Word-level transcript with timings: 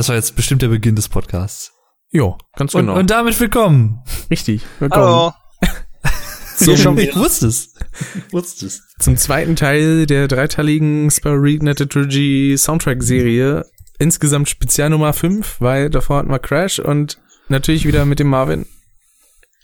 Das 0.00 0.08
war 0.08 0.16
jetzt 0.16 0.34
bestimmt 0.34 0.62
der 0.62 0.68
Beginn 0.68 0.96
des 0.96 1.10
Podcasts. 1.10 1.74
Jo, 2.08 2.38
ganz 2.56 2.74
Und, 2.74 2.86
genau. 2.86 2.98
und 2.98 3.10
damit 3.10 3.38
willkommen. 3.38 4.02
Richtig. 4.30 4.62
Willkommen. 4.78 5.04
Hallo. 5.04 5.32
Zum, 6.56 6.76
schon 6.78 6.96
Ich 6.96 7.14
wusste 7.14 7.48
es. 7.48 7.74
Ich 8.14 8.32
wusste 8.32 8.64
es. 8.64 8.82
zum 8.98 9.18
zweiten 9.18 9.56
Teil 9.56 10.06
der 10.06 10.26
dreiteiligen 10.26 11.10
Spyro 11.10 11.34
Reignited 11.36 11.92
Trilogy 11.92 12.54
Soundtrack-Serie. 12.56 13.66
Insgesamt 13.98 14.48
Spezial 14.48 14.88
Nummer 14.88 15.12
5, 15.12 15.60
weil 15.60 15.90
davor 15.90 16.16
hatten 16.16 16.30
wir 16.30 16.38
Crash 16.38 16.78
und 16.78 17.20
natürlich 17.48 17.84
wieder 17.84 18.06
mit 18.06 18.20
dem 18.20 18.28
Marvin 18.28 18.64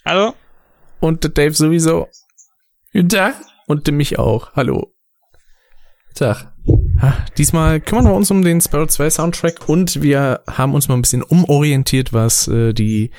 Hallo? 0.04 0.34
und 1.00 1.24
der 1.24 1.30
Dave 1.30 1.54
sowieso 1.54 2.08
Guten 2.92 3.08
Tag. 3.08 3.36
und 3.68 3.86
dem 3.86 3.96
mich 3.96 4.18
auch. 4.18 4.52
Hallo. 4.54 4.92
Tag. 6.14 6.52
Ah, 7.00 7.12
Diesmal 7.36 7.80
kümmern 7.80 8.06
wir 8.06 8.14
uns 8.14 8.30
um 8.30 8.42
den 8.42 8.60
Sparrow 8.60 8.88
2 8.88 9.10
Soundtrack 9.10 9.68
und 9.68 10.02
wir 10.02 10.40
haben 10.50 10.74
uns 10.74 10.88
mal 10.88 10.94
ein 10.94 11.02
bisschen 11.02 11.22
umorientiert, 11.22 12.12
was 12.12 12.48
äh, 12.48 12.72
die 12.72 13.10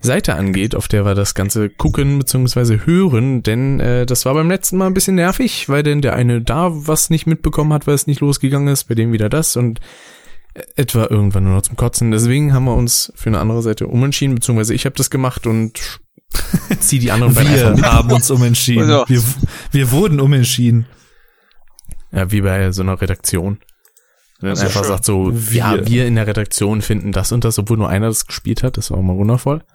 Seite 0.00 0.34
angeht, 0.34 0.74
auf 0.74 0.88
der 0.88 1.04
wir 1.04 1.14
das 1.14 1.34
Ganze 1.34 1.68
gucken 1.68 2.18
bzw. 2.18 2.80
hören, 2.84 3.42
denn 3.42 3.80
äh, 3.80 4.06
das 4.06 4.24
war 4.24 4.34
beim 4.34 4.50
letzten 4.50 4.76
Mal 4.76 4.86
ein 4.86 4.94
bisschen 4.94 5.14
nervig, 5.14 5.68
weil 5.68 5.82
denn 5.82 6.02
der 6.02 6.14
eine 6.14 6.40
da 6.40 6.70
was 6.72 7.10
nicht 7.10 7.26
mitbekommen 7.26 7.72
hat, 7.72 7.86
weil 7.86 7.94
es 7.94 8.06
nicht 8.06 8.20
losgegangen 8.20 8.68
ist, 8.68 8.84
bei 8.84 8.94
dem 8.94 9.12
wieder 9.12 9.28
das 9.28 9.56
und 9.56 9.80
äh, 10.54 10.62
etwa 10.76 11.06
irgendwann 11.08 11.44
nur 11.44 11.54
noch 11.54 11.62
zum 11.62 11.76
Kotzen. 11.76 12.10
Deswegen 12.10 12.52
haben 12.52 12.64
wir 12.64 12.74
uns 12.74 13.12
für 13.14 13.28
eine 13.28 13.38
andere 13.38 13.62
Seite 13.62 13.86
umentschieden, 13.86 14.34
beziehungsweise 14.34 14.74
ich 14.74 14.86
habe 14.86 14.96
das 14.96 15.10
gemacht 15.10 15.46
und 15.46 16.00
zieh 16.80 16.98
die 16.98 17.12
anderen 17.12 17.34
beiden 17.34 17.76
Wir 17.76 17.92
haben 17.92 18.10
uns 18.10 18.30
umentschieden. 18.30 18.90
Also. 18.90 19.04
Wir, 19.06 19.22
wir 19.70 19.90
wurden 19.92 20.18
umentschieden. 20.18 20.86
Ja, 22.12 22.30
wie 22.30 22.42
bei 22.42 22.70
so 22.72 22.82
einer 22.82 23.00
Redaktion. 23.00 23.58
Dann 24.40 24.52
ist 24.52 24.60
einfach 24.62 24.80
schön. 24.82 24.88
sagt 24.88 25.04
so, 25.04 25.30
Wir. 25.32 25.58
ja, 25.58 25.86
wir 25.86 26.06
in 26.06 26.16
der 26.16 26.26
Redaktion 26.26 26.82
finden 26.82 27.12
das 27.12 27.32
und 27.32 27.44
das, 27.44 27.58
obwohl 27.58 27.76
nur 27.78 27.88
einer 27.88 28.08
das 28.08 28.26
gespielt 28.26 28.62
hat, 28.62 28.76
das 28.76 28.90
war 28.90 28.98
auch 28.98 29.02
mal 29.02 29.16
wundervoll. 29.16 29.62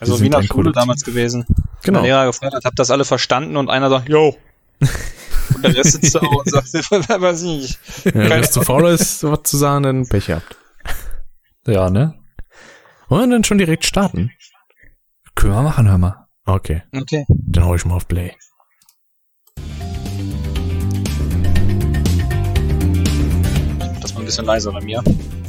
Also 0.00 0.20
wie 0.20 0.28
nach 0.28 0.44
Schule 0.44 0.70
damals 0.70 1.02
gewesen. 1.02 1.44
Genau. 1.82 1.98
Der 2.02 2.08
Lehrer 2.08 2.26
gefragt 2.26 2.54
hat, 2.54 2.64
habt 2.64 2.78
das 2.78 2.92
alle 2.92 3.04
verstanden? 3.04 3.56
Und 3.56 3.68
einer 3.68 3.90
sagt, 3.90 4.08
yo. 4.08 4.36
Und 4.78 5.64
der 5.64 5.74
Rest 5.74 5.90
sitzt 6.00 6.14
da 6.14 6.20
und 6.20 6.48
sagt, 6.48 6.72
weiß 7.20 7.42
ich 7.42 7.48
nicht. 7.48 7.78
Ja, 8.04 8.30
wenn 8.30 8.40
es 8.44 8.52
zu 8.52 8.62
faul 8.62 8.86
ist, 8.90 9.24
was 9.24 9.42
zu 9.42 9.56
sagen, 9.56 9.82
dann 9.82 10.08
Pech 10.08 10.26
gehabt. 10.26 10.56
Ja, 11.66 11.90
ne? 11.90 12.14
Wollen 13.08 13.28
wir 13.28 13.34
dann 13.38 13.42
schon 13.42 13.58
direkt 13.58 13.84
starten? 13.86 14.30
Können 15.34 15.54
wir 15.54 15.62
machen, 15.62 15.88
hör 15.88 15.98
mal. 15.98 16.28
Okay, 16.46 16.82
Okay. 16.96 17.24
dann 17.28 17.64
hau 17.64 17.74
ich 17.74 17.84
mal 17.84 17.94
auf 17.96 18.06
Play. 18.06 18.36
Bisschen 24.28 24.44
leiser 24.44 24.72
bei 24.72 24.82
mir. 24.82 25.02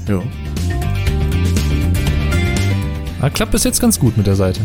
Jo. 0.08 0.24
Ah, 3.20 3.30
klappt 3.30 3.52
bis 3.52 3.66
jetzt 3.66 3.82
ganz 3.82 4.00
gut 4.00 4.16
mit 4.16 4.26
der 4.26 4.38
Seite. 4.38 4.62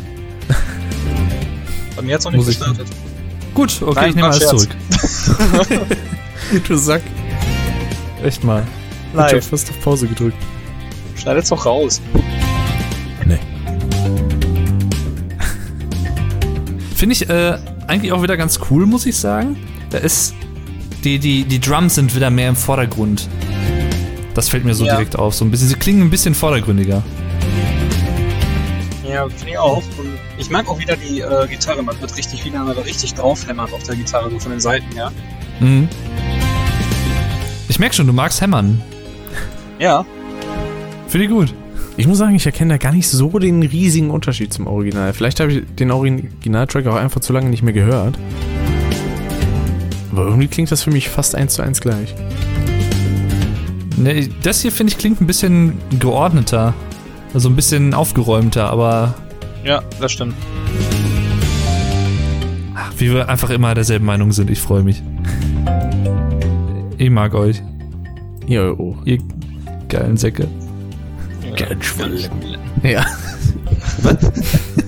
Bei 1.97 2.03
mir 2.03 2.15
hat's 2.15 2.25
noch 2.25 2.31
nicht 2.31 2.47
gestartet. 2.47 2.87
Gut, 3.55 3.83
okay, 3.83 3.93
Nein, 3.97 4.11
ich 4.11 4.15
nehme 4.15 4.29
alles 4.29 4.39
Scherz. 4.39 4.51
zurück. 4.51 5.89
Du 6.69 6.77
Sack. 6.77 7.03
Echt 8.23 8.45
mal. 8.45 8.63
Ich 9.15 9.19
hab 9.19 9.43
fast 9.43 9.71
auf 9.71 9.81
Pause 9.81 10.07
gedrückt. 10.07 10.37
Schneidet's 11.17 11.49
doch 11.49 11.65
raus. 11.65 12.01
Nee. 13.25 13.39
Finde 16.95 17.15
ich 17.15 17.29
äh, 17.29 17.59
eigentlich 17.89 18.13
auch 18.13 18.23
wieder 18.23 18.37
ganz 18.37 18.61
cool, 18.71 18.87
muss 18.87 19.07
ich 19.07 19.17
sagen. 19.17 19.57
Da 19.91 19.99
ist 19.99 20.35
die, 21.03 21.19
die, 21.19 21.45
die 21.45 21.61
Drums 21.61 21.95
sind 21.95 22.15
wieder 22.15 22.31
mehr 22.31 22.51
im 22.51 22.57
Vordergrund. 22.57 23.29
Das 24.35 24.49
fällt 24.49 24.65
mir 24.65 24.75
so 24.75 24.85
Ja. 24.85 24.95
direkt 24.97 25.17
auf. 25.17 25.35
So 25.35 25.45
ein 25.45 25.51
bisschen, 25.51 25.69
sie 25.69 25.77
klingen 25.77 26.03
ein 26.03 26.11
bisschen 26.11 26.35
vordergründiger. 26.35 27.03
Ja, 29.09 29.29
finde 29.29 29.51
ich 29.51 29.59
auch. 29.59 29.77
Und 29.99 30.19
ich 30.39 30.51
mag 30.51 30.69
auch 30.69 30.79
wieder 30.79 30.97
die 30.97 31.21
äh, 31.21 31.47
Gitarre. 31.49 31.83
Man 31.83 32.01
wird 32.01 32.17
richtig 32.17 32.45
wieder 32.45 32.63
richtig 32.85 33.15
draufhämmert 33.15 33.73
auf 33.73 33.83
der 33.85 33.95
Gitarre, 33.95 34.31
so 34.31 34.39
von 34.41 34.51
den 34.51 34.61
Seiten, 34.61 34.87
ja. 34.97 35.13
Mhm. 35.61 35.89
Ich 37.69 37.79
merke 37.79 37.95
schon, 37.95 38.07
du 38.07 38.13
magst 38.13 38.41
hämmern. 38.41 38.83
Ja. 39.79 40.05
Finde 41.07 41.27
ich 41.27 41.31
gut. 41.31 41.55
Ich 41.97 42.09
muss 42.09 42.19
sagen, 42.19 42.35
ich 42.35 42.45
erkenne 42.45 42.75
da 42.75 42.79
gar 42.79 42.93
nicht 42.93 43.09
so 43.09 43.39
den 43.39 43.63
riesigen 43.63 44.11
Unterschied 44.11 44.53
zum 44.53 44.67
Original. 44.67 45.13
Vielleicht 45.13 45.39
habe 45.39 45.53
ich 45.53 45.63
den 45.79 45.93
Originaltrack 45.93 46.87
auch 46.89 46.97
einfach 46.97 47.21
zu 47.21 47.33
lange 47.33 47.51
nicht 47.51 47.63
mehr 47.63 47.73
gehört. 47.73 48.19
Aber 50.11 50.25
irgendwie 50.25 50.49
klingt 50.49 50.73
das 50.73 50.83
für 50.83 50.91
mich 50.91 51.09
fast 51.09 51.35
eins 51.37 51.55
zu 51.55 51.63
eins 51.63 51.81
gleich. 51.81 52.15
Ne, 53.97 54.29
das 54.43 54.61
hier 54.63 54.73
finde 54.73 54.93
ich 54.93 54.99
klingt 54.99 55.21
ein 55.21 55.27
bisschen 55.27 55.79
geordneter. 55.99 56.75
Also 57.33 57.49
ein 57.49 57.57
bisschen 57.57 57.95
aufgeräumter, 57.95 58.71
aber 58.71 59.15
Ja, 59.65 59.83
das 60.01 60.13
stimmt. 60.13 60.35
ach, 62.75 62.93
wie 62.99 63.13
wir 63.13 63.29
einfach 63.29 63.51
immer 63.51 63.75
derselben 63.75 64.05
Meinung 64.07 64.33
sind. 64.33 64.51
Ich 64.51 64.61
freue 64.61 64.83
mich. 64.83 65.03
Ich 66.99 67.11
mag 67.11 67.35
euch, 67.35 67.61
Ja, 68.47 68.71
oh. 68.71 68.97
ihr 69.05 69.19
geilen 69.89 70.17
Säcke. 70.17 70.49
Ja. 72.83 73.05
Was? 74.03 74.17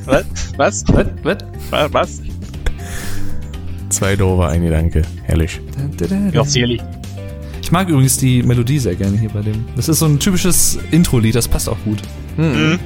Was? 0.04 0.24
Was? 0.56 0.84
Was? 1.22 1.36
Was? 1.70 1.92
Was? 1.92 2.22
Zwei 3.88 4.16
doofe, 4.16 4.46
ein 4.48 4.62
Gedanke. 4.62 5.02
Herrlich. 5.24 5.60
Ja, 6.32 6.44
Sierli. 6.44 6.80
Ich 7.66 7.72
mag 7.72 7.88
übrigens 7.88 8.16
die 8.16 8.44
Melodie 8.44 8.78
sehr 8.78 8.94
gerne 8.94 9.18
hier 9.18 9.28
bei 9.28 9.40
dem. 9.42 9.66
Das 9.74 9.88
ist 9.88 9.98
so 9.98 10.06
ein 10.06 10.20
typisches 10.20 10.78
Intro-Lied, 10.92 11.34
das 11.34 11.48
passt 11.48 11.68
auch 11.68 11.78
gut. 11.84 12.00
Mhm. 12.36 12.78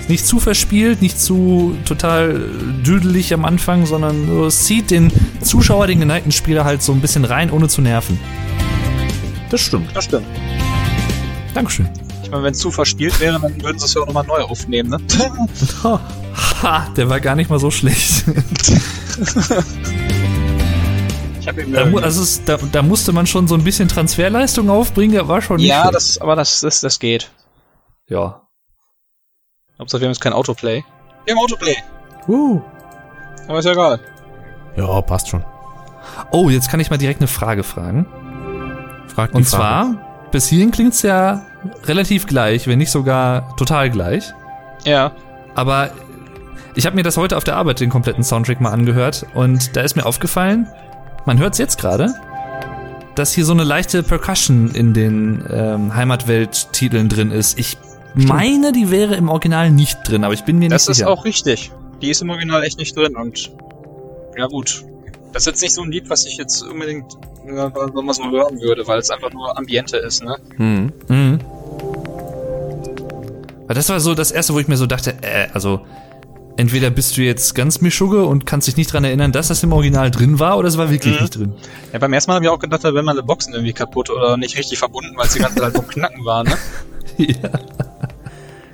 Ist 0.00 0.08
nicht 0.08 0.26
zu 0.26 0.40
verspielt, 0.40 1.02
nicht 1.02 1.20
zu 1.20 1.76
total 1.84 2.40
düdelig 2.82 3.34
am 3.34 3.44
Anfang, 3.44 3.84
sondern 3.84 4.26
so, 4.26 4.46
es 4.46 4.64
zieht 4.64 4.90
den 4.90 5.12
Zuschauer, 5.42 5.86
den 5.86 6.00
geneigten 6.00 6.32
Spieler 6.32 6.64
halt 6.64 6.82
so 6.82 6.92
ein 6.92 7.02
bisschen 7.02 7.26
rein, 7.26 7.50
ohne 7.50 7.68
zu 7.68 7.82
nerven. 7.82 8.18
Das 9.50 9.60
stimmt. 9.60 9.94
Das 9.94 10.04
stimmt. 10.04 10.24
Dankeschön. 11.52 11.90
Ich 12.22 12.30
meine, 12.30 12.44
wenn 12.44 12.52
es 12.52 12.58
zu 12.58 12.70
verspielt 12.70 13.20
wäre, 13.20 13.38
dann 13.38 13.62
würden 13.62 13.78
sie 13.78 13.84
es 13.84 13.92
ja 13.92 14.00
auch 14.00 14.06
nochmal 14.06 14.24
neu 14.24 14.40
aufnehmen, 14.40 14.88
ne? 14.88 14.98
Ha, 16.62 16.88
der 16.96 17.10
war 17.10 17.20
gar 17.20 17.36
nicht 17.36 17.50
mal 17.50 17.58
so 17.58 17.70
schlecht. 17.70 18.24
Da, 21.72 21.84
also 22.02 22.22
es, 22.22 22.44
da, 22.44 22.56
da 22.56 22.82
musste 22.82 23.12
man 23.12 23.26
schon 23.26 23.46
so 23.48 23.54
ein 23.54 23.64
bisschen 23.64 23.88
Transferleistung 23.88 24.70
aufbringen, 24.70 25.12
der 25.12 25.28
war 25.28 25.40
schon 25.42 25.56
nicht 25.56 25.68
Ja, 25.68 25.82
schlecht. 25.82 25.94
das, 25.94 26.20
aber 26.20 26.36
das, 26.36 26.60
das, 26.60 26.80
das 26.80 26.98
geht. 26.98 27.30
Ja. 28.08 28.42
Hauptsache, 29.78 30.00
wir 30.00 30.06
haben 30.06 30.12
jetzt 30.12 30.20
kein 30.20 30.32
Autoplay. 30.32 30.84
Wir 31.24 31.34
haben 31.34 31.40
Autoplay. 31.42 31.76
Uh. 32.28 32.60
Aber 33.48 33.58
ist 33.58 33.64
ja 33.64 33.72
egal. 33.72 34.00
Ja, 34.76 35.00
passt 35.02 35.28
schon. 35.28 35.44
Oh, 36.30 36.48
jetzt 36.50 36.70
kann 36.70 36.80
ich 36.80 36.90
mal 36.90 36.96
direkt 36.98 37.20
eine 37.20 37.28
Frage 37.28 37.62
fragen. 37.62 38.06
Frag 39.08 39.30
die 39.32 39.36
Und 39.38 39.44
Frage. 39.44 39.96
zwar, 39.96 40.28
bis 40.30 40.46
hierhin 40.46 40.70
klingt's 40.70 41.02
ja 41.02 41.44
relativ 41.84 42.26
gleich, 42.26 42.66
wenn 42.66 42.78
nicht 42.78 42.90
sogar 42.90 43.54
total 43.56 43.90
gleich. 43.90 44.32
Ja. 44.84 45.12
Aber 45.54 45.90
ich 46.74 46.86
habe 46.86 46.96
mir 46.96 47.02
das 47.02 47.16
heute 47.16 47.36
auf 47.36 47.44
der 47.44 47.56
Arbeit 47.56 47.80
den 47.80 47.90
kompletten 47.90 48.24
Soundtrack 48.24 48.60
mal 48.60 48.70
angehört 48.72 49.26
und 49.34 49.76
da 49.76 49.82
ist 49.82 49.94
mir 49.96 50.06
aufgefallen, 50.06 50.66
man 51.26 51.38
hört 51.38 51.52
es 51.54 51.58
jetzt 51.58 51.78
gerade, 51.78 52.14
dass 53.14 53.32
hier 53.32 53.44
so 53.44 53.52
eine 53.52 53.64
leichte 53.64 54.02
Percussion 54.02 54.70
in 54.74 54.94
den 54.94 55.44
ähm, 55.50 55.94
Heimatwelt-Titeln 55.94 57.08
drin 57.08 57.30
ist. 57.30 57.58
Ich 57.58 57.76
meine, 58.14 58.72
die 58.72 58.90
wäre 58.90 59.14
im 59.14 59.28
Original 59.28 59.70
nicht 59.70 59.98
drin, 60.04 60.24
aber 60.24 60.34
ich 60.34 60.44
bin 60.44 60.58
mir 60.58 60.68
Das 60.68 60.82
nicht 60.86 60.90
ist 60.92 60.96
sicher. 60.98 61.10
auch 61.10 61.24
richtig. 61.24 61.70
Die 62.00 62.10
ist 62.10 62.22
im 62.22 62.30
Original 62.30 62.62
echt 62.64 62.78
nicht 62.78 62.96
drin 62.96 63.16
und 63.16 63.50
ja 64.36 64.46
gut. 64.46 64.84
Das 65.32 65.42
ist 65.42 65.46
jetzt 65.46 65.62
nicht 65.62 65.74
so 65.74 65.82
ein 65.82 65.90
Lied, 65.90 66.10
was 66.10 66.26
ich 66.26 66.36
jetzt 66.36 66.62
unbedingt 66.62 67.12
ja, 67.46 67.72
wenn 67.74 68.04
man 68.04 68.14
so 68.14 68.22
hören 68.30 68.60
würde, 68.60 68.86
weil 68.86 68.98
es 68.98 69.10
einfach 69.10 69.32
nur 69.32 69.56
Ambiente 69.58 69.96
ist, 69.96 70.22
ne? 70.22 70.36
Hm. 70.56 70.92
Mhm. 71.08 71.38
Aber 73.64 73.74
das 73.74 73.88
war 73.88 74.00
so 74.00 74.14
das 74.14 74.30
erste, 74.30 74.54
wo 74.54 74.58
ich 74.58 74.68
mir 74.68 74.76
so 74.76 74.86
dachte, 74.86 75.14
äh, 75.22 75.48
also 75.52 75.80
entweder 76.56 76.90
bist 76.90 77.16
du 77.16 77.22
jetzt 77.22 77.54
ganz 77.54 77.80
Mischugge 77.80 78.24
und 78.24 78.46
kannst 78.46 78.68
dich 78.68 78.76
nicht 78.76 78.92
dran 78.92 79.04
erinnern, 79.04 79.32
dass 79.32 79.48
das 79.48 79.62
im 79.62 79.72
Original 79.72 80.10
drin 80.10 80.38
war, 80.38 80.58
oder 80.58 80.68
es 80.68 80.76
war 80.78 80.90
wirklich 80.90 81.14
Mhm. 81.16 81.20
nicht 81.22 81.36
drin. 81.36 81.52
Ja, 81.92 81.98
beim 81.98 82.12
ersten 82.12 82.30
Mal 82.30 82.36
habe 82.36 82.44
ich 82.44 82.50
auch 82.50 82.58
gedacht, 82.58 82.84
da 82.84 82.92
wären 82.94 83.04
meine 83.04 83.22
Boxen 83.22 83.52
irgendwie 83.54 83.72
kaputt 83.72 84.10
oder 84.10 84.36
nicht 84.36 84.56
richtig 84.58 84.78
verbunden, 84.78 85.12
weil 85.16 85.26
es 85.26 85.32
die 85.32 85.38
ganze 85.40 85.56
Zeit 85.60 85.74
vom 85.74 85.86
Knacken 85.86 86.24
war, 86.24 86.44
ne? 86.44 86.56
ja. 87.18 87.50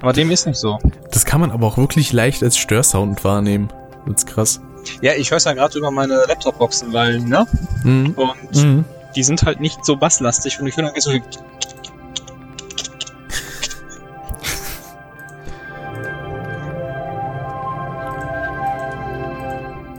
Aber 0.00 0.12
dem 0.12 0.30
ist 0.30 0.46
nicht 0.46 0.58
so. 0.58 0.78
Das 1.10 1.24
kann 1.24 1.40
man 1.40 1.50
aber 1.50 1.66
auch 1.66 1.76
wirklich 1.78 2.12
leicht 2.12 2.42
als 2.42 2.56
Störsound 2.56 3.24
wahrnehmen. 3.24 3.68
Das 4.06 4.22
ist 4.22 4.26
krass. 4.28 4.60
Ja, 5.02 5.12
ich 5.14 5.30
höre 5.30 5.38
es 5.38 5.44
ja 5.44 5.52
gerade 5.54 5.76
über 5.76 5.90
meine 5.90 6.14
Laptop-Boxen, 6.28 6.92
weil, 6.92 7.18
ne? 7.20 7.46
Mhm. 7.84 8.12
Und 8.16 8.54
Mhm. 8.64 8.84
die 9.16 9.22
sind 9.24 9.42
halt 9.42 9.60
nicht 9.60 9.84
so 9.84 9.96
basslastig 9.96 10.60
und 10.60 10.66
ich 10.68 10.76
höre 10.76 10.84
dann 10.84 11.00
so. 11.00 11.10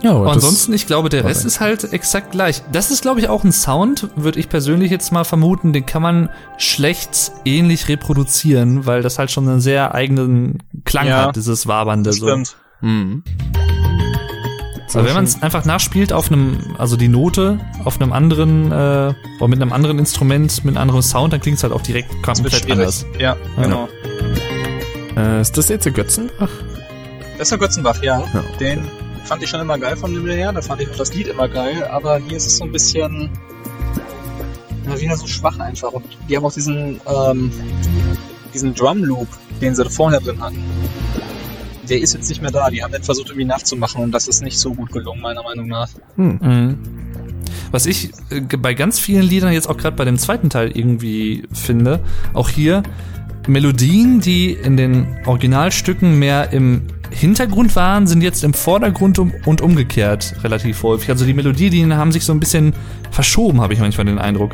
Ja, 0.02 0.22
ansonsten, 0.24 0.72
ich 0.74 0.88
glaube, 0.88 1.10
der 1.10 1.26
Rest 1.26 1.44
ist 1.46 1.60
halt 1.60 1.92
exakt 1.92 2.32
gleich. 2.32 2.62
Das 2.72 2.90
ist, 2.90 3.02
glaube 3.02 3.20
ich, 3.20 3.28
auch 3.28 3.44
ein 3.44 3.52
Sound, 3.52 4.08
würde 4.16 4.40
ich 4.40 4.48
persönlich 4.48 4.92
jetzt 4.92 5.12
mal 5.12 5.26
vermuten, 5.26 5.74
den 5.74 5.86
kann 5.86 6.02
man 6.02 6.30
schlecht 6.58 7.32
ähnlich 7.44 7.90
reproduzieren, 7.90 8.86
weil 8.86 9.02
das 9.02 9.20
halt 9.20 9.30
schon 9.32 9.48
einen 9.50 9.60
sehr 9.60 9.94
eigenen 9.94 10.60
Klang 10.86 11.08
Ja, 11.08 11.26
hat, 11.28 11.36
dieses 11.36 11.68
Wabernde. 11.68 12.12
Das 12.12 12.18
So. 12.20 12.28
stimmt. 12.28 12.56
Mhm. 12.82 13.24
Aber 14.94 15.06
wenn 15.06 15.14
man 15.14 15.24
es 15.26 15.44
einfach 15.44 15.66
nachspielt 15.66 16.12
auf 16.14 16.32
einem, 16.32 16.58
also 16.80 16.98
die 16.98 17.10
Note 17.10 17.60
auf 17.86 18.02
einem 18.02 18.12
anderen, 18.12 18.72
äh, 18.72 19.14
oder 19.40 19.48
mit 19.48 19.62
einem 19.62 19.72
anderen 19.72 20.00
Instrument, 20.00 20.66
mit 20.66 20.76
einem 20.76 20.82
anderen 20.82 21.04
Sound, 21.04 21.32
dann 21.34 21.42
klingt 21.42 21.58
es 21.58 21.64
halt 21.64 21.74
auch 21.74 21.82
direkt 21.82 22.10
komplett 22.24 22.72
anders. 22.72 23.06
Ja, 23.20 23.36
Ja. 23.58 23.64
genau. 23.64 23.88
Äh, 25.16 25.42
ist 25.42 25.56
das 25.58 25.70
jetzt 25.70 25.86
der 25.86 25.92
Götzenbach? 25.92 26.50
Das 27.38 27.48
ist 27.48 27.52
der 27.52 27.60
Götzenbach, 27.60 28.02
ja. 28.02 28.20
Ja. 28.34 28.44
Den 28.60 28.88
fand 29.24 29.44
ich 29.44 29.50
schon 29.50 29.62
immer 29.62 29.78
geil 29.78 29.96
vom 29.96 30.12
Himmel 30.12 30.36
her. 30.36 30.52
Da 30.52 30.62
fand 30.62 30.82
ich 30.82 30.90
auch 30.90 30.96
das 30.96 31.14
Lied 31.14 31.28
immer 31.28 31.48
geil. 31.48 31.84
Aber 31.86 32.18
hier 32.20 32.38
ist 32.38 32.48
es 32.48 32.58
so 32.58 32.66
ein 32.66 32.72
bisschen 32.72 33.30
ja, 34.88 35.00
wieder 35.00 35.18
so 35.18 35.28
schwach 35.28 35.60
einfach. 35.60 35.92
Und 35.92 36.06
die 36.28 36.36
haben 36.36 36.46
auch 36.46 36.54
diesen, 36.54 37.00
ähm, 37.08 37.52
diesen 38.54 38.74
Drum 38.74 39.04
Loop, 39.04 39.28
den 39.62 39.76
sie 39.76 39.90
vorher 39.90 40.20
drin 40.20 40.42
hatten. 40.42 40.64
Der 41.90 42.00
ist 42.00 42.14
jetzt 42.14 42.30
nicht 42.30 42.42
mehr 42.42 42.52
da. 42.52 42.70
Die 42.70 42.84
haben 42.84 42.92
den 42.92 43.04
versucht 43.04 43.30
irgendwie 43.30 43.46
nachzumachen 43.46 44.04
und 44.04 44.12
das 44.12 44.28
ist 44.28 44.42
nicht 44.42 44.60
so 44.60 44.74
gut 44.74 44.92
gelungen, 44.92 45.22
meiner 45.22 45.44
Meinung 45.44 45.68
nach. 45.68 45.90
Hm. 46.16 46.40
Mhm. 46.42 46.78
Was 47.72 47.86
ich 47.86 48.12
äh, 48.30 48.42
bei 48.42 48.74
ganz 48.74 49.00
vielen 49.00 49.24
Liedern 49.24 49.54
jetzt 49.54 49.70
auch 49.70 49.78
gerade 49.78 49.96
bei 49.96 50.06
dem 50.06 50.18
zweiten 50.18 50.50
Teil 50.50 50.72
irgendwie 50.72 51.48
finde, 51.52 52.00
auch 52.34 52.50
hier 52.50 52.84
Melodien, 53.48 54.20
die 54.20 54.54
in 54.54 54.78
den 54.78 55.08
Originalstücken 55.26 56.20
mehr 56.20 56.52
im 56.52 56.84
Hintergrund 57.12 57.76
waren, 57.76 58.08
sind 58.08 58.22
jetzt 58.22 58.44
im 58.44 58.54
Vordergrund 58.54 59.20
um, 59.20 59.34
und 59.46 59.62
umgekehrt 59.62 60.36
relativ 60.44 60.84
häufig. 60.84 61.10
Also 61.10 61.26
die 61.26 61.34
Melodien 61.34 61.96
haben 61.96 62.12
sich 62.12 62.24
so 62.26 62.34
ein 62.34 62.40
bisschen 62.40 62.74
verschoben, 63.12 63.62
habe 63.62 63.74
ich 63.74 63.80
manchmal 63.80 64.06
den 64.06 64.20
Eindruck. 64.20 64.52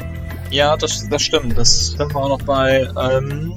Ja, 0.52 0.78
das, 0.78 1.08
das 1.10 1.22
stimmt. 1.22 1.58
Das 1.58 1.96
hören 1.98 2.10
wir 2.14 2.18
auch 2.18 2.30
noch 2.30 2.42
bei 2.44 2.88
ähm, 3.00 3.54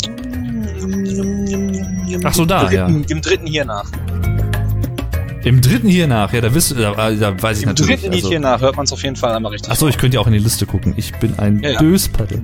Ach 2.24 2.34
so, 2.34 2.44
da, 2.44 2.64
dritten, 2.64 3.06
dem 3.06 3.20
dritten 3.20 3.46
hier 3.46 3.64
nach. 3.64 3.90
Im 5.44 5.60
dritten 5.60 5.88
hier 5.88 6.08
nach, 6.08 6.32
ja, 6.32 6.40
da, 6.40 6.52
wisst, 6.52 6.72
da, 6.76 7.10
da 7.12 7.42
weiß 7.42 7.58
ich 7.58 7.62
Im 7.62 7.68
natürlich. 7.70 8.00
dritten 8.00 8.12
Lied 8.12 8.24
Also, 8.24 8.28
hier 8.30 8.40
nach 8.40 8.60
hört 8.60 8.76
man 8.76 8.84
es 8.84 8.92
auf 8.92 9.02
jeden 9.02 9.16
Fall 9.16 9.34
einmal 9.34 9.52
richtig. 9.52 9.70
Achso, 9.70 9.86
ich 9.88 9.96
könnte 9.96 10.16
ja 10.16 10.20
auch 10.20 10.26
in 10.26 10.32
die 10.32 10.38
Liste 10.40 10.66
gucken. 10.66 10.94
Ich 10.96 11.14
bin 11.14 11.38
ein 11.38 11.60
Ja, 11.60 11.70
ja. 11.70 11.78
Döspaddel. 11.78 12.42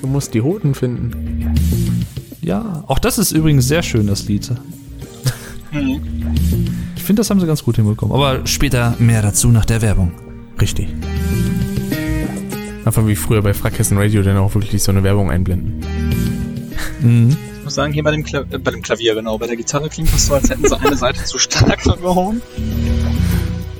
Du 0.00 0.06
musst 0.06 0.32
die 0.34 0.40
Hoten 0.40 0.74
finden. 0.74 1.54
Ja, 2.40 2.84
auch 2.86 2.98
das 2.98 3.18
ist 3.18 3.32
übrigens 3.32 3.68
sehr 3.68 3.82
schön, 3.82 4.06
das 4.06 4.26
Lied. 4.26 4.50
Mhm. 5.72 6.00
Ich 6.96 7.02
finde, 7.02 7.20
das 7.20 7.30
haben 7.30 7.40
sie 7.40 7.46
ganz 7.46 7.62
gut 7.62 7.76
hinbekommen. 7.76 8.14
Aber 8.14 8.46
später 8.46 8.94
mehr 8.98 9.22
dazu 9.22 9.48
nach 9.48 9.64
der 9.64 9.82
Werbung. 9.82 10.12
Richtig. 10.60 10.88
Einfach 12.84 13.06
wie 13.06 13.16
früher 13.16 13.42
bei 13.42 13.52
Frackhessen 13.52 13.98
Radio 13.98 14.22
dann 14.22 14.36
auch 14.36 14.54
wirklich 14.54 14.82
so 14.82 14.92
eine 14.92 15.02
Werbung 15.02 15.30
einblenden. 15.30 15.80
Mhm. 17.00 17.36
Ich 17.58 17.64
muss 17.64 17.74
sagen, 17.74 17.92
hier 17.92 18.04
bei 18.04 18.12
dem, 18.12 18.22
Kla 18.22 18.44
äh, 18.50 18.58
bei 18.58 18.70
dem 18.70 18.80
Klavier, 18.80 19.14
genau, 19.14 19.38
bei 19.38 19.48
der 19.48 19.56
Gitarre 19.56 19.88
klingt 19.88 20.12
das 20.12 20.26
so, 20.26 20.34
als 20.34 20.48
hätten 20.48 20.68
sie 20.68 20.78
eine 20.78 20.96
Seite 20.96 21.24
zu 21.24 21.38
stark 21.38 21.82
gehauen. 21.82 22.40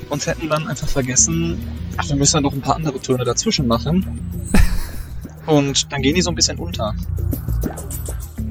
Und 0.09 0.25
hätten 0.25 0.49
dann 0.49 0.67
einfach 0.67 0.87
vergessen, 0.87 1.57
ach, 1.97 2.07
wir 2.09 2.15
müssen 2.15 2.37
ja 2.37 2.41
noch 2.41 2.53
ein 2.53 2.61
paar 2.61 2.75
andere 2.75 2.99
Töne 2.99 3.23
dazwischen 3.23 3.67
machen. 3.67 4.19
Und 5.45 5.91
dann 5.91 6.01
gehen 6.01 6.15
die 6.15 6.21
so 6.21 6.29
ein 6.29 6.35
bisschen 6.35 6.57
unter. 6.57 6.93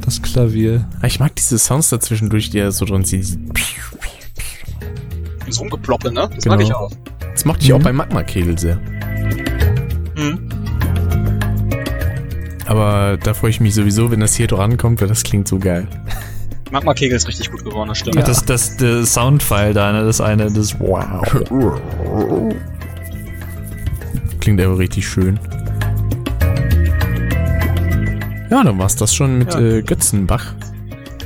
Das 0.06 0.22
Klavier. 0.22 0.86
Ah, 1.02 1.06
Ich 1.06 1.20
mag 1.20 1.34
diese 1.36 1.58
Sounds 1.58 1.90
dazwischendurch, 1.90 2.48
die 2.50 2.58
er 2.60 2.72
so 2.72 2.84
drin 2.86 3.04
zieht. 3.04 3.38
Dieses 5.46 5.60
Rumgeploppe, 5.60 6.10
ne? 6.12 6.30
Das 6.34 6.44
Genau. 6.44 6.56
mag 6.56 6.64
ich 6.64 6.72
auch. 6.74 6.90
Das 7.32 7.44
mochte 7.44 7.64
ich 7.64 7.68
Mhm. 7.70 7.74
auch 7.76 7.82
bei 7.82 7.92
Magma-Kegel 7.92 8.58
sehr. 8.58 8.76
Mhm. 10.16 10.48
Aber 12.66 13.16
da 13.22 13.34
freue 13.34 13.50
ich 13.50 13.60
mich 13.60 13.74
sowieso, 13.74 14.10
wenn 14.10 14.20
das 14.20 14.34
hier 14.34 14.46
drankommt, 14.46 15.00
weil 15.00 15.08
das 15.08 15.22
klingt 15.22 15.46
so 15.46 15.58
geil. 15.58 15.86
Magma-Kegel 16.72 17.16
ist 17.16 17.28
richtig 17.28 17.50
gut 17.50 17.64
geworden, 17.64 17.88
das 17.88 17.98
stimmt. 17.98 18.16
Ach, 18.18 18.24
Das, 18.24 18.44
das, 18.44 18.76
das 18.76 19.12
Soundfile 19.12 19.72
da, 19.72 19.92
ne, 19.92 20.04
das 20.04 20.20
eine, 20.20 20.50
das 20.50 20.78
Wow. 20.80 21.22
Klingt 24.40 24.60
aber 24.60 24.78
richtig 24.78 25.06
schön. 25.08 25.38
Ja, 28.50 28.62
dann 28.62 28.78
war's 28.78 28.96
das 28.96 29.14
schon 29.14 29.38
mit 29.38 29.52
Ja. 29.54 29.60
äh, 29.60 29.82
Götzenbach. 29.82 30.54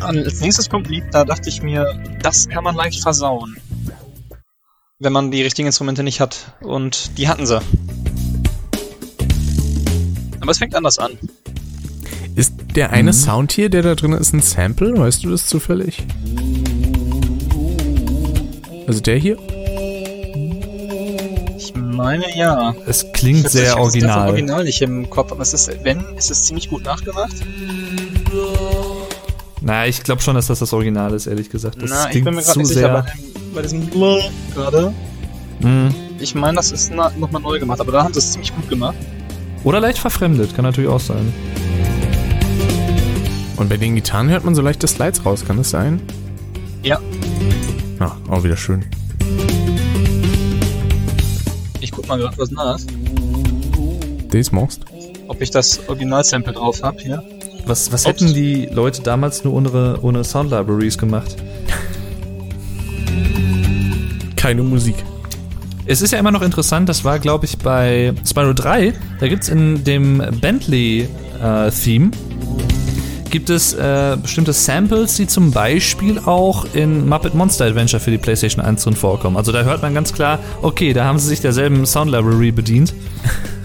Als 0.00 0.40
nächstes 0.40 0.70
kommt 0.70 0.86
ein 0.88 0.92
Lied, 0.92 1.04
da 1.12 1.24
dachte 1.24 1.48
ich 1.50 1.62
mir, 1.62 1.86
das 2.22 2.48
kann 2.48 2.64
man 2.64 2.74
leicht 2.74 3.02
versauen. 3.02 3.56
Wenn 4.98 5.12
man 5.12 5.30
die 5.30 5.42
richtigen 5.42 5.66
Instrumente 5.66 6.02
nicht 6.02 6.20
hat. 6.20 6.54
Und 6.62 7.16
die 7.18 7.28
hatten 7.28 7.46
sie. 7.46 7.60
Aber 10.40 10.50
es 10.50 10.58
fängt 10.58 10.74
anders 10.74 10.98
an. 10.98 11.12
Ist 12.36 12.54
der 12.74 12.90
eine 12.92 13.12
Sound 13.12 13.52
hier, 13.52 13.68
der 13.68 13.82
da 13.82 13.94
drin 13.94 14.12
ist, 14.12 14.32
ein 14.32 14.40
Sample? 14.40 14.96
Weißt 14.96 15.22
du 15.24 15.30
das 15.30 15.46
zufällig? 15.46 16.02
Also 18.86 19.00
der 19.00 19.16
hier? 19.18 19.36
Ich 22.00 22.04
meine 22.04 22.36
ja. 22.36 22.74
Es 22.86 23.02
Ich 23.02 23.12
klingt 23.12 23.44
hab's- 23.44 23.52
sehr 23.52 23.62
ich 23.64 23.68
hab's 23.70 23.76
das 23.78 23.84
original. 23.94 24.28
Original 24.30 24.64
nicht 24.64 24.80
im 24.82 25.10
Kopf, 25.10 25.32
aber 25.32 25.42
es 25.42 25.52
ist, 25.52 25.70
wenn, 25.84 26.02
es 26.16 26.30
ist 26.30 26.46
ziemlich 26.46 26.70
gut 26.70 26.82
nachgemacht. 26.84 27.34
Na, 29.60 29.86
ich 29.86 30.02
glaube 30.02 30.22
schon, 30.22 30.34
dass 30.34 30.46
das 30.46 30.60
das 30.60 30.72
Original 30.72 31.12
ist, 31.12 31.26
ehrlich 31.26 31.50
gesagt. 31.50 31.80
Das 31.82 31.90
Na, 31.90 32.04
ich 32.06 32.10
klingt 32.12 32.24
bin 32.24 32.34
mir 32.34 32.40
gerade 32.42 32.52
zu 32.54 32.58
nicht 32.60 32.68
sicher, 32.68 32.80
sehr. 32.80 32.88
bei, 32.92 33.02
dem, 33.02 33.54
bei 33.54 33.62
diesem 33.62 33.90
gerade. 34.54 34.94
Mhm. 35.60 35.94
Ich 36.18 36.34
meine, 36.34 36.56
das 36.56 36.72
ist 36.72 36.90
nochmal 36.90 37.42
neu 37.42 37.58
gemacht, 37.58 37.80
aber 37.80 37.92
da 37.92 38.04
haben 38.04 38.12
sie 38.14 38.18
es 38.20 38.32
ziemlich 38.32 38.54
gut 38.54 38.68
gemacht. 38.68 38.96
Oder 39.62 39.80
leicht 39.80 39.98
verfremdet, 39.98 40.54
kann 40.56 40.64
natürlich 40.64 40.88
auch 40.90 41.00
sein. 41.00 41.32
Und 43.56 43.68
bei 43.68 43.76
den 43.76 43.94
Gitarren 43.94 44.30
hört 44.30 44.44
man 44.44 44.54
so 44.54 44.62
leichte 44.62 44.86
Slides 44.88 45.24
raus, 45.26 45.44
kann 45.46 45.58
das 45.58 45.68
sein? 45.68 46.00
Ja. 46.82 46.98
Ja, 47.98 48.16
auch 48.28 48.42
wieder 48.42 48.56
schön. 48.56 48.86
Mal 52.10 52.18
gerade 52.18 52.36
was 52.38 52.50
nach, 52.50 52.78
Das 54.28 54.52
machst. 54.52 54.82
ob 55.28 55.40
ich 55.40 55.50
das 55.50 55.80
Original-Sample 55.88 56.52
drauf 56.52 56.82
habe 56.82 56.98
hier. 57.00 57.22
Was, 57.66 57.92
was 57.92 58.06
hätten 58.06 58.34
die 58.34 58.66
Leute 58.66 59.02
damals 59.02 59.44
nur 59.44 59.54
ohne, 59.54 59.98
ohne 60.02 60.24
Sound 60.24 60.50
Libraries 60.50 60.98
gemacht? 60.98 61.36
Keine 64.36 64.62
Musik. 64.62 64.96
Es 65.86 66.02
ist 66.02 66.12
ja 66.12 66.18
immer 66.18 66.30
noch 66.30 66.42
interessant, 66.42 66.88
das 66.88 67.04
war, 67.04 67.18
glaube 67.18 67.46
ich, 67.46 67.58
bei 67.58 68.12
Spyro 68.26 68.52
3, 68.54 68.92
da 69.18 69.28
gibt's 69.28 69.48
in 69.48 69.82
dem 69.84 70.22
Bentley-Theme, 70.40 72.10
gibt 73.30 73.48
es 73.48 73.72
äh, 73.72 74.16
bestimmte 74.20 74.52
Samples, 74.52 75.16
die 75.16 75.26
zum 75.26 75.52
Beispiel 75.52 76.18
auch 76.18 76.66
in 76.74 77.08
Muppet 77.08 77.34
Monster 77.34 77.66
Adventure 77.66 78.00
für 78.00 78.10
die 78.10 78.18
PlayStation 78.18 78.64
1 78.64 78.82
drin 78.84 78.96
vorkommen. 78.96 79.36
Also 79.36 79.52
da 79.52 79.62
hört 79.62 79.82
man 79.82 79.94
ganz 79.94 80.12
klar, 80.12 80.40
okay, 80.62 80.92
da 80.92 81.04
haben 81.04 81.18
sie 81.18 81.28
sich 81.28 81.40
derselben 81.40 81.86
Sound 81.86 82.10
Library 82.10 82.50
bedient. 82.50 82.90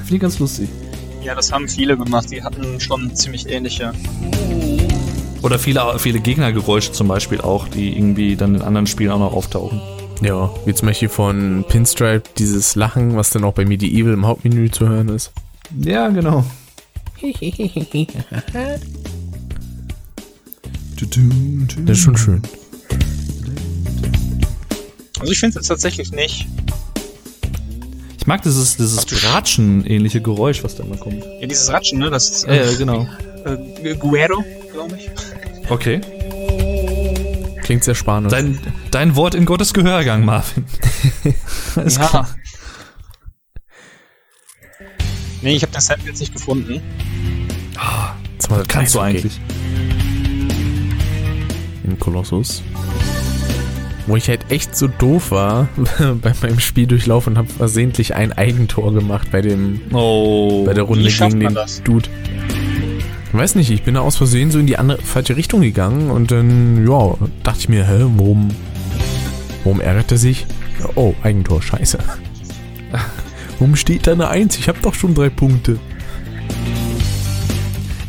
Finde 0.04 0.16
ich 0.16 0.22
ganz 0.22 0.40
lustig. 0.40 0.70
Ja, 1.24 1.34
das 1.34 1.52
haben 1.52 1.68
viele 1.68 1.98
gemacht. 1.98 2.30
Die 2.32 2.44
hatten 2.44 2.80
schon 2.80 3.16
ziemlich 3.16 3.50
ähnliche. 3.50 3.94
Oder 5.42 5.58
viele, 5.58 5.98
viele 5.98 6.20
Gegnergeräusche 6.20 6.92
zum 6.92 7.08
Beispiel 7.08 7.42
auch, 7.42 7.68
die 7.68 7.98
irgendwie 7.98 8.36
dann 8.36 8.56
in 8.56 8.62
anderen 8.62 8.88
Spielen 8.88 9.12
auch 9.12 9.20
noch 9.20 9.34
auftauchen. 9.34 9.82
Ja, 10.22 10.52
wie 10.66 10.74
zum 10.74 10.88
Beispiel 10.88 11.10
von 11.10 11.66
Pinstripe 11.68 12.30
dieses 12.38 12.76
Lachen, 12.76 13.18
was 13.18 13.32
dann 13.32 13.44
auch 13.44 13.54
bei 13.54 13.66
Medieval 13.66 14.14
im 14.14 14.26
Hauptmenü 14.26 14.70
zu 14.72 14.88
hören 14.88 15.10
ist. 15.10 15.32
Ja, 15.80 16.10
genau. 16.10 16.46
Das 20.98 21.98
ist 21.98 22.04
schon 22.04 22.18
schön. 22.18 22.42
Also 25.20 25.32
ich 25.32 25.40
finde 25.40 25.60
es 25.60 25.68
tatsächlich 25.68 26.12
nicht. 26.12 26.48
Ich 28.18 28.28
mag 28.28 28.42
dieses, 28.42 28.78
dieses 28.78 29.06
Bratschen-ähnliche 29.06 30.22
Geräusch, 30.22 30.64
was 30.64 30.76
da 30.76 30.84
immer 30.84 30.98
kommt. 30.98 31.24
Ja, 31.40 31.48
dieses 31.48 31.70
Ratschen, 31.72 32.00
ne? 32.00 32.10
Das 32.10 32.30
ist 32.30 32.48
Ja, 32.48 32.56
ja, 32.56 32.74
genau. 32.78 33.08
äh, 33.46 33.96
Guero, 33.96 34.44
glaube 34.72 34.98
ich. 34.98 35.10
Okay. 35.70 36.02
Klingt 37.62 37.84
sehr 37.84 37.96
spanisch. 37.96 38.32
Dein, 38.32 38.60
dein 38.92 39.16
Wort 39.16 39.36
in 39.36 39.46
Gottes 39.46 39.74
Gehörgang, 39.74 40.24
Marvin. 40.26 40.66
Alles 41.76 41.98
ja. 41.98 42.08
klar. 42.08 42.30
Nee, 45.42 45.56
ich 45.56 45.62
habe 45.62 45.72
den 45.72 45.82
Sample 45.82 46.10
jetzt 46.10 46.20
nicht 46.20 46.34
gefunden. 46.34 46.82
Das 48.38 48.50
war 48.50 48.64
Kannst 48.64 48.96
du 48.96 49.00
eigentlich. 49.00 49.40
In 51.86 52.00
Colossus. 52.00 52.64
Wo 54.08 54.16
ich 54.16 54.28
halt 54.30 54.52
echt 54.52 54.76
so 54.76 54.88
doof 54.88 55.32
war 55.32 55.68
bei 56.22 56.34
meinem 56.42 56.60
Spieldurchlauf 56.60 57.28
und 57.28 57.38
habe 57.38 57.48
versehentlich 57.48 58.16
ein 58.16 58.34
Eigentor 58.34 58.94
gemacht 58.94 59.30
bei 59.32 59.42
dem 59.42 59.82
Oh. 59.94 60.64
bei 60.66 60.74
der 60.74 60.84
Runde 60.84 61.10
gegen 61.10 61.40
den 61.40 61.54
das? 61.54 61.82
Dude. 61.84 62.10
Ich 63.28 63.34
weiß 63.34 63.56
nicht, 63.56 63.70
ich 63.72 63.84
bin 63.84 63.96
da 63.96 64.02
aus 64.02 64.16
Versehen 64.16 64.50
so 64.52 64.60
in 64.60 64.68
die 64.68 64.78
andere 64.78 65.02
falsche 65.02 65.36
Richtung 65.36 65.62
gegangen 65.62 66.10
und 66.10 66.32
dann, 66.32 66.88
ja, 66.88 67.16
dachte 67.44 67.60
ich 67.60 67.70
mir, 67.70 67.86
hä, 67.88 68.06
warum, 68.16 68.50
warum 69.64 69.82
ärgert 69.82 70.12
er 70.12 70.18
sich? 70.18 70.46
Oh, 70.96 71.14
Eigentor, 71.24 71.62
scheiße. 71.62 71.98
Warum 73.60 73.76
steht 73.78 74.06
da 74.06 74.12
eine 74.12 74.28
Eins? 74.28 74.58
Ich 74.58 74.68
habe 74.68 74.78
doch 74.82 74.94
schon 74.94 75.14
drei 75.16 75.30
Punkte. 75.30 75.80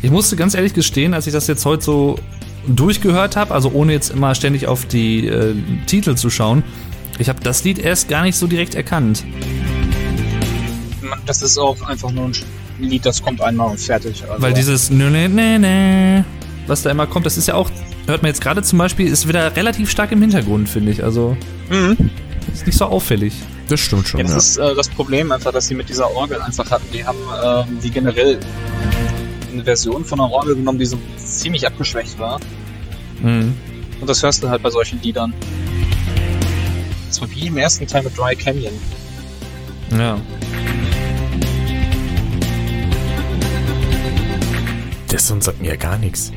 Ich 0.01 0.11
musste 0.11 0.35
ganz 0.35 0.53
ehrlich 0.53 0.73
gestehen, 0.73 1.13
als 1.13 1.25
ich 1.25 1.33
das 1.33 1.47
jetzt 1.47 1.65
heute 1.65 1.83
so 1.83 2.19
durchgehört 2.67 3.35
habe, 3.35 3.53
also 3.53 3.71
ohne 3.71 3.93
jetzt 3.93 4.09
immer 4.11 4.35
ständig 4.35 4.67
auf 4.67 4.85
die 4.85 5.27
äh, 5.27 5.55
Titel 5.85 6.15
zu 6.15 6.29
schauen, 6.29 6.63
ich 7.19 7.29
habe 7.29 7.39
das 7.41 7.63
Lied 7.63 7.79
erst 7.79 8.09
gar 8.09 8.23
nicht 8.23 8.35
so 8.37 8.45
direkt 8.47 8.75
erkannt. 8.75 9.23
Das 11.25 11.41
ist 11.41 11.57
auch 11.57 11.81
einfach 11.87 12.11
nur 12.11 12.25
ein 12.25 12.33
Lied, 12.79 13.05
das 13.05 13.21
kommt 13.23 13.41
einmal 13.41 13.69
und 13.71 13.79
fertig. 13.79 14.23
Also, 14.29 14.41
Weil 14.41 14.53
dieses 14.53 14.89
ne 14.89 15.09
ne 15.09 15.27
ne 15.29 15.59
ne, 15.59 16.25
was 16.67 16.83
da 16.83 16.91
immer 16.91 17.07
kommt, 17.07 17.25
das 17.25 17.37
ist 17.37 17.47
ja 17.47 17.55
auch, 17.55 17.69
hört 18.07 18.21
man 18.21 18.29
jetzt 18.29 18.41
gerade 18.41 18.61
zum 18.61 18.77
Beispiel, 18.79 19.07
ist 19.07 19.27
wieder 19.27 19.55
relativ 19.55 19.89
stark 19.89 20.11
im 20.11 20.21
Hintergrund, 20.21 20.69
finde 20.69 20.91
ich. 20.91 21.03
Also 21.03 21.35
Mhm. 21.69 22.09
ist 22.53 22.65
nicht 22.65 22.77
so 22.77 22.85
auffällig. 22.85 23.33
Das 23.67 23.81
stimmt 23.81 24.07
schon, 24.07 24.19
Ja, 24.21 24.23
das 24.27 24.55
ja. 24.57 24.63
ist 24.65 24.71
äh, 24.71 24.75
das 24.75 24.87
Problem 24.89 25.31
einfach, 25.33 25.51
dass 25.51 25.67
sie 25.67 25.75
mit 25.75 25.89
dieser 25.89 26.09
Orgel 26.15 26.41
einfach 26.41 26.69
hatten. 26.71 26.85
Die 26.93 27.03
haben 27.05 27.17
ähm, 27.43 27.79
die 27.83 27.89
generell 27.89 28.39
eine 29.57 29.65
Version 29.65 30.05
von 30.05 30.19
einer 30.19 30.31
Orgel 30.31 30.55
genommen, 30.55 30.79
die 30.79 30.85
so 30.85 30.97
ziemlich 31.17 31.65
abgeschwächt 31.65 32.17
war. 32.19 32.39
Mhm. 33.21 33.55
Und 33.99 34.07
das 34.07 34.21
hörst 34.21 34.43
du 34.43 34.49
halt 34.49 34.61
bei 34.61 34.69
solchen 34.69 35.01
Liedern. 35.01 35.33
Das 37.07 37.19
war 37.21 37.29
wie 37.31 37.47
im 37.47 37.57
ersten 37.57 37.87
Teil 37.87 38.03
mit 38.03 38.17
Dry 38.17 38.35
Canyon. 38.35 38.73
Ja. 39.97 40.19
Der 45.11 45.19
Song 45.19 45.41
sagt 45.41 45.61
mir 45.61 45.69
ja 45.69 45.75
gar 45.75 45.97
nichts. 45.97 46.31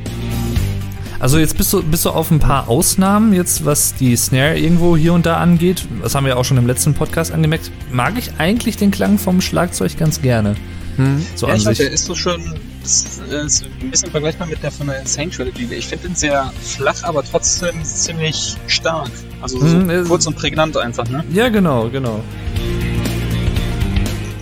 Also 1.19 1.37
jetzt 1.37 1.55
bist 1.55 1.71
du, 1.71 1.83
bist 1.83 2.03
du 2.05 2.09
auf 2.09 2.31
ein 2.31 2.39
paar 2.39 2.67
Ausnahmen, 2.67 3.33
jetzt 3.33 3.63
was 3.63 3.93
die 3.93 4.15
Snare 4.15 4.57
irgendwo 4.57 4.97
hier 4.97 5.13
und 5.13 5.27
da 5.27 5.37
angeht. 5.37 5.85
Das 6.01 6.15
haben 6.15 6.25
wir 6.25 6.35
auch 6.35 6.45
schon 6.45 6.57
im 6.57 6.65
letzten 6.65 6.95
Podcast 6.95 7.31
angemerkt. 7.31 7.69
Mag 7.91 8.17
ich 8.17 8.39
eigentlich 8.39 8.77
den 8.77 8.89
Klang 8.89 9.19
vom 9.19 9.39
Schlagzeug 9.39 9.97
ganz 9.99 10.23
gerne. 10.23 10.55
So 11.35 11.47
ja, 11.47 11.55
ich 11.55 11.63
sich. 11.63 11.77
der 11.77 11.91
ist 11.91 12.05
so 12.05 12.15
schön. 12.15 12.41
Das 12.81 13.19
ist 13.29 13.63
ein 13.81 13.91
bisschen 13.91 14.09
vergleichbar 14.09 14.47
mit 14.47 14.61
der 14.63 14.71
von 14.71 14.87
der 14.87 14.99
Insane 15.01 15.29
Trilogy. 15.29 15.67
Ich 15.71 15.87
finde 15.87 16.07
den 16.07 16.15
sehr 16.15 16.51
flach, 16.63 17.03
aber 17.03 17.23
trotzdem 17.23 17.83
ziemlich 17.83 18.55
stark. 18.67 19.11
Also 19.41 19.59
so 19.59 19.89
äh, 19.89 20.03
kurz 20.03 20.25
und 20.25 20.35
prägnant 20.35 20.75
einfach, 20.77 21.07
ne? 21.07 21.23
Ja, 21.31 21.49
genau, 21.49 21.89
genau. 21.89 22.21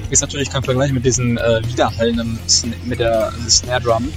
Ist 0.10 0.22
natürlich 0.22 0.50
kein 0.50 0.63
Vergleich 0.63 0.91
mit 0.91 1.06
diesen 1.06 1.38
äh, 1.38 1.62
widerhallenden 1.68 2.39
Sn 2.48 2.74
mit 2.86 3.00
der 3.00 3.32
Snare 3.48 3.82
Drum 3.82 4.08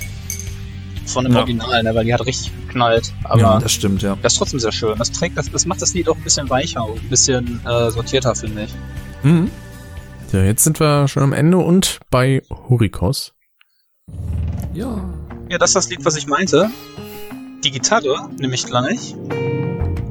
von 1.07 1.25
dem 1.25 1.35
Ja. 1.35 1.41
Original, 1.41 1.83
ne? 1.83 1.95
Weil 1.95 2.05
die 2.05 2.15
hat 2.15 2.25
richtig 2.25 2.53
geknallt. 2.67 3.13
Aber 3.25 3.41
ja, 3.41 3.59
das 3.59 3.73
stimmt, 3.73 4.03
ja. 4.03 4.17
das 4.23 4.35
ist 4.35 4.39
trotzdem 4.39 4.61
sehr 4.61 4.73
schön. 4.73 4.97
Das 4.99 5.11
trägt 5.11 5.37
das, 5.37 5.51
das 5.51 5.67
macht 5.67 5.83
das 5.83 5.95
Lied 5.95 6.09
auch 6.09 6.17
ein 6.17 6.23
bisschen 6.23 6.49
weicher 6.49 6.85
und 6.89 7.03
ein 7.03 7.09
bisschen 7.09 7.61
äh, 7.67 7.91
sortierter, 7.91 8.35
finde 8.35 8.65
ich. 8.65 8.71
Mhm. 9.23 9.51
So, 10.33 10.39
jetzt 10.39 10.65
sind 10.65 10.81
wir 10.81 11.09
schon 11.09 11.23
am 11.25 11.35
Ende 11.35 11.59
und 11.59 12.01
bei 12.09 12.41
Hurikos. 12.71 13.35
Ja. 14.73 15.13
Ja, 15.51 15.59
das 15.59 15.69
ist 15.69 15.77
das 15.77 15.91
Lied, 15.91 16.07
was 16.07 16.17
ich 16.17 16.27
meinte. 16.27 16.71
Die 17.63 17.71
Gitarre 17.71 18.31
nehme 18.39 18.55
ich 18.55 18.65
gleich. 18.65 19.15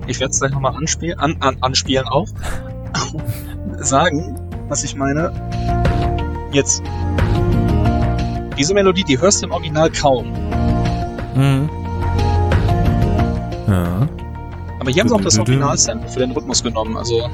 Ich 0.06 0.20
werde 0.20 0.30
es 0.30 0.40
gleich 0.40 0.52
nochmal 0.52 0.76
anspielen, 0.76 1.18
an, 1.18 1.38
an, 1.40 1.58
anspielen 1.62 2.08
auch. 2.08 2.28
Sagen, 3.80 4.40
was 4.70 4.84
ich 4.84 4.96
meine. 4.96 5.34
Jetzt. 6.52 6.84
Diese 8.60 8.76
Melodie, 8.76 9.04
die 9.04 9.20
hörst 9.20 9.42
du 9.42 9.48
im 9.48 9.54
Original 9.54 9.90
kaum. 9.90 10.34
Mhm. 11.34 11.68
Ja. 13.68 14.08
Aber 14.80 14.92
hier 14.92 15.02
haben 15.02 15.10
sie 15.10 15.16
auch 15.16 15.22
das 15.22 15.40
Original-Sample 15.40 16.10
für 16.10 16.20
den 16.20 16.30
Rhythmus 16.30 16.62
genommen. 16.62 16.96
Also, 16.96 17.28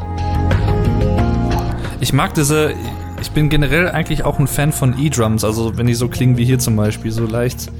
Ich 2.00 2.14
mag 2.14 2.34
diese. 2.34 2.74
Ich 3.22 3.32
bin 3.32 3.50
generell 3.50 3.90
eigentlich 3.90 4.24
auch 4.24 4.38
ein 4.38 4.48
Fan 4.48 4.72
von 4.72 4.98
E-Drums, 5.00 5.44
also 5.44 5.76
wenn 5.78 5.88
die 5.88 5.96
so 5.96 6.08
klingen 6.08 6.38
wie 6.38 6.46
hier 6.46 6.60
zum 6.60 6.76
Beispiel, 6.76 7.12
so 7.12 7.26
leicht 7.26 7.72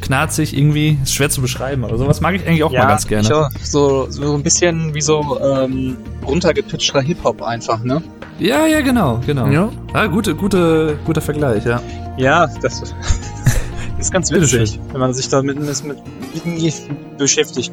knarzig 0.00 0.56
irgendwie, 0.56 0.98
ist 1.02 1.12
schwer 1.12 1.28
zu 1.28 1.42
beschreiben, 1.42 1.84
aber 1.84 1.98
sowas 1.98 2.20
mag 2.22 2.34
ich 2.34 2.46
eigentlich 2.46 2.62
auch 2.62 2.72
mal 2.72 2.86
ganz 2.86 3.06
gerne. 3.06 3.36
auch. 3.36 3.50
So, 3.62 4.06
so 4.10 4.34
ein 4.34 4.42
bisschen 4.42 4.94
wie 4.94 5.02
so 5.02 5.38
ähm, 5.40 5.98
runtergepitchter 6.26 7.02
Hip-Hop 7.02 7.42
einfach, 7.42 7.82
ne? 7.84 8.02
Ja, 8.38 8.66
ja, 8.66 8.80
genau, 8.80 9.20
genau. 9.26 9.48
Ja. 9.48 9.70
Ah, 9.92 10.06
gute, 10.06 10.34
gute, 10.34 10.98
guter 11.04 11.20
Vergleich, 11.20 11.64
ja. 11.64 11.82
Ja, 12.16 12.46
das 12.62 12.82
ist 13.98 14.12
ganz 14.12 14.30
witzig, 14.30 14.80
wenn 14.92 15.00
man 15.00 15.12
sich 15.12 15.28
damit 15.28 15.58
mit, 15.58 15.84
mit, 15.84 16.46
mit 16.46 17.18
beschäftigt. 17.18 17.72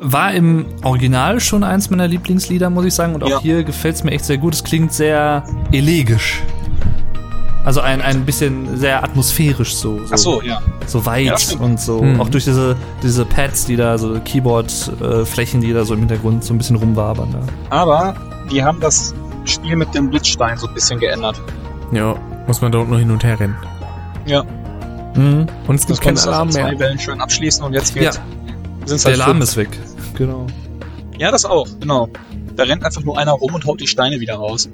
War 0.00 0.32
im 0.32 0.66
Original 0.82 1.40
schon 1.40 1.64
eins 1.64 1.90
meiner 1.90 2.06
Lieblingslieder, 2.08 2.70
muss 2.70 2.84
ich 2.84 2.94
sagen. 2.94 3.14
Und 3.14 3.22
auch 3.24 3.28
Ja. 3.28 3.40
hier 3.40 3.64
gefällt 3.64 3.96
es 3.96 4.04
mir 4.04 4.12
echt 4.12 4.24
sehr 4.24 4.38
gut. 4.38 4.54
Es 4.54 4.64
klingt 4.64 4.92
sehr 4.92 5.44
elegisch. 5.72 6.42
Also 7.64 7.80
ein, 7.80 8.02
ein 8.02 8.26
bisschen 8.26 8.76
sehr 8.76 9.02
atmosphärisch 9.02 9.74
so. 9.74 9.98
so 10.04 10.12
Ach 10.12 10.18
so, 10.18 10.42
ja. 10.42 10.60
So 10.86 11.06
weit 11.06 11.24
Ja, 11.54 11.58
und 11.60 11.80
so. 11.80 12.02
Mhm. 12.02 12.20
Auch 12.20 12.28
durch 12.28 12.44
diese, 12.44 12.76
diese 13.02 13.24
Pads, 13.24 13.64
die 13.64 13.76
da, 13.76 13.96
so 13.96 14.20
Keyboard-Flächen, 14.22 15.60
die 15.62 15.72
da 15.72 15.84
so 15.84 15.94
im 15.94 16.00
Hintergrund 16.00 16.44
so 16.44 16.52
ein 16.52 16.58
bisschen 16.58 16.76
rumwabern. 16.76 17.28
Ja. 17.32 17.40
Aber 17.70 18.14
die 18.50 18.62
haben 18.62 18.80
das 18.80 19.14
Spiel 19.46 19.76
mit 19.76 19.94
dem 19.94 20.10
Blitzstein 20.10 20.58
so 20.58 20.66
ein 20.68 20.74
bisschen 20.74 21.00
geändert. 21.00 21.40
Ja, 21.90 22.14
muss 22.46 22.60
man 22.60 22.70
da 22.70 22.78
unten 22.78 22.90
nur 22.90 22.98
hin 23.00 23.10
und 23.10 23.24
her 23.24 23.38
rennen. 23.40 23.56
Ja, 24.26 24.44
Mhm. 25.16 25.46
Und 25.68 25.76
es 25.76 25.86
das 25.86 26.00
gibt 26.00 26.02
keinen 26.02 26.18
Alarm 26.18 26.48
also 26.48 26.58
zwei 26.58 26.70
mehr. 26.72 26.78
Wellen 26.80 26.98
schön 26.98 27.20
abschließen 27.20 27.64
und 27.64 27.72
jetzt 27.72 27.94
Ja. 27.94 28.10
Sind's 28.86 29.04
Der 29.04 29.12
halt 29.12 29.22
Alarm 29.22 29.38
fünf. 29.38 29.50
ist 29.50 29.56
weg. 29.56 29.68
Genau. 30.16 30.46
Ja, 31.18 31.30
das 31.30 31.44
auch, 31.44 31.66
genau. 31.80 32.08
Da 32.56 32.64
rennt 32.64 32.84
einfach 32.84 33.02
nur 33.02 33.18
einer 33.18 33.32
rum 33.32 33.54
und 33.54 33.64
haut 33.66 33.80
die 33.80 33.86
Steine 33.86 34.20
wieder 34.20 34.34
raus. 34.34 34.68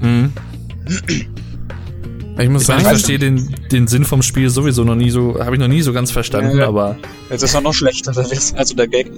Mhm. 0.00 0.32
Ich 2.38 2.50
muss 2.50 2.64
Ich 2.64 2.68
meine, 2.68 2.80
ich 2.80 2.84
sagen, 2.84 2.96
verstehe 2.98 3.18
den, 3.18 3.54
den 3.72 3.86
Sinn 3.86 4.04
vom 4.04 4.20
Spiel 4.20 4.50
sowieso 4.50 4.84
noch 4.84 4.94
nie 4.94 5.08
so, 5.08 5.42
habe 5.42 5.56
ich 5.56 5.58
noch 5.60 5.68
nie 5.68 5.80
so 5.80 5.94
ganz 5.94 6.10
verstanden, 6.10 6.58
Ja. 6.58 6.68
aber 6.68 6.96
Jetzt 7.30 7.42
ist 7.42 7.54
er 7.54 7.62
noch 7.62 7.72
schlechter. 7.72 8.12
Also 8.14 8.74
der 8.76 8.88
Gag. 8.88 9.10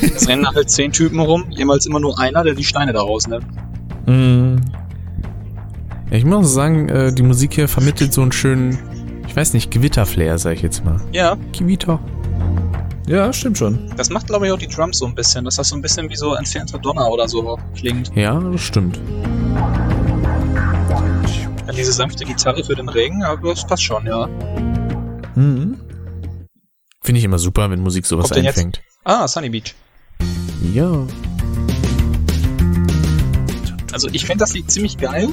Es 0.00 0.26
rennen 0.26 0.46
halt 0.46 0.70
zehn 0.70 0.90
Typen 0.90 1.20
rum, 1.20 1.44
jemals 1.50 1.84
immer 1.84 2.00
nur 2.00 2.18
einer, 2.18 2.44
der 2.44 2.54
die 2.54 2.64
Steine 2.64 2.94
da 2.94 3.02
rausnimmt. 3.02 3.44
mhm. 4.06 4.62
ich 6.10 6.24
muss 6.24 6.54
sagen, 6.54 6.88
äh, 6.88 7.12
die 7.12 7.22
Musik 7.22 7.52
hier 7.52 7.68
vermittelt 7.68 8.14
so 8.14 8.22
einen 8.22 8.32
schönen, 8.32 8.78
ich 9.28 9.36
weiß 9.36 9.52
nicht, 9.52 9.70
Gewitterflair, 9.70 10.38
sag 10.38 10.54
ich 10.54 10.62
jetzt 10.62 10.82
mal. 10.82 10.98
Ja, 11.12 11.36
Gewitter. 11.52 12.00
Ja, 13.06 13.32
stimmt 13.32 13.58
schon. 13.58 13.90
das 13.96 14.10
macht 14.10 14.26
glaube 14.26 14.46
ich 14.46 14.52
auch 14.52 14.58
die 14.58 14.66
Drums 14.66 14.98
so 14.98 15.06
ein 15.06 15.14
bisschen, 15.14 15.44
dass 15.44 15.56
das 15.56 15.68
so 15.68 15.76
ein 15.76 15.82
bisschen 15.82 16.08
wie 16.10 16.16
so 16.16 16.34
entfernter 16.34 16.78
Donner 16.78 17.08
oder 17.08 17.28
so 17.28 17.58
klingt. 17.74 18.10
Ja, 18.14 18.38
das 18.40 18.60
stimmt. 18.60 19.00
Ja, 21.66 21.72
diese 21.72 21.92
sanfte 21.92 22.24
Gitarre 22.24 22.62
für 22.64 22.74
den 22.74 22.88
Regen, 22.88 23.22
aber 23.22 23.50
das 23.50 23.66
passt 23.66 23.82
schon, 23.82 24.06
ja. 24.06 24.26
Mhm. 25.34 25.80
Finde 27.02 27.18
ich 27.18 27.24
immer 27.24 27.38
super, 27.38 27.70
wenn 27.70 27.80
Musik 27.80 28.06
sowas 28.06 28.30
Kommt 28.30 28.46
einfängt. 28.46 28.82
Ah, 29.04 29.28
Sunny 29.28 29.48
Beach. 29.48 29.74
Ja. 30.72 31.06
Also 33.92 34.08
ich 34.12 34.26
finde 34.26 34.38
das 34.40 34.52
Lied 34.52 34.70
ziemlich 34.70 34.98
geil, 34.98 35.28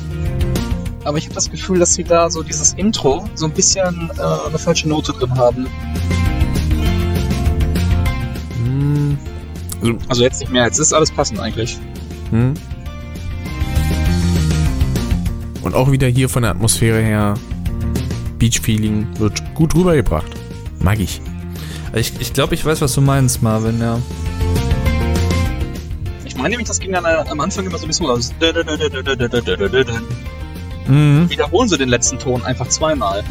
aber 1.03 1.17
ich 1.17 1.25
habe 1.25 1.35
das 1.35 1.49
Gefühl, 1.49 1.79
dass 1.79 1.95
sie 1.95 2.03
da 2.03 2.29
so 2.29 2.43
dieses 2.43 2.73
Intro 2.73 3.27
so 3.35 3.45
ein 3.45 3.51
bisschen 3.51 4.11
äh, 4.17 4.47
eine 4.47 4.59
falsche 4.59 4.87
Note 4.87 5.13
drin 5.13 5.35
haben. 5.35 5.67
Also 10.07 10.23
jetzt 10.23 10.39
nicht 10.39 10.51
mehr, 10.51 10.65
jetzt 10.65 10.79
ist 10.79 10.93
alles 10.93 11.11
passend 11.11 11.39
eigentlich. 11.39 11.77
Hm. 12.31 12.53
Und 15.61 15.75
auch 15.75 15.91
wieder 15.91 16.07
hier 16.07 16.29
von 16.29 16.43
der 16.43 16.51
Atmosphäre 16.51 17.01
her, 17.01 17.35
Beach-Feeling 18.37 19.07
wird 19.19 19.41
gut 19.55 19.75
rübergebracht. 19.75 20.31
Mag 20.79 20.99
ich. 20.99 21.21
Ich, 21.95 22.13
ich 22.19 22.33
glaube, 22.33 22.55
ich 22.55 22.65
weiß, 22.65 22.81
was 22.81 22.93
du 22.93 23.01
meinst, 23.01 23.41
Marvin, 23.41 23.79
ja. 23.79 23.99
Ich 26.25 26.35
meine 26.35 26.49
nämlich, 26.49 26.67
das 26.67 26.79
ging 26.79 26.91
dann 26.91 27.05
äh, 27.05 27.23
am 27.29 27.39
Anfang 27.39 27.65
immer 27.65 27.77
so 27.77 27.85
ein 27.85 27.87
bisschen 27.87 28.07
aus. 28.07 28.33
Mhm. 30.87 31.29
Wiederholen 31.29 31.69
sie 31.69 31.77
den 31.77 31.89
letzten 31.89 32.19
Ton 32.19 32.43
einfach 32.43 32.67
zweimal. 32.67 33.23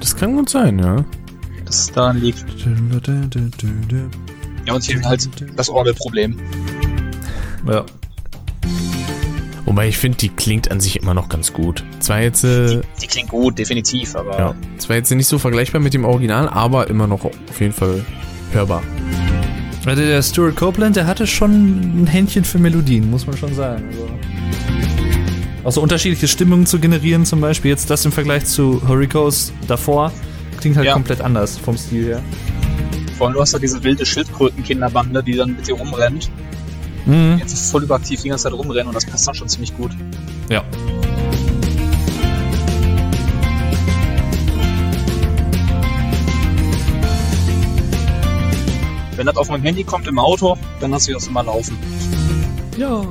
Das 0.00 0.16
kann 0.16 0.36
gut 0.36 0.50
sein, 0.50 0.78
ja. 0.78 1.04
Dass 1.64 1.78
es 1.80 1.92
daran 1.92 2.20
liegt. 2.20 2.44
Ja, 4.70 4.74
und 4.76 4.84
hier 4.84 5.02
halt 5.02 5.28
das 5.56 5.68
Orgelproblem. 5.68 6.38
Ja. 7.66 7.84
Wobei 9.64 9.88
ich 9.88 9.98
finde, 9.98 10.18
die 10.18 10.28
klingt 10.30 10.70
an 10.70 10.80
sich 10.80 11.00
immer 11.00 11.14
noch 11.14 11.28
ganz 11.28 11.52
gut. 11.52 11.84
Zwar 12.00 12.20
jetzt, 12.22 12.42
äh, 12.44 12.80
Die 13.00 13.06
klingt 13.06 13.28
gut, 13.28 13.58
definitiv, 13.58 14.16
aber 14.16 14.38
ja, 14.38 14.54
zwar 14.78 14.96
jetzt 14.96 15.10
nicht 15.10 15.26
so 15.28 15.38
vergleichbar 15.38 15.80
mit 15.80 15.94
dem 15.94 16.04
Original, 16.04 16.48
aber 16.48 16.88
immer 16.88 17.06
noch 17.06 17.24
auf 17.24 17.60
jeden 17.60 17.72
Fall 17.72 18.04
hörbar. 18.52 18.82
Also 19.86 20.02
der 20.02 20.22
Stuart 20.22 20.56
Copeland, 20.56 20.96
der 20.96 21.06
hatte 21.06 21.26
schon 21.26 22.02
ein 22.02 22.06
Händchen 22.06 22.44
für 22.44 22.58
Melodien, 22.58 23.10
muss 23.10 23.26
man 23.26 23.36
schon 23.36 23.54
sagen. 23.54 23.84
Also 23.88 24.08
auch 25.64 25.72
so 25.72 25.82
unterschiedliche 25.82 26.26
Stimmungen 26.28 26.66
zu 26.66 26.78
generieren, 26.80 27.24
zum 27.24 27.40
Beispiel 27.40 27.70
jetzt 27.70 27.90
das 27.90 28.04
im 28.04 28.12
Vergleich 28.12 28.46
zu 28.46 28.82
Hurricanes 28.88 29.52
davor, 29.68 30.12
klingt 30.58 30.76
halt 30.76 30.86
Ja. 30.86 30.94
komplett 30.94 31.20
anders 31.20 31.58
vom 31.58 31.76
Stil 31.76 32.06
her. 32.06 32.22
Vor 33.20 33.26
allem 33.26 33.34
du 33.34 33.42
hast 33.42 33.52
da 33.52 33.58
diese 33.58 33.84
wilde 33.84 34.06
Schildkrötenkinderbande, 34.06 35.22
die 35.22 35.36
dann 35.36 35.54
mit 35.54 35.66
dir 35.66 35.74
rumrennt. 35.74 36.30
Mhm. 37.04 37.36
Jetzt 37.38 37.52
ist 37.52 37.70
voll 37.70 37.82
überaktiv 37.82 38.22
die 38.22 38.30
ganze 38.30 38.44
Zeit 38.44 38.54
rumrennen 38.54 38.86
und 38.86 38.94
das 38.94 39.04
passt 39.04 39.28
dann 39.28 39.34
schon 39.34 39.46
ziemlich 39.46 39.76
gut. 39.76 39.90
Ja. 40.48 40.64
Wenn 49.16 49.26
das 49.26 49.36
auf 49.36 49.50
meinem 49.50 49.64
Handy 49.64 49.84
kommt 49.84 50.08
im 50.08 50.18
Auto, 50.18 50.56
dann 50.80 50.92
lasse 50.92 51.10
ich 51.10 51.14
das 51.14 51.26
immer 51.26 51.42
laufen. 51.42 51.76
Ja. 52.78 53.02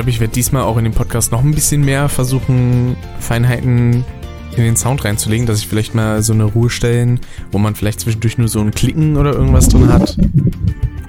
Glaube, 0.00 0.10
ich 0.12 0.20
werde 0.20 0.32
diesmal 0.32 0.62
auch 0.62 0.78
in 0.78 0.84
dem 0.84 0.94
Podcast 0.94 1.30
noch 1.30 1.44
ein 1.44 1.54
bisschen 1.54 1.84
mehr 1.84 2.08
versuchen, 2.08 2.96
Feinheiten 3.18 4.02
in 4.56 4.64
den 4.64 4.74
Sound 4.74 5.04
reinzulegen, 5.04 5.44
dass 5.44 5.58
ich 5.58 5.68
vielleicht 5.68 5.94
mal 5.94 6.22
so 6.22 6.32
eine 6.32 6.44
Ruhestellen, 6.44 7.20
wo 7.52 7.58
man 7.58 7.74
vielleicht 7.74 8.00
zwischendurch 8.00 8.38
nur 8.38 8.48
so 8.48 8.60
ein 8.60 8.70
Klicken 8.70 9.18
oder 9.18 9.34
irgendwas 9.34 9.68
drin 9.68 9.92
hat 9.92 10.16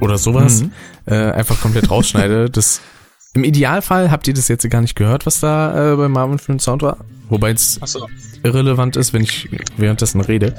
oder 0.01 0.17
sowas, 0.17 0.63
Mhm. 0.63 0.71
äh, 1.05 1.31
einfach 1.31 1.61
komplett 1.61 1.89
rausschneide. 1.89 2.49
Das 2.51 2.81
im 3.33 3.45
Idealfall 3.45 4.11
habt 4.11 4.27
ihr 4.27 4.33
das 4.33 4.49
jetzt 4.49 4.69
gar 4.69 4.81
nicht 4.81 4.97
gehört, 4.97 5.25
was 5.25 5.39
da 5.39 5.93
äh, 5.93 5.95
bei 5.95 6.09
Marvin 6.09 6.37
für 6.37 6.51
ein 6.51 6.59
Sound 6.59 6.81
war, 6.81 6.97
wobei 7.29 7.51
es 7.51 7.81
Achso. 7.81 8.09
irrelevant 8.43 8.97
ist, 8.97 9.13
wenn 9.13 9.21
ich 9.23 9.47
währenddessen 9.77 10.19
rede. 10.19 10.53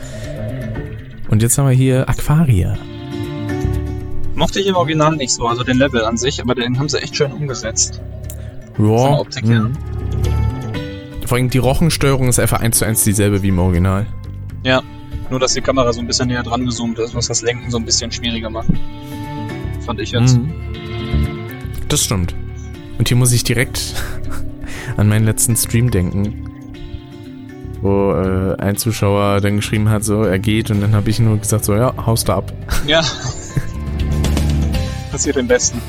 Und 1.29 1.43
jetzt 1.43 1.59
haben 1.59 1.69
wir 1.69 1.77
hier 1.77 2.09
Aquaria. 2.09 2.79
Mochte 4.37 4.59
ich 4.59 4.67
im 4.69 4.75
Original 4.77 5.17
nicht 5.17 5.33
so, 5.33 5.47
also 5.47 5.65
den 5.65 5.77
Level 5.77 6.03
an 6.03 6.17
sich, 6.17 6.41
aber 6.41 6.55
den 6.55 6.79
haben 6.79 6.89
sie 6.89 6.97
echt 7.03 7.15
schön 7.15 7.31
umgesetzt. 7.31 8.01
Ja, 8.79 9.19
Optik 9.19 9.47
her. 9.47 9.63
mhm. 9.63 9.73
vor 11.27 11.37
allem 11.37 11.51
die 11.51 11.59
Rochensteuerung 11.59 12.29
ist 12.29 12.39
einfach 12.39 12.61
eins 12.61 12.79
zu 12.79 12.85
eins 12.85 13.05
dieselbe 13.05 13.43
wie 13.43 13.49
im 13.49 13.59
Original. 13.59 14.07
Ja. 14.65 14.83
Nur, 15.31 15.41
dass 15.41 15.55
die 15.55 15.61
Kamera 15.63 15.93
so 15.93 16.01
ein 16.01 16.07
bisschen 16.07 16.29
näher 16.29 16.43
dran 16.43 16.67
gezoomt 16.67 16.99
ist, 16.99 17.15
was 17.15 17.29
das 17.29 17.43
Lenken 17.43 17.71
so 17.71 17.79
ein 17.79 17.85
bisschen 17.85 18.11
schwieriger 18.13 18.51
macht. 18.51 18.69
Fand 19.87 20.01
ich 20.01 20.13
jetzt. 20.13 20.37
Mhm. 20.37 20.53
Das 21.89 22.05
stimmt. 22.05 22.35
Und 22.99 23.09
hier 23.09 23.17
muss 23.17 23.33
ich 23.33 23.45
direkt 23.45 23.95
an 24.97 25.09
meinen 25.09 25.25
letzten 25.25 25.57
Stream 25.57 25.91
denken, 25.91 26.49
wo 27.81 28.13
äh, 28.13 28.57
ein 28.59 28.77
Zuschauer 28.77 29.41
dann 29.41 29.57
geschrieben 29.57 29.89
hat, 29.89 30.05
so, 30.05 30.23
er 30.23 30.39
geht 30.39 30.71
und 30.71 30.81
dann 30.81 30.95
habe 30.95 31.11
ich 31.11 31.19
nur 31.19 31.39
gesagt, 31.39 31.65
so, 31.65 31.75
ja, 31.75 31.95
haust 32.07 32.29
da 32.29 32.37
ab. 32.37 32.53
Ja. 32.87 33.03
Passiert 35.11 35.37
im 35.37 35.49
Besten. 35.49 35.81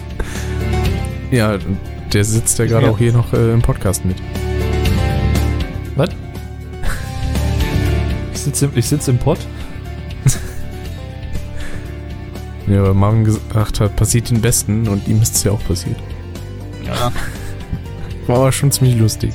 Ja, 1.32 1.58
der 2.14 2.24
sitzt 2.24 2.60
ja 2.60 2.66
gerade 2.66 2.86
Ja. 2.88 2.92
auch 2.92 2.98
hier 2.98 3.12
noch 3.14 3.34
äh, 3.34 3.54
im 3.54 3.62
Podcast 3.62 4.06
mit. 4.06 4.18
Was? 5.96 6.10
Ich 8.34 8.40
sitze 8.40 8.66
im, 8.66 8.72
ich 8.76 8.88
sitz 8.88 9.08
im 9.08 9.18
Pott. 9.18 9.40
Ja, 12.66 12.82
weil 12.82 12.94
Marvin 12.94 13.26
gesagt 13.26 13.82
hat, 13.82 13.96
passiert 13.98 14.30
den 14.30 14.40
Besten 14.40 14.88
und 14.88 15.06
ihm 15.10 15.22
ist 15.22 15.36
es 15.36 15.44
ja 15.44 15.52
auch 15.52 15.62
passiert. 15.68 15.98
Ja. 16.86 17.12
War 18.28 18.38
aber 18.38 18.52
schon 18.54 18.72
ziemlich 18.72 18.96
lustig. 18.98 19.34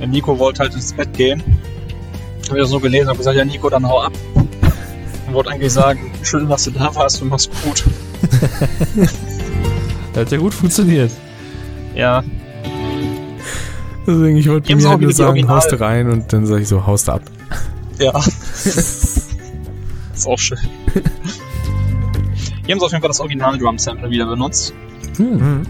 Der 0.00 0.08
Nico 0.08 0.36
wollte 0.36 0.62
halt 0.64 0.74
ins 0.74 0.92
Bett 0.92 1.12
gehen. 1.14 1.40
Hab 2.48 2.56
ich 2.56 2.62
das 2.62 2.70
nur 2.72 2.80
gelesen 2.82 3.10
und 3.10 3.16
gesagt, 3.16 3.36
ja 3.36 3.44
Nico, 3.44 3.70
dann 3.70 3.86
hau 3.86 4.02
ab. 4.02 4.12
Und 4.34 5.32
wollte 5.34 5.50
eigentlich 5.50 5.72
sagen, 5.72 6.10
schön, 6.24 6.48
dass 6.48 6.64
du 6.64 6.72
da 6.72 6.92
warst 6.96 7.22
und 7.22 7.28
mach's 7.28 7.48
gut. 7.64 7.84
Hat 10.16 10.32
ja 10.32 10.38
gut 10.38 10.52
funktioniert. 10.52 11.12
Ja. 11.94 12.22
Deswegen, 14.06 14.36
ich 14.36 14.48
wollte 14.48 14.66
Die 14.66 14.72
haben 14.74 14.82
mir 14.82 14.88
halt 14.88 15.00
nur 15.00 15.12
sagen, 15.12 15.28
Original- 15.30 15.56
haust 15.56 15.72
du 15.72 15.80
rein 15.80 16.10
und 16.10 16.32
dann 16.32 16.46
sage 16.46 16.62
ich 16.62 16.68
so, 16.68 16.86
haust 16.86 17.08
du 17.08 17.12
ab. 17.12 17.22
Ja. 17.98 18.18
ist 18.64 20.26
auch 20.26 20.38
schön. 20.38 20.58
Hier 22.64 22.74
haben 22.74 22.80
sie 22.80 22.84
auf 22.86 22.92
jeden 22.92 23.02
Fall 23.02 23.08
das 23.08 23.20
Original 23.20 23.58
Drum 23.58 23.78
Sample 23.78 24.10
wieder 24.10 24.26
benutzt. 24.26 24.74
Mhm. 25.18 25.62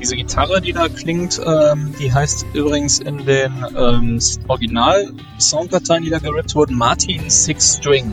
Diese 0.00 0.14
Gitarre, 0.14 0.60
die 0.60 0.72
da 0.72 0.88
klingt, 0.88 1.40
ähm, 1.44 1.92
die 1.98 2.12
heißt 2.12 2.46
übrigens 2.52 3.00
in 3.00 3.24
den 3.26 3.52
ähm, 3.76 4.20
Original-Sounddateien, 4.46 6.04
die 6.04 6.10
da 6.10 6.18
gerippt 6.20 6.54
wurden, 6.54 6.76
Martin 6.76 7.28
Six 7.28 7.78
String. 7.78 8.12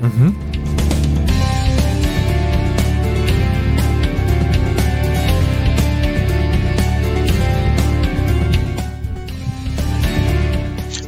Mhm. 0.00 0.34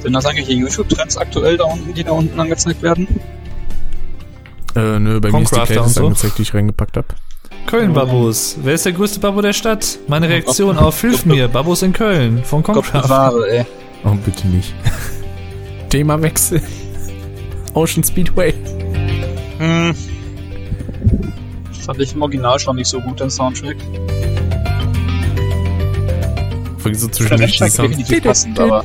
Sind 0.09 0.15
das 0.15 0.25
eigentlich 0.25 0.47
die 0.47 0.55
YouTube-Trends 0.55 1.19
aktuell 1.19 1.59
da 1.59 1.65
unten, 1.65 1.93
die 1.93 2.03
da 2.03 2.13
unten 2.13 2.41
angezeigt 2.41 2.81
werden? 2.81 3.07
Äh, 4.75 4.99
nö, 4.99 5.21
bei 5.21 5.31
mir 5.31 5.43
ist 5.43 5.55
die 5.55 5.61
Playlist 5.61 5.97
so. 5.97 6.07
angezeigt, 6.07 6.39
die 6.39 6.43
ich 6.43 6.55
reingepackt 6.55 6.97
habe. 6.97 7.09
Köln-Babos. 7.67 8.57
Wer 8.63 8.73
ist 8.73 8.87
der 8.87 8.93
größte 8.93 9.21
Babbo 9.21 9.43
der 9.43 9.53
Stadt? 9.53 9.99
Meine 10.09 10.31
Reaktion 10.31 10.79
auf 10.79 10.99
Hilf 11.03 11.27
mir, 11.27 11.47
Babos 11.49 11.83
in 11.83 11.93
Köln. 11.93 12.43
Von 12.43 12.63
Concraft. 12.63 13.03
bewahre, 13.03 13.51
ey. 13.51 13.67
Oh, 14.03 14.15
bitte 14.25 14.49
nicht. 14.49 14.73
Themawechsel. 15.91 16.63
Ocean 17.75 18.03
Speedway. 18.03 18.55
Hm. 19.59 19.95
Fand 21.85 22.01
ich 22.01 22.15
im 22.15 22.23
Original 22.23 22.59
schon 22.59 22.77
nicht 22.77 22.89
so 22.89 22.99
gut, 22.99 23.21
den 23.21 23.29
Soundtrack. 23.29 23.77
Vor 26.79 26.87
allem 26.87 26.95
so 26.95 27.09
zwischendurch 27.09 27.59
die 27.59 27.63
Rennsteig 27.63 27.73
Sound. 27.73 28.23
passend, 28.23 28.59
aber 28.59 28.85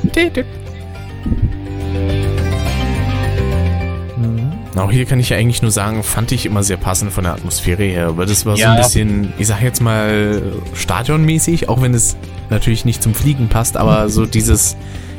Auch 4.76 4.92
hier 4.92 5.06
kann 5.06 5.20
ich 5.20 5.30
ja 5.30 5.38
eigentlich 5.38 5.62
nur 5.62 5.70
sagen, 5.70 6.02
fand 6.04 6.32
ich 6.32 6.46
immer 6.48 6.64
sehr 6.64 6.78
passend 6.78 7.12
von 7.14 7.26
der 7.26 7.34
Atmosphäre 7.34 7.84
her. 7.84 8.08
Aber 8.08 8.26
das 8.26 8.46
war 8.46 8.56
so 8.56 8.62
Ja. 8.64 8.72
ein 8.74 8.78
bisschen, 8.78 9.32
ich 9.38 9.48
sag 9.48 9.62
jetzt 9.62 9.82
mal, 9.82 10.42
stadionmäßig, 10.74 11.70
auch 11.70 11.82
wenn 11.82 11.94
es 11.94 12.18
natürlich 12.50 12.84
nicht 12.84 13.04
zum 13.04 13.14
Fliegen 13.14 13.50
passt, 13.50 13.78
aber 13.78 14.10
so 14.10 14.26
dieses, 14.26 14.76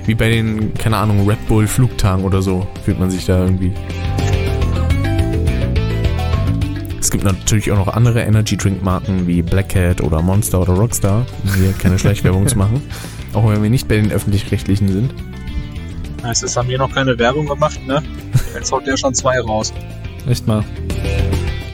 wie 0.06 0.14
bei 0.14 0.28
den, 0.28 0.74
keine 0.74 0.96
Ahnung, 0.96 1.28
Red 1.28 1.46
Bull 1.46 1.68
Flugtagen 1.68 2.24
oder 2.24 2.42
so, 2.42 2.66
fühlt 2.84 2.98
man 2.98 3.10
sich 3.10 3.26
da 3.26 3.44
irgendwie. 3.44 3.72
Es 7.00 7.10
gibt 7.10 7.22
natürlich 7.22 7.70
auch 7.70 7.76
noch 7.76 7.88
andere 7.88 8.22
Energy 8.22 8.56
Drink 8.56 8.82
Marken 8.82 9.26
wie 9.26 9.42
Black 9.42 9.68
Cat 9.70 10.00
oder 10.00 10.20
Monster 10.22 10.60
oder 10.62 10.72
Rockstar, 10.72 11.26
um 11.44 11.54
hier 11.54 11.72
keine 11.74 11.98
Schleichwerbung 11.98 12.48
zu 12.48 12.58
machen. 12.58 12.82
Auch 13.34 13.48
wenn 13.50 13.62
wir 13.62 13.70
nicht 13.70 13.88
bei 13.88 13.96
den 13.96 14.10
öffentlich-rechtlichen 14.12 14.88
sind. 14.88 15.14
Heißt, 16.24 16.42
es 16.42 16.56
haben 16.56 16.68
wir 16.68 16.78
noch 16.78 16.92
keine 16.92 17.18
Werbung 17.18 17.46
gemacht, 17.46 17.78
ne? 17.86 18.02
Jetzt 18.54 18.72
haut 18.72 18.86
der 18.86 18.96
schon 18.96 19.14
zwei 19.14 19.38
raus. 19.40 19.72
Echt 20.28 20.46
mal. 20.46 20.64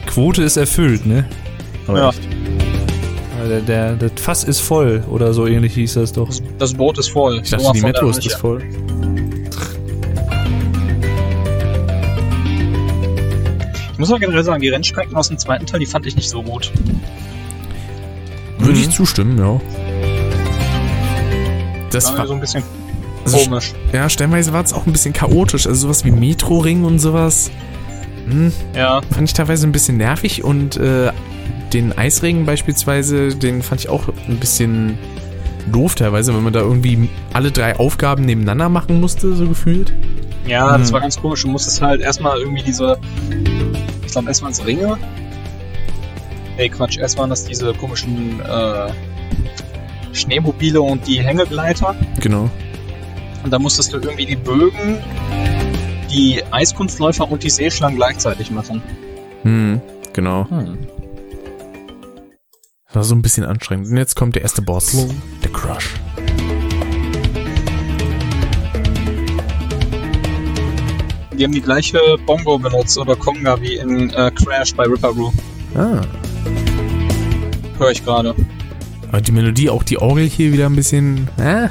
Quote 0.07 0.43
ist 0.43 0.57
erfüllt, 0.57 1.05
ne? 1.05 1.25
Aber 1.87 1.97
Ja. 1.99 2.09
echt. 2.09 2.21
Der, 3.49 3.59
der, 3.61 3.93
das 3.95 4.11
Fass 4.21 4.43
ist 4.43 4.59
voll 4.59 5.03
oder 5.09 5.33
so 5.33 5.47
ähnlich 5.47 5.73
hieß 5.73 5.95
das 5.95 6.13
doch. 6.13 6.27
Das, 6.27 6.43
das 6.59 6.73
Boot 6.75 6.99
ist 6.99 7.09
voll. 7.09 7.39
Ich 7.43 7.49
dachte, 7.49 7.63
Sowas 7.63 7.73
die 7.73 7.81
der 7.81 8.03
ist 8.03 8.35
voll. 8.35 8.61
Ich 13.93 13.97
muss 13.97 14.11
auch 14.11 14.19
generell 14.19 14.43
sagen, 14.43 14.61
die 14.61 14.69
Rennstrecken 14.69 15.15
aus 15.15 15.27
dem 15.29 15.37
zweiten 15.39 15.65
Teil, 15.65 15.79
die 15.79 15.85
fand 15.87 16.05
ich 16.05 16.15
nicht 16.15 16.29
so 16.29 16.43
gut. 16.43 16.71
Würde 18.59 18.73
Mhm. 18.73 18.79
ich 18.79 18.89
zustimmen, 18.91 19.37
ja. 19.39 19.59
Das 21.89 22.05
Das 22.05 22.11
war 22.13 22.19
war, 22.19 22.27
so 22.27 22.33
ein 22.33 22.39
bisschen 22.39 22.63
also, 23.25 23.37
komisch. 23.39 23.73
ja, 23.93 24.09
stellenweise 24.09 24.53
war 24.53 24.63
es 24.63 24.73
auch 24.73 24.85
ein 24.85 24.91
bisschen 24.91 25.13
chaotisch. 25.13 25.67
Also 25.67 25.81
sowas 25.81 26.03
wie 26.05 26.11
Metro-Ring 26.11 26.83
und 26.83 26.99
sowas. 26.99 27.51
Hm, 28.29 28.51
Ja, 28.75 29.01
fand 29.11 29.27
ich 29.29 29.33
teilweise 29.33 29.67
ein 29.67 29.71
bisschen 29.71 29.97
nervig 29.97 30.43
und 30.43 30.77
äh, 30.77 31.11
den 31.73 31.97
Eisregen 31.97 32.45
beispielsweise, 32.45 33.29
den 33.35 33.61
fand 33.63 33.81
ich 33.81 33.89
auch 33.89 34.09
ein 34.27 34.37
bisschen 34.37 34.97
doof 35.71 35.95
teilweise, 35.95 36.33
wenn 36.35 36.43
man 36.43 36.53
da 36.53 36.59
irgendwie 36.59 37.09
alle 37.33 37.51
drei 37.51 37.77
Aufgaben 37.77 38.25
nebeneinander 38.25 38.69
machen 38.69 38.99
musste, 38.99 39.33
so 39.35 39.47
gefühlt. 39.47 39.93
ja, 40.47 40.77
das 40.77 40.87
Hm. 40.89 40.93
war 40.93 41.01
ganz 41.01 41.19
komisch. 41.19 41.41
Du 41.43 41.47
musstest 41.49 41.81
halt 41.81 42.01
erstmal 42.01 42.39
irgendwie 42.39 42.63
diese, 42.63 42.97
ich 44.05 44.11
glaube, 44.11 44.27
erst 44.27 44.41
waren 44.41 44.51
es 44.51 44.65
Ringe. 44.65 44.97
Nee, 46.57 46.69
Quatsch, 46.69 46.97
erst 46.97 47.17
waren 47.17 47.29
das 47.29 47.45
diese 47.45 47.73
komischen 47.73 48.39
äh, 48.41 48.91
Schneemobile 50.13 50.81
und 50.81 51.07
die 51.07 51.21
Hängegleiter. 51.21 51.95
Genau. 52.19 52.49
Und 53.43 53.51
da 53.51 53.59
musstest 53.59 53.93
du 53.93 53.97
irgendwie 53.97 54.25
die 54.25 54.35
Bögen, 54.35 54.97
die 56.11 56.43
Eiskunstläufer 56.51 57.29
und 57.29 57.43
die 57.43 57.49
Seeschlangen 57.49 57.97
gleichzeitig 57.97 58.51
machen. 58.51 58.81
Hm, 59.43 59.81
genau. 60.13 60.49
Hm. 60.49 60.77
Das 62.87 62.95
war 62.95 63.03
so 63.03 63.15
ein 63.15 63.21
bisschen 63.21 63.45
anstrengend. 63.45 63.87
Und 63.87 63.97
jetzt 63.97 64.15
kommt 64.15 64.35
der 64.35 64.41
erste 64.41 64.61
Boss, 64.61 65.07
der 65.43 65.51
Crush. 65.51 65.95
Die 71.37 71.45
haben 71.45 71.53
die 71.53 71.61
gleiche 71.61 71.97
Bongo 72.25 72.59
benutzt 72.59 72.97
oder 72.99 73.15
Conga 73.15 73.59
wie 73.61 73.75
in 73.77 74.11
äh, 74.11 74.29
Crash 74.31 74.75
bei 74.75 74.83
Ripper 74.83 75.13
Brew. 75.13 75.31
Ah. 75.73 76.01
Höre 77.79 77.91
ich 77.91 78.03
gerade. 78.03 78.35
Aber 79.07 79.21
die 79.21 79.31
Melodie, 79.31 79.69
auch 79.69 79.81
die 79.81 79.97
Orgel 79.97 80.27
hier 80.29 80.53
wieder 80.53 80.67
ein 80.67 80.75
bisschen. 80.75 81.27
Äh, 81.37 81.69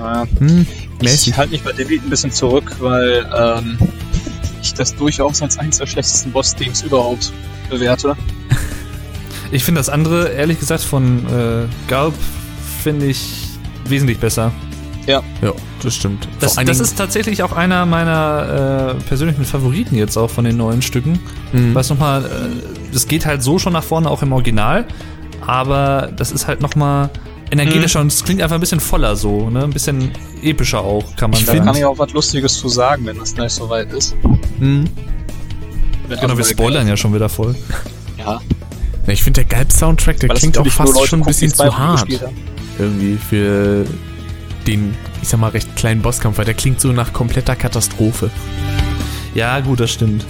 Ja, 0.00 0.26
hm, 0.38 0.66
ich 1.00 1.36
halte 1.36 1.52
mich 1.52 1.62
bei 1.62 1.72
Delete 1.72 2.06
ein 2.06 2.10
bisschen 2.10 2.32
zurück, 2.32 2.74
weil 2.80 3.26
ähm, 3.36 3.78
ich 4.62 4.72
das 4.72 4.96
durchaus 4.96 5.42
als 5.42 5.58
eines 5.58 5.76
der 5.76 5.86
schlechtesten 5.86 6.32
Boss-Themes 6.32 6.82
überhaupt 6.82 7.32
bewerte. 7.68 8.16
Ich 9.52 9.64
finde 9.64 9.80
das 9.80 9.88
andere, 9.88 10.28
ehrlich 10.28 10.60
gesagt, 10.60 10.82
von 10.82 11.26
äh, 11.26 11.66
Gulp 11.88 12.14
finde 12.84 13.06
ich 13.06 13.48
wesentlich 13.84 14.20
besser. 14.20 14.52
Ja, 15.42 15.52
das 15.82 15.96
stimmt. 15.96 16.28
Das, 16.38 16.54
das 16.54 16.78
ist 16.78 16.96
tatsächlich 16.96 17.42
auch 17.42 17.50
einer 17.50 17.84
meiner 17.84 18.96
äh, 19.00 19.02
persönlichen 19.08 19.44
Favoriten 19.44 19.96
jetzt 19.96 20.16
auch 20.16 20.30
von 20.30 20.44
den 20.44 20.56
neuen 20.56 20.82
Stücken. 20.82 21.18
Mhm. 21.52 21.74
Weiß 21.74 21.90
nochmal, 21.90 22.26
äh, 22.26 22.94
es 22.94 23.08
geht 23.08 23.26
halt 23.26 23.42
so 23.42 23.58
schon 23.58 23.72
nach 23.72 23.82
vorne 23.82 24.08
auch 24.08 24.22
im 24.22 24.30
Original, 24.30 24.84
aber 25.44 26.12
das 26.16 26.30
ist 26.30 26.46
halt 26.46 26.60
nochmal 26.60 27.10
energetischer 27.50 28.00
und 28.00 28.12
es 28.12 28.24
klingt 28.24 28.40
einfach 28.42 28.54
ein 28.56 28.60
bisschen 28.60 28.80
voller 28.80 29.16
so, 29.16 29.50
ne? 29.50 29.64
Ein 29.64 29.70
bisschen 29.70 30.12
epischer 30.42 30.80
auch, 30.80 31.04
kann 31.16 31.30
man 31.30 31.40
Ich 31.40 31.46
Da 31.46 31.52
sagen. 31.52 31.64
kann 31.64 31.76
ich 31.76 31.84
auch 31.84 31.98
was 31.98 32.12
Lustiges 32.12 32.54
zu 32.58 32.68
sagen, 32.68 33.06
wenn 33.06 33.18
das 33.18 33.34
gleich 33.34 33.52
soweit 33.52 33.92
ist. 33.92 34.16
Hm. 34.58 34.84
Genau, 36.08 36.36
wir 36.36 36.44
spoilern 36.44 36.88
ja 36.88 36.96
schon 36.96 37.14
wieder 37.14 37.28
voll. 37.28 37.54
Ja, 38.18 38.40
Ja, 39.06 39.12
ich 39.12 39.22
finde, 39.22 39.44
der 39.44 39.56
Galb-Soundtrack, 39.56 40.18
der 40.20 40.28
weil 40.30 40.36
klingt 40.36 40.58
auch 40.58 40.66
fast 40.66 40.94
Leute 40.94 41.08
schon 41.08 41.20
ein 41.20 41.26
bisschen 41.26 41.52
zu 41.52 41.76
hart. 41.76 42.08
Irgendwie 42.78 43.16
für 43.16 43.84
den, 44.66 44.94
ich 45.22 45.28
sag 45.28 45.40
mal, 45.40 45.48
recht 45.48 45.74
kleinen 45.76 46.02
Bosskampf, 46.02 46.38
weil 46.38 46.44
der 46.44 46.54
klingt 46.54 46.80
so 46.80 46.92
nach 46.92 47.12
kompletter 47.12 47.56
Katastrophe. 47.56 48.30
Ja, 49.34 49.60
gut, 49.60 49.80
das 49.80 49.90
stimmt. 49.92 50.24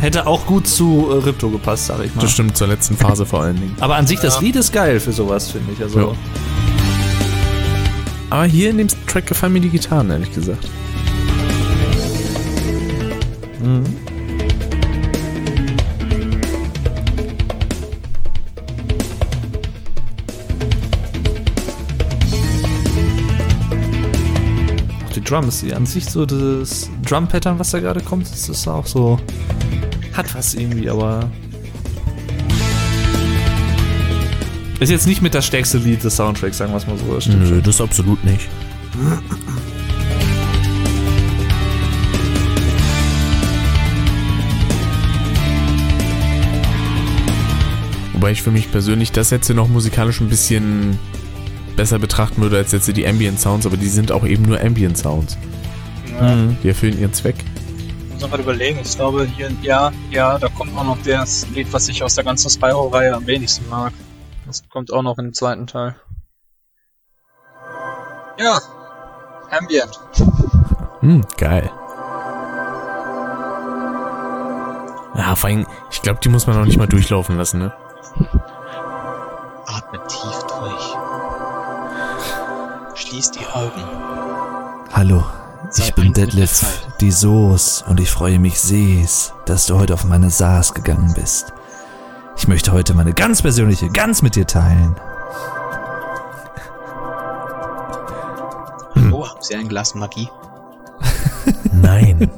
Hätte 0.00 0.26
auch 0.26 0.46
gut 0.46 0.66
zu 0.68 1.08
äh, 1.10 1.14
Ripto 1.24 1.50
gepasst, 1.50 1.86
sag 1.86 2.04
ich 2.04 2.14
mal. 2.14 2.22
Das 2.22 2.30
stimmt, 2.30 2.56
zur 2.56 2.68
letzten 2.68 2.96
Phase 2.96 3.26
vor 3.26 3.42
allen 3.42 3.56
Dingen. 3.56 3.74
Aber 3.80 3.96
an 3.96 4.06
sich, 4.06 4.20
das 4.20 4.36
Ja. 4.36 4.40
Lied 4.42 4.56
ist 4.56 4.72
geil 4.72 5.00
für 5.00 5.12
sowas, 5.12 5.50
finde 5.50 5.72
ich. 5.72 5.82
Also, 5.82 5.98
Ja. 6.00 6.08
Aber 8.30 8.44
hier 8.44 8.70
in 8.70 8.78
dem 8.78 8.88
Track 9.06 9.26
gefallen 9.26 9.54
mir 9.54 9.60
die 9.60 9.70
Gitarren, 9.70 10.10
ehrlich 10.10 10.32
gesagt. 10.32 10.68
Mhm. 13.62 13.84
Auch 25.06 25.12
die 25.12 25.20
Drums, 25.22 25.60
die 25.60 25.74
an 25.74 25.86
sich 25.86 26.06
so 26.06 26.26
das 26.26 26.90
Drum-Pattern, 27.04 27.58
was 27.58 27.70
da 27.70 27.80
gerade 27.80 28.00
kommt, 28.00 28.30
das 28.30 28.48
ist 28.48 28.66
auch 28.68 28.86
so. 28.86 29.18
Hat 30.18 30.34
was 30.34 30.54
irgendwie, 30.54 30.90
aber. 30.90 31.30
Ist 34.80 34.90
jetzt 34.90 35.06
nicht 35.06 35.22
mit 35.22 35.32
das 35.32 35.46
stärkste 35.46 35.78
Lied 35.78 36.02
des 36.02 36.16
Soundtracks, 36.16 36.58
sagen 36.58 36.72
wir 36.72 36.78
es 36.78 36.88
mal 36.88 36.98
so. 36.98 37.14
Das 37.14 37.22
stimmt 37.22 37.46
schon. 37.46 37.62
das 37.62 37.80
absolut 37.80 38.24
nicht. 38.24 38.48
Wobei 48.14 48.32
ich 48.32 48.42
für 48.42 48.50
mich 48.50 48.72
persönlich 48.72 49.12
das 49.12 49.30
jetzt 49.30 49.46
hier 49.46 49.54
noch 49.54 49.68
musikalisch 49.68 50.20
ein 50.20 50.28
bisschen 50.28 50.98
besser 51.76 52.00
betrachten 52.00 52.42
würde 52.42 52.56
als 52.56 52.72
jetzt 52.72 52.88
die 52.88 53.06
Ambient 53.06 53.38
Sounds, 53.38 53.66
aber 53.66 53.76
die 53.76 53.88
sind 53.88 54.10
auch 54.10 54.26
eben 54.26 54.42
nur 54.42 54.60
Ambient 54.60 54.98
Sounds. 54.98 55.38
Ja. 56.20 56.34
Mhm. 56.34 56.56
Die 56.64 56.68
erfüllen 56.70 56.98
ihren 56.98 57.12
Zweck. 57.12 57.36
Muss 58.18 58.22
man 58.22 58.30
gerade 58.32 58.42
überlegen. 58.42 58.80
Ich 58.82 58.96
glaube, 58.96 59.26
hier, 59.26 59.50
ja, 59.62 59.92
ja, 60.10 60.38
da 60.38 60.48
kommt 60.48 60.76
auch 60.76 60.82
noch 60.82 60.98
das 61.04 61.46
Lied, 61.50 61.72
was 61.72 61.88
ich 61.88 62.02
aus 62.02 62.16
der 62.16 62.24
ganzen 62.24 62.50
Spyro-Reihe 62.50 63.14
am 63.14 63.26
wenigsten 63.28 63.68
mag. 63.68 63.92
Das 64.44 64.68
kommt 64.68 64.92
auch 64.92 65.02
noch 65.02 65.18
im 65.18 65.32
zweiten 65.32 65.68
Teil. 65.68 65.94
Ja, 68.38 68.58
Ambient. 69.50 70.00
Hm, 71.00 71.24
geil. 71.36 71.70
Ja, 75.14 75.36
vor 75.36 75.50
allem, 75.50 75.66
ich 75.92 76.02
glaube, 76.02 76.18
die 76.20 76.28
muss 76.28 76.48
man 76.48 76.58
auch 76.60 76.64
nicht 76.64 76.78
mal 76.78 76.88
durchlaufen 76.88 77.36
lassen, 77.36 77.60
ne? 77.60 77.72
Atme 79.66 80.00
tief 80.08 80.42
durch. 80.48 80.96
Schließ 82.94 83.30
die 83.30 83.46
Augen. 83.46 83.84
Hallo, 84.92 85.24
ich 85.76 85.94
bin 85.94 86.12
Detlef, 86.12 86.52
Zeit. 86.52 87.00
die 87.00 87.10
Soos, 87.10 87.82
und 87.86 88.00
ich 88.00 88.10
freue 88.10 88.38
mich 88.38 88.58
sees, 88.60 89.32
dass 89.46 89.66
du 89.66 89.78
heute 89.78 89.94
auf 89.94 90.04
meine 90.04 90.30
Saas 90.30 90.74
gegangen 90.74 91.12
bist. 91.14 91.52
Ich 92.36 92.46
möchte 92.48 92.72
heute 92.72 92.94
meine 92.94 93.12
ganz 93.12 93.42
persönliche 93.42 93.88
Ganz 93.88 94.22
mit 94.22 94.36
dir 94.36 94.46
teilen. 94.46 94.94
Oh, 99.12 99.26
haben 99.26 99.42
Sie 99.42 99.56
ein 99.56 99.68
Glas 99.68 99.94
Magie? 99.94 100.28
Nein. 101.72 102.30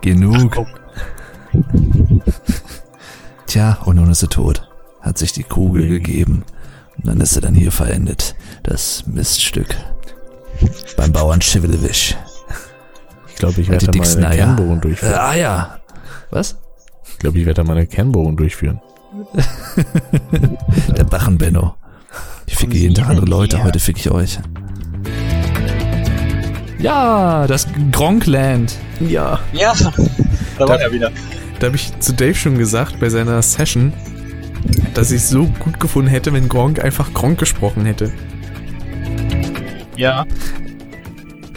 Genug. 0.00 0.66
Tja, 3.46 3.78
und 3.84 3.96
nun 3.96 4.10
ist 4.10 4.20
sie 4.20 4.28
tot. 4.28 4.68
Hat 5.00 5.18
sich 5.18 5.32
die 5.32 5.44
Kugel 5.44 5.88
gegeben. 5.88 6.44
Und 6.96 7.06
dann 7.06 7.20
ist 7.20 7.34
sie 7.34 7.40
dann 7.40 7.54
hier 7.54 7.72
verendet. 7.72 8.34
Das 8.64 9.06
Miststück. 9.06 9.76
Beim 10.98 11.12
Bauern 11.12 11.40
Schivelwisch. 11.40 12.16
Ich 13.28 13.36
glaube, 13.36 13.60
ich 13.60 13.68
werde 13.68 13.86
die 13.86 14.00
da 14.00 14.04
mal 14.04 14.26
eine. 14.26 14.36
Kernbohrung 14.36 14.80
durchführen. 14.80 15.14
ah 15.14 15.34
ja. 15.36 15.78
Was? 16.30 16.58
Ich 17.12 17.18
glaube, 17.20 17.38
ich 17.38 17.46
werde 17.46 17.62
da 17.62 17.64
mal 17.64 17.76
eine 17.76 17.86
Kernbohrung 17.86 18.36
durchführen. 18.36 18.80
Der 20.96 21.04
Bachenbenno. 21.04 21.76
Ich 22.46 22.56
ficke 22.56 22.76
jeden 22.76 22.96
Tag 22.96 23.10
andere 23.10 23.26
Leute, 23.26 23.62
heute 23.62 23.78
fick 23.78 23.96
ich 23.96 24.10
euch. 24.10 24.40
Ja, 26.80 27.46
das 27.46 27.68
Gronkland. 27.92 28.74
Ja. 28.98 29.38
Ja, 29.52 29.74
da 30.58 30.68
war 30.68 30.80
er 30.80 30.90
wieder. 30.90 31.12
Da 31.60 31.68
habe 31.68 31.76
ich 31.76 31.96
zu 32.00 32.12
Dave 32.12 32.34
schon 32.34 32.58
gesagt 32.58 32.98
bei 32.98 33.08
seiner 33.08 33.40
Session, 33.42 33.92
dass 34.94 35.12
ich 35.12 35.22
so 35.22 35.46
gut 35.60 35.78
gefunden 35.78 36.10
hätte, 36.10 36.32
wenn 36.32 36.48
Gronk 36.48 36.82
einfach 36.82 37.14
Gronk 37.14 37.38
gesprochen 37.38 37.84
hätte. 37.84 38.12
Ja. 39.96 40.26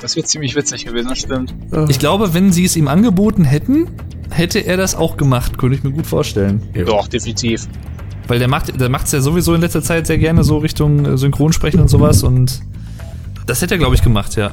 Das 0.02 0.16
wird 0.16 0.28
ziemlich 0.28 0.56
witzig 0.56 0.86
gewesen, 0.86 1.10
das 1.10 1.20
stimmt. 1.20 1.54
Ich 1.90 2.00
glaube, 2.00 2.34
wenn 2.34 2.52
sie 2.52 2.66
es 2.66 2.76
ihm 2.76 2.88
angeboten 2.88 3.44
hätten, 3.44 3.88
hätte 4.32 4.60
er 4.60 4.78
das 4.78 4.96
auch 4.96 5.16
gemacht, 5.18 5.58
könnte 5.58 5.76
ich 5.78 5.84
mir 5.84 5.92
gut 5.92 6.08
vorstellen. 6.08 6.64
Ja. 6.74 6.84
Doch, 6.86 7.08
definitiv. 7.08 7.68
Weil 8.28 8.40
der 8.40 8.48
macht 8.48 8.80
der 8.80 8.90
macht's 8.90 9.12
ja 9.12 9.22
sowieso 9.22 9.54
in 9.54 9.62
letzter 9.62 9.82
Zeit 9.84 10.08
sehr 10.08 10.18
gerne 10.18 10.44
so 10.44 10.58
Richtung 10.58 11.06
äh, 11.06 11.18
Synchronsprechen 11.18 11.80
und 11.82 11.88
sowas 11.90 12.24
und 12.24 12.62
das 13.46 13.62
hätte 13.62 13.76
er, 13.76 13.78
glaube 13.80 13.96
ich, 13.96 14.02
gemacht, 14.04 14.36
ja. 14.38 14.52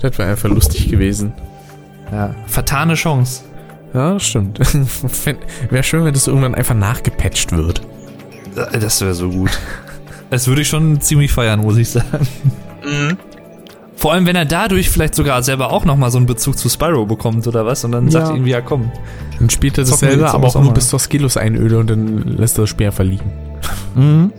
Das 0.00 0.18
wäre 0.18 0.30
einfach 0.30 0.48
lustig 0.48 0.88
gewesen. 0.88 1.32
ja. 2.10 2.34
Vertane 2.46 2.94
Chance. 2.94 3.42
Ja, 3.94 4.14
das 4.14 4.22
stimmt. 4.26 4.58
wäre 5.70 5.82
schön, 5.82 6.04
wenn 6.04 6.14
das 6.14 6.26
irgendwann 6.26 6.54
einfach 6.54 6.74
nachgepatcht 6.74 7.52
wird. 7.52 7.82
Äh, 8.56 8.78
Das 8.78 9.00
wäre 9.00 9.14
so 9.14 9.28
gut. 9.30 9.50
Das 10.30 10.46
würde 10.48 10.62
ich 10.62 10.68
schon 10.68 11.00
ziemlich 11.02 11.30
feiern, 11.30 11.60
muss 11.60 11.76
ich 11.76 11.90
sagen. 11.90 12.26
Mhm. 12.84 13.16
Vor 13.96 14.12
allem, 14.12 14.26
wenn 14.26 14.34
er 14.34 14.44
dadurch 14.44 14.90
vielleicht 14.90 15.14
sogar 15.14 15.42
selber 15.44 15.70
auch 15.70 15.84
nochmal 15.84 16.10
so 16.10 16.18
einen 16.18 16.26
Bezug 16.26 16.58
zu 16.58 16.68
Spyro 16.68 17.06
bekommt 17.06 17.46
oder 17.46 17.64
was 17.66 17.84
und 17.84 17.92
dann 17.92 18.10
sagt 18.10 18.28
Ja. 18.28 18.34
irgendwie, 18.34 18.50
ja 18.50 18.60
komm. 18.60 18.90
Dann 19.38 19.48
spielt 19.48 19.78
er 19.78 19.84
dasselbe, 19.84 20.22
jetzt 20.22 20.34
aber 20.34 20.48
auch 20.48 20.56
auch 20.56 20.62
nur 20.62 20.74
bis 20.74 20.88
zur 20.88 20.98
Skillos 20.98 21.36
einöde 21.36 21.78
und 21.78 21.88
dann 21.88 22.18
lässt 22.36 22.58
er 22.58 22.62
das 22.62 22.70
Spiel 22.70 22.86
einfach 22.88 23.04
liegen. 23.04 24.32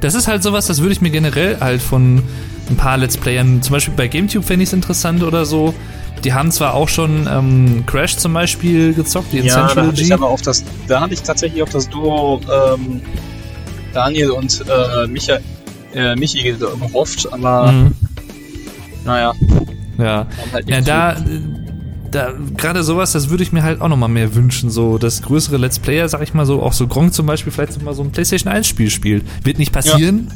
Das 0.00 0.14
ist 0.14 0.26
halt 0.26 0.42
sowas, 0.42 0.66
das 0.66 0.80
würde 0.80 0.92
ich 0.92 1.00
mir 1.00 1.10
generell 1.10 1.58
halt 1.60 1.80
von 1.82 2.22
ein 2.68 2.76
paar 2.76 2.96
Let's 2.98 3.16
Playern, 3.16 3.62
zum 3.62 3.72
Beispiel 3.74 3.94
bei 3.96 4.08
GameTube 4.08 4.44
fände 4.44 4.62
ich 4.62 4.68
es 4.68 4.72
interessant 4.72 5.22
oder 5.22 5.44
so. 5.44 5.74
Die 6.24 6.34
haben 6.34 6.50
zwar 6.50 6.74
auch 6.74 6.88
schon 6.88 7.28
ähm, 7.30 7.84
Crash 7.86 8.16
zum 8.16 8.32
Beispiel 8.32 8.92
gezockt, 8.94 9.32
die 9.32 9.38
Ja, 9.38 9.72
da 9.74 9.86
hatte 9.86 10.02
ich 10.02 10.12
aber 10.12 10.28
auf 10.28 10.42
das, 10.42 10.64
da 10.86 11.00
hatte 11.00 11.14
ich 11.14 11.22
tatsächlich 11.22 11.62
auf 11.62 11.70
das 11.70 11.88
Duo 11.88 12.40
ähm, 12.74 13.00
Daniel 13.94 14.30
und 14.30 14.62
äh, 14.68 15.06
Micha, 15.06 15.38
äh, 15.94 16.14
Michi 16.16 16.42
gehofft, 16.52 17.28
aber 17.32 17.72
Mhm. 17.72 17.92
naja, 19.04 19.32
Ja. 19.98 20.26
halt 20.52 20.68
Ja, 20.68 20.80
da, 20.80 21.16
da 22.10 22.32
gerade 22.56 22.82
sowas, 22.82 23.12
das 23.12 23.30
würde 23.30 23.42
ich 23.42 23.52
mir 23.52 23.62
halt 23.62 23.80
auch 23.80 23.88
nochmal 23.88 24.08
mehr 24.08 24.34
wünschen. 24.34 24.70
So, 24.70 24.98
dass 24.98 25.22
größere 25.22 25.56
Let's 25.56 25.78
Player, 25.78 26.08
sag 26.08 26.22
ich 26.22 26.34
mal 26.34 26.46
so, 26.46 26.62
auch 26.62 26.72
so 26.72 26.86
Gronk 26.86 27.12
zum 27.14 27.26
Beispiel 27.26 27.52
vielleicht 27.52 27.82
mal 27.82 27.94
so 27.94 28.02
ein 28.02 28.10
PlayStation 28.10 28.52
1 28.52 28.66
Spiel 28.66 28.90
spielt. 28.90 29.24
Wird 29.44 29.58
nicht 29.58 29.72
passieren, 29.72 30.28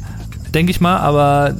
denke 0.53 0.71
ich 0.71 0.79
mal, 0.81 0.97
aber 0.97 1.55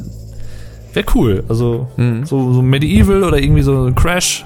wäre 0.94 1.06
cool. 1.16 1.44
Also, 1.50 1.88
Mhm. 1.98 2.26
so, 2.26 2.54
so 2.54 2.62
Medieval 2.62 3.24
oder 3.24 3.38
irgendwie 3.38 3.62
so 3.64 3.86
ein 3.86 3.96
Crash. 3.96 4.46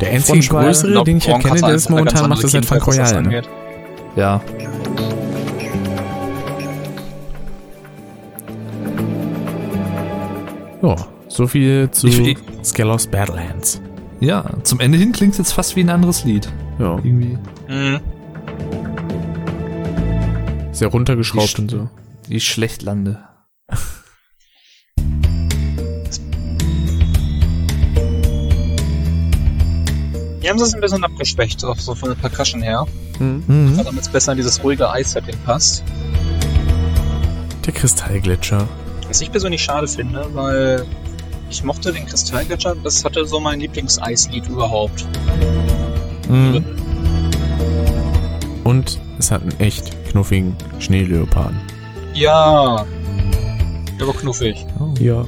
Der 0.00 0.10
einzige 0.12 0.40
größere, 0.40 1.04
den 1.04 1.18
ich 1.18 1.28
erkenne, 1.28 1.50
hat 1.54 1.60
der 1.62 1.68
ganz 1.70 1.88
momentan 1.90 2.28
macht, 2.30 2.42
ist 2.42 2.54
halt 2.54 2.64
Funk 2.64 2.86
Royale. 2.86 3.22
Ne? 3.22 3.42
Ja. 4.16 4.40
Ja, 10.82 10.96
So 11.28 11.46
viel 11.46 11.90
zu 11.90 12.08
Ich- 12.08 12.38
Skelos 12.64 13.06
Badlands. 13.06 13.80
Ja, 14.20 14.44
zum 14.64 14.80
Ende 14.80 14.98
hin 14.98 15.12
klingt 15.12 15.38
jetzt 15.38 15.52
fast 15.52 15.76
wie 15.76 15.80
ein 15.80 15.90
anderes 15.90 16.24
Lied. 16.24 16.52
Ja, 16.78 16.96
Irgendwie. 17.02 17.38
Mhm. 17.68 18.00
sehr 20.72 20.88
runtergeschraubt 20.88 21.56
Die 21.58 21.62
und 21.62 21.70
so. 21.70 21.88
Ich 22.28 22.44
schlecht 22.48 22.82
lande. 22.82 23.22
Hier 30.40 30.50
haben 30.50 30.58
sie 30.58 30.64
es 30.64 30.74
ein 30.74 30.80
bisschen 30.80 31.04
abgeschwächt, 31.04 31.64
auch 31.64 31.76
so 31.78 31.94
von 31.94 32.08
der 32.10 32.16
Percussion 32.16 32.62
her. 32.62 32.86
Hm. 33.18 33.42
Mhm. 33.46 33.76
Damit 33.84 34.00
es 34.02 34.08
besser 34.08 34.32
in 34.32 34.38
dieses 34.38 34.62
ruhige 34.64 34.90
Eis-Setting 34.90 35.36
passt. 35.44 35.84
Der 37.66 37.72
Kristallgletscher. 37.74 38.66
Was 39.10 39.20
ich 39.20 39.30
persönlich 39.32 39.60
schade 39.62 39.88
finde, 39.88 40.24
weil 40.34 40.84
ich 41.50 41.64
mochte 41.64 41.92
den 41.92 42.06
Kristallgletscher, 42.06 42.76
das 42.84 43.04
hatte 43.04 43.26
so 43.26 43.40
mein 43.40 43.58
Lieblingseislied 43.58 44.46
überhaupt. 44.48 45.04
Mhm. 46.28 46.64
Und 48.62 49.00
es 49.18 49.32
hat 49.32 49.42
einen 49.42 49.58
echt 49.58 49.90
knuffigen 50.10 50.54
Schneeleoparden. 50.78 51.58
Ja. 52.14 52.86
War 53.98 54.14
knuffig. 54.14 54.64
Ja. 55.00 55.24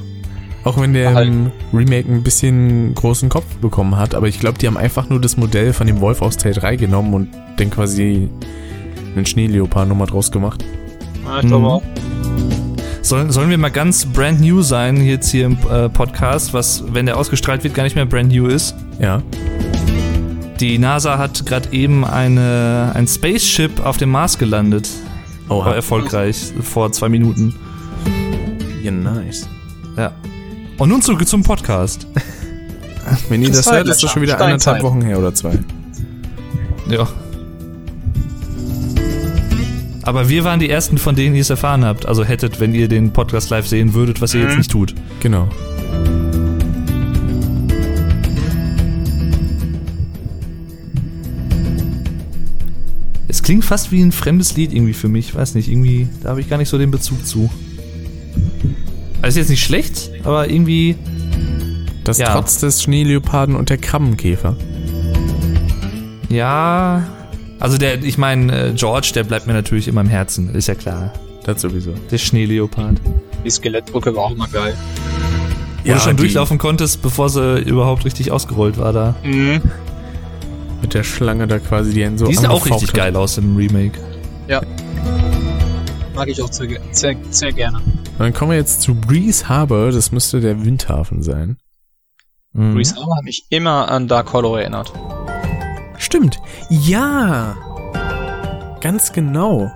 Auch 0.63 0.79
wenn 0.79 0.93
der 0.93 1.13
Halt. 1.13 1.27
im 1.27 1.51
Remake 1.73 2.09
ein 2.09 2.23
bisschen 2.23 2.95
großen 2.95 3.27
Kopf 3.27 3.57
bekommen 3.57 3.97
hat, 3.97 4.15
aber 4.15 4.29
ich 4.29 4.39
glaube, 4.39 4.57
die 4.59 4.67
haben 4.67 4.77
einfach 4.77 5.09
nur 5.09 5.19
das 5.19 5.35
Modell 5.35 5.73
von 5.73 5.87
dem 5.87 5.99
Wolf 5.99 6.21
aus 6.21 6.37
Teil 6.37 6.53
3 6.53 6.77
genommen 6.77 7.13
und 7.13 7.27
dann 7.57 7.69
quasi 7.69 8.29
einen 9.13 9.25
Schneeleopard 9.25 9.89
nochmal 9.89 10.07
draus 10.07 10.31
gemacht. 10.31 10.63
Ja, 11.25 11.41
ich 11.41 11.47
glaube 11.47 11.63
Mhm. 11.65 11.65
auch. 11.65 11.83
Sollen, 13.03 13.31
sollen 13.33 13.49
wir 13.49 13.57
mal 13.57 13.69
ganz 13.69 14.05
brand 14.05 14.39
new 14.39 14.61
sein 14.61 15.03
jetzt 15.05 15.29
hier 15.29 15.45
im 15.47 15.57
äh, 15.69 15.89
Podcast, 15.89 16.53
was, 16.53 16.85
wenn 16.93 17.05
der 17.05 17.17
ausgestrahlt 17.17 17.61
wird, 17.65 17.73
gar 17.73 17.83
nicht 17.83 17.97
mehr 17.97 18.05
brand 18.05 18.31
new 18.31 18.47
ist? 18.47 18.75
Ja. 18.97 19.21
Die 20.61 20.77
NASA 20.79 21.17
hat 21.17 21.45
gerade 21.45 21.73
eben 21.73 22.05
eine, 22.05 22.93
ein 22.95 23.05
Spaceship 23.05 23.85
auf 23.85 23.97
dem 23.97 24.09
Mars 24.09 24.37
gelandet. 24.37 24.87
Oh, 25.49 25.65
War 25.65 25.75
erfolgreich 25.75 26.53
vor 26.61 26.93
zwei 26.93 27.09
Minuten. 27.09 27.53
ja, 28.81 28.91
nice. 28.91 29.49
Ja. 29.97 30.13
Und 30.77 30.87
nun 30.87 31.01
zurück 31.01 31.27
zum 31.27 31.43
Podcast. 31.43 32.07
Wenn 33.27 33.41
ihr 33.41 33.49
das 33.49 33.69
hört, 33.69 33.89
ist 33.89 34.01
das 34.01 34.11
schon 34.11 34.21
wieder 34.21 34.35
Steinzeit. 34.35 34.75
eineinhalb 34.75 34.83
Wochen 34.83 35.05
her 35.05 35.19
oder 35.19 35.33
zwei. 35.35 35.59
Ja. 36.89 37.05
Aber 40.03 40.27
wir 40.29 40.43
waren 40.43 40.59
die 40.59 40.69
ersten, 40.69 40.97
von 40.97 41.15
denen 41.15 41.35
ihr 41.35 41.41
es 41.41 41.49
erfahren 41.49 41.85
habt. 41.85 42.05
Also 42.05 42.23
hättet, 42.25 42.59
wenn 42.59 42.73
ihr 42.75 42.87
den 42.87 43.11
Podcast 43.13 43.49
live 43.49 43.67
sehen 43.67 43.93
würdet, 43.93 44.21
was 44.21 44.33
ihr 44.33 44.41
jetzt 44.41 44.51
Mhm. 44.53 44.57
nicht 44.57 44.71
tut. 44.71 44.93
Genau. 45.21 45.47
Es 53.27 53.41
klingt 53.41 53.65
fast 53.65 53.91
wie 53.91 54.01
ein 54.01 54.11
fremdes 54.11 54.55
Lied 54.55 54.73
irgendwie 54.73 54.93
für 54.93 55.07
mich. 55.07 55.33
Weiß 55.33 55.55
nicht, 55.55 55.69
irgendwie, 55.69 56.07
da 56.21 56.29
habe 56.29 56.41
ich 56.41 56.49
gar 56.49 56.57
nicht 56.57 56.69
so 56.69 56.77
den 56.77 56.91
Bezug 56.91 57.25
zu. 57.25 57.49
Also 59.21 59.27
ist 59.29 59.35
jetzt 59.37 59.49
nicht 59.49 59.63
schlecht, 59.63 60.11
aber 60.23 60.49
irgendwie, 60.49 60.95
Das 62.05 62.17
Ja. 62.17 62.33
trotz 62.33 62.57
des 62.57 62.83
Schneeleoparden 62.83 63.55
und 63.55 63.69
der 63.69 63.77
Krabbenkäfer. 63.77 64.57
ja. 66.29 67.07
Also 67.59 67.77
der, 67.77 68.03
ich 68.03 68.17
meine, 68.17 68.69
äh, 68.69 68.73
George, 68.73 69.11
der 69.15 69.23
bleibt 69.23 69.47
mir 69.47 69.53
natürlich 69.53 69.87
immer 69.87 70.01
im 70.01 70.09
Herzen, 70.09 70.53
ist 70.53 70.67
ja 70.67 70.75
klar. 70.75 71.13
Das 71.45 71.61
sowieso. 71.61 71.93
Der 72.09 72.17
Schneeleopard. 72.17 72.97
Die 73.43 73.49
Skelettbrücke 73.49 74.15
war 74.15 74.23
auch 74.25 74.31
immer 74.31 74.47
geil. 74.47 74.75
Wo 75.83 75.91
du 75.93 75.99
schon 75.99 76.15
durchlaufen 76.15 76.57
konntest, 76.57 77.01
bevor 77.01 77.29
sie 77.29 77.59
überhaupt 77.59 78.05
richtig 78.05 78.31
ausgerollt 78.31 78.77
war 78.77 78.93
da. 78.93 79.15
Mhm. 79.23 79.61
Mit 80.81 80.93
der 80.93 81.03
Schlange 81.03 81.47
da 81.47 81.59
quasi, 81.59 81.93
die 81.93 82.03
einen 82.03 82.17
so 82.17 82.27
Die 82.27 82.35
sieht 82.35 82.47
auch 82.47 82.65
richtig 82.65 82.89
hat. 82.89 82.95
geil 82.95 83.15
aus 83.15 83.37
im 83.37 83.55
Remake. 83.57 83.99
Mag 86.15 86.27
ich 86.27 86.41
auch 86.41 86.51
sehr, 86.51 86.67
sehr, 86.91 87.15
sehr 87.31 87.51
gerne. 87.51 87.77
Und 87.79 88.19
dann 88.19 88.33
kommen 88.33 88.51
wir 88.51 88.57
jetzt 88.57 88.81
zu 88.81 88.93
Breeze 88.95 89.49
Harbor, 89.49 89.91
das 89.91 90.11
müsste 90.11 90.39
der 90.41 90.63
Windhafen 90.63 91.23
sein. 91.23 91.57
Mhm. 92.53 92.75
Breeze 92.75 92.95
Harbor 92.95 93.17
hat 93.17 93.23
mich 93.23 93.45
immer 93.49 93.89
an 93.89 94.07
Dark 94.07 94.31
Hollow 94.31 94.55
erinnert. 94.55 94.93
Stimmt. 96.13 96.39
Ja. 96.69 97.57
Ganz 98.81 99.11
genau. 99.11 99.71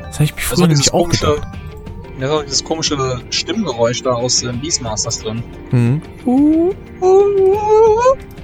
Das 0.00 0.14
habe 0.14 0.24
ich 0.24 0.34
mich 0.34 0.44
früher 0.46 0.60
war 0.60 0.68
nämlich 0.68 0.94
auch 0.94 1.02
komische, 1.02 1.26
gedacht. 1.26 1.48
da 2.18 2.30
war 2.30 2.42
dieses 2.42 2.64
komische 2.64 3.20
Stimmgeräusch 3.28 4.02
da 4.02 4.12
aus 4.12 4.42
ähm, 4.44 4.58
Beastmasters 4.58 5.18
drin. 5.18 5.42
Mhm. 5.72 6.00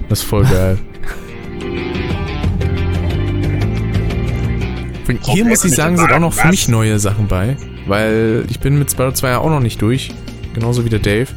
Das 0.07 0.19
ist 0.19 0.25
voll 0.25 0.43
geil. 0.43 0.77
Hier 5.33 5.45
muss 5.45 5.65
ich 5.65 5.73
sagen, 5.73 5.97
sind 5.97 6.11
auch 6.11 6.19
noch 6.19 6.33
für 6.33 6.49
mich 6.49 6.67
neue 6.67 6.99
Sachen 6.99 7.27
bei, 7.27 7.57
weil 7.87 8.45
ich 8.51 8.59
bin 8.59 8.77
mit 8.77 8.91
Sparrow 8.91 9.15
2 9.15 9.29
ja 9.29 9.39
auch 9.39 9.49
noch 9.49 9.61
nicht 9.61 9.81
durch, 9.81 10.11
genauso 10.53 10.85
wie 10.85 10.89
der 10.89 10.99
Dave. 10.99 11.29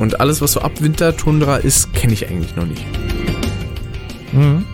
Und 0.00 0.18
alles, 0.18 0.40
was 0.42 0.50
so 0.50 0.62
ab 0.62 0.72
Winter 0.80 1.16
Tundra 1.16 1.58
ist, 1.58 1.92
kenne 1.94 2.12
ich 2.12 2.28
eigentlich 2.28 2.56
noch 2.56 2.66
nicht. 2.66 2.84
Mhm. 4.36 4.64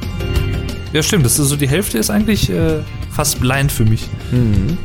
Ja, 0.93 1.03
stimmt. 1.03 1.25
Das 1.25 1.39
ist 1.39 1.49
so 1.49 1.57
die 1.57 1.69
Hälfte 1.69 1.97
ist 1.99 2.11
eigentlich 2.11 2.51
äh, 2.51 2.81
fast 3.11 3.41
blind 3.41 3.73
für 3.73 3.85
mich, 3.85 4.09
Mhm. 4.31 4.77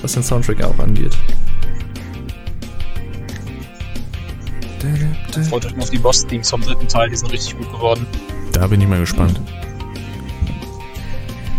was 0.00 0.12
den 0.12 0.22
Soundtrack 0.22 0.62
auch 0.64 0.78
angeht. 0.78 1.16
Freut 5.48 5.64
euch 5.66 5.76
mal 5.76 5.82
auf 5.82 5.90
die 5.90 5.98
Boss-Themes 5.98 6.50
vom 6.50 6.60
dritten 6.60 6.88
Teil, 6.88 7.08
die 7.08 7.16
sind 7.16 7.32
richtig 7.32 7.56
gut 7.56 7.70
geworden. 7.72 8.06
Da 8.52 8.66
bin 8.66 8.80
ich 8.80 8.88
mal 8.88 8.98
gespannt. 8.98 9.40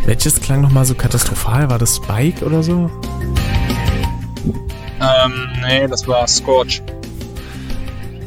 Welches 0.06 0.40
klang 0.42 0.62
noch 0.62 0.70
mal 0.72 0.84
so 0.86 0.94
katastrophal? 0.94 1.70
War 1.70 1.80
das 1.80 1.96
Spike 1.96 2.46
oder 2.46 2.62
so? 2.62 2.92
Ähm, 5.00 5.34
nee, 5.66 5.88
das 5.88 6.06
war 6.08 6.28
Scorch. 6.28 6.82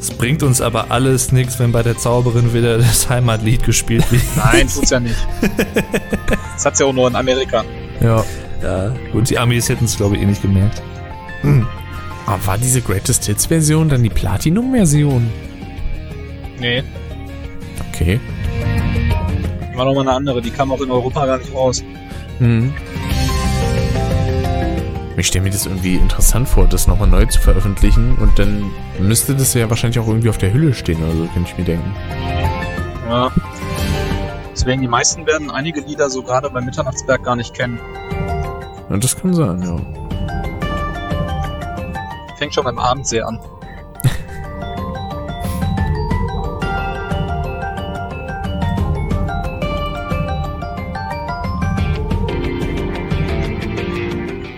Es 0.09 0.13
bringt 0.17 0.41
uns 0.41 0.61
aber 0.61 0.89
alles 0.89 1.33
nichts, 1.33 1.59
wenn 1.59 1.73
bei 1.73 1.83
der 1.83 1.97
Zauberin 1.97 2.53
wieder 2.53 2.77
das 2.77 3.09
Heimatlied 3.09 3.65
gespielt 3.65 4.09
wird. 4.09 4.23
Nein, 4.37 4.69
tut's 4.69 4.89
ja 4.89 5.01
nicht. 5.01 5.17
Das 6.53 6.65
hat's 6.65 6.79
ja 6.79 6.85
auch 6.85 6.93
nur 6.93 7.09
in 7.09 7.15
Amerika. 7.17 7.65
Ja. 7.99 8.23
ja, 8.63 8.93
gut, 9.11 9.29
die 9.29 9.37
Amis 9.37 9.67
hätten 9.67 9.83
es, 9.83 9.97
glaube 9.97 10.15
ich, 10.15 10.21
eh 10.21 10.25
nicht 10.25 10.41
gemerkt. 10.41 10.81
Aber 12.25 12.45
war 12.47 12.57
diese 12.57 12.81
Greatest 12.81 13.25
Hits 13.25 13.47
Version 13.47 13.89
dann 13.89 14.01
die 14.01 14.09
Platinum 14.09 14.71
Version? 14.71 15.29
Nee, 16.57 16.83
Okay. 17.93 18.19
war 19.75 19.83
nochmal 19.85 20.07
eine 20.07 20.13
andere. 20.13 20.41
Die 20.41 20.51
kam 20.51 20.71
auch 20.71 20.79
in 20.81 20.89
Europa 20.89 21.25
gar 21.25 21.37
nicht 21.39 21.53
raus. 21.53 21.83
Mhm. 22.39 22.73
Ich 25.19 25.25
stelle 25.25 25.45
mir 25.45 25.49
das 25.49 25.65
irgendwie 25.65 25.95
interessant 25.95 26.47
vor, 26.47 26.67
das 26.67 26.85
nochmal 26.85 27.07
neu 27.07 27.25
zu 27.25 27.41
veröffentlichen 27.41 28.15
und 28.19 28.37
dann 28.37 28.71
müsste 28.99 29.33
das 29.35 29.55
ja 29.55 29.67
wahrscheinlich 29.67 29.97
auch 29.97 30.07
irgendwie 30.07 30.29
auf 30.29 30.37
der 30.37 30.53
Hülle 30.53 30.75
stehen 30.75 31.01
oder 31.03 31.13
so, 31.13 31.25
könnte 31.33 31.49
ich 31.51 31.57
mir 31.57 31.63
denken. 31.63 31.95
Ja. 33.09 33.31
Deswegen 34.51 34.83
die 34.83 34.87
meisten 34.87 35.25
werden 35.25 35.49
einige 35.49 35.81
Lieder 35.81 36.11
so 36.11 36.21
gerade 36.21 36.51
bei 36.51 36.61
Mitternachtsberg 36.61 37.23
gar 37.23 37.35
nicht 37.35 37.55
kennen. 37.55 37.79
Und 38.89 39.03
das 39.03 39.19
kann 39.19 39.33
sein, 39.33 39.59
ja. 39.63 39.75
Fängt 42.37 42.53
schon 42.53 42.65
beim 42.65 42.77
Abendsee 42.77 43.21
an. 43.21 43.39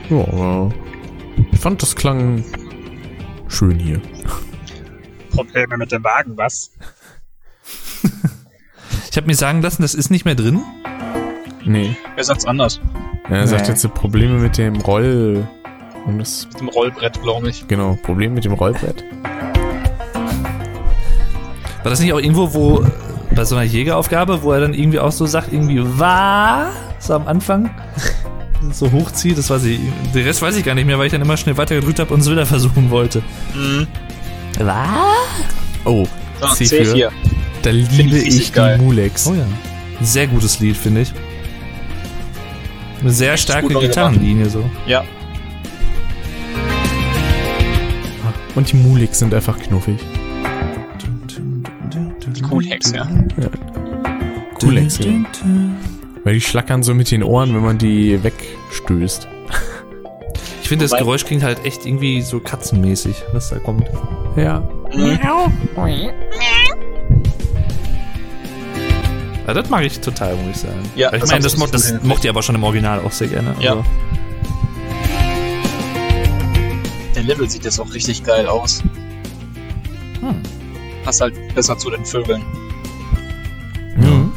Ja, 0.10 0.17
aber 0.22 0.72
ich 1.52 1.60
fand, 1.60 1.82
das 1.82 1.95
klang 1.95 2.43
schön 3.48 3.78
hier. 3.80 4.02
Probleme 5.32 5.78
mit 5.78 5.91
dem 5.91 6.04
Wagen, 6.04 6.38
was? 6.38 6.72
Ich 9.12 9.17
habe 9.17 9.28
mir 9.28 9.36
sagen 9.36 9.62
lassen, 9.62 9.82
das 9.82 9.93
ist 9.95 10.10
nicht 10.12 10.26
mehr 10.26 10.36
drin. 10.36 10.62
Nee. 11.65 11.95
Wer 12.15 12.24
sagt's 12.24 12.45
anders? 12.45 12.80
Er 13.30 13.48
sagt 13.48 13.63
Nee. 13.63 13.69
jetzt 13.69 13.82
so 13.82 13.89
Probleme 13.89 14.36
mit 14.39 14.58
dem 14.58 14.76
Roll... 14.78 15.48
Und 16.06 16.17
das, 16.19 16.48
Mit 16.54 16.62
dem 16.62 16.69
Rollbrett, 16.69 17.22
glaube 17.22 17.50
ich. 17.50 17.67
genau, 17.67 17.98
Problem 18.02 18.34
mit 18.34 18.45
dem 18.45 18.54
Rollbrett. 18.54 19.04
War 21.84 21.89
das 21.91 22.00
nicht 22.00 22.13
auch 22.13 22.19
irgendwo, 22.19 22.54
wo 22.54 22.86
bei 23.36 23.43
so 23.45 23.56
einer 23.56 23.65
Jägeraufgabe, 23.65 24.41
wo 24.41 24.54
er 24.54 24.62
dann 24.62 24.74
irgendwie 24.74 25.00
auch 25.00 25.12
so 25.12 25.26
sagt, 25.26 25.52
irgendwie 25.52 25.82
was? 26.00 26.74
So 27.00 27.13
am 27.15 27.28
Anfang? 27.28 27.69
So 28.72 28.91
hochzieht, 28.91 29.38
das 29.38 29.50
weiß 29.50 29.63
ich. 29.65 29.80
Den 30.13 30.24
Rest 30.26 30.41
weiß 30.41 30.56
ich 30.58 30.65
gar 30.65 30.76
nicht 30.76 30.86
mehr, 30.86 30.98
weil 31.00 31.06
ich 31.08 31.12
dann 31.12 31.22
immer 31.22 31.38
schnell 31.38 31.58
weitergedrückt 31.58 32.00
habe 32.00 32.13
und 32.13 32.19
es 32.22 32.30
wieder 32.30 32.45
versuchen 32.45 32.89
wollte. 32.89 33.22
Mhm. 33.56 33.88
Oh, 35.86 36.06
So, 36.41 36.48
C 36.56 36.65
C4. 36.65 36.86
für- 36.86 37.12
da 37.62 37.69
liebe 37.72 38.17
ich 38.17 38.28
ich 38.39 38.45
die 38.48 38.52
geil. 38.54 38.78
Mulex. 38.78 39.28
Oh 39.28 39.34
ja. 39.34 39.45
Sehr 40.02 40.28
gutes 40.28 40.60
Lied, 40.60 40.78
finde 40.78 41.02
ich. 41.02 41.13
Eine 43.02 43.12
sehr 43.12 43.38
starke 43.38 43.74
Gitarrenlinie 43.74 44.50
so. 44.50 44.69
Ja. 44.86 45.04
Und 48.56 48.72
die 48.72 48.76
Muliks 48.78 49.19
sind 49.19 49.34
einfach 49.34 49.58
knuffig. 49.60 50.00
Die 52.36 52.43
Cool-Hacks, 52.43 52.91
ja. 52.91 53.08
Kulex, 54.60 54.98
ja. 55.00 55.06
Weil 56.23 56.34
die 56.34 56.41
schlackern 56.41 56.84
so 56.84 56.93
mit 56.93 57.12
den 57.12 57.23
Ohren, 57.23 57.53
wenn 57.55 57.63
man 57.63 57.77
die 57.77 58.21
wegstößt. 58.23 59.27
Ich 60.62 60.69
finde, 60.69 60.86
das 60.86 60.97
Geräusch 60.97 61.25
klingt 61.25 61.41
halt 61.41 61.65
echt 61.65 61.86
irgendwie 61.86 62.21
so 62.21 62.39
katzenmäßig, 62.39 63.23
was 63.34 63.49
da 63.49 63.58
kommt. 63.58 63.89
Ja. 64.36 64.69
Ja, 69.47 69.53
das 69.55 69.67
mag 69.71 69.84
ich 69.84 69.99
total, 69.99 70.36
muss 70.36 70.58
ich 70.58 70.58
sagen. 70.58 70.79
Ja, 70.95 71.12
ich 71.12 71.21
das 71.21 71.32
meine, 71.32 71.41
das, 71.41 71.58
mo 71.58 71.65
das 71.65 71.91
mochte 72.03 72.27
ich 72.27 72.29
aber 72.29 72.43
schon 72.43 72.53
im 72.53 72.63
Original 72.63 72.99
auch 72.99 73.12
sehr 73.12 73.29
gerne. 73.29 73.55
Ja. 73.60 73.71
Also, 73.71 73.86
Der 77.15 77.23
Level 77.23 77.49
sieht 77.49 77.63
jetzt 77.63 77.79
auch 77.79 77.91
richtig 77.91 78.23
geil 78.23 78.45
aus. 78.45 78.84
Hm. 80.21 80.36
Passt 81.03 81.21
halt 81.21 81.34
besser 81.55 81.75
zu 81.79 81.89
den 81.89 82.05
Vögeln. 82.05 82.43
Mhm. 83.97 84.32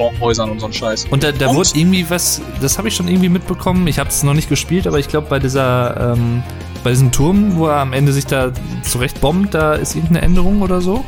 Baumhäusern 0.00 0.50
und 0.50 0.60
so 0.60 0.66
ein 0.66 0.72
Scheiß. 0.72 1.06
Und 1.10 1.22
da, 1.22 1.30
da 1.30 1.48
Und- 1.48 1.56
wurde 1.56 1.68
irgendwie 1.74 2.08
was, 2.08 2.40
das 2.62 2.78
habe 2.78 2.88
ich 2.88 2.96
schon 2.96 3.06
irgendwie 3.06 3.28
mitbekommen. 3.28 3.86
Ich 3.86 3.98
habe 3.98 4.08
es 4.08 4.22
noch 4.22 4.32
nicht 4.32 4.48
gespielt, 4.48 4.86
aber 4.86 4.98
ich 4.98 5.08
glaube 5.08 5.26
bei 5.28 5.38
dieser, 5.38 6.14
ähm, 6.14 6.42
bei 6.82 6.88
diesem 6.90 7.12
Turm, 7.12 7.56
wo 7.56 7.66
er 7.66 7.76
am 7.76 7.92
Ende 7.92 8.12
sich 8.14 8.24
da 8.24 8.50
zurecht 8.82 9.20
bombt, 9.20 9.52
da 9.52 9.74
ist 9.74 9.94
irgendeine 9.94 10.22
Änderung 10.22 10.62
oder 10.62 10.80
so. 10.80 11.04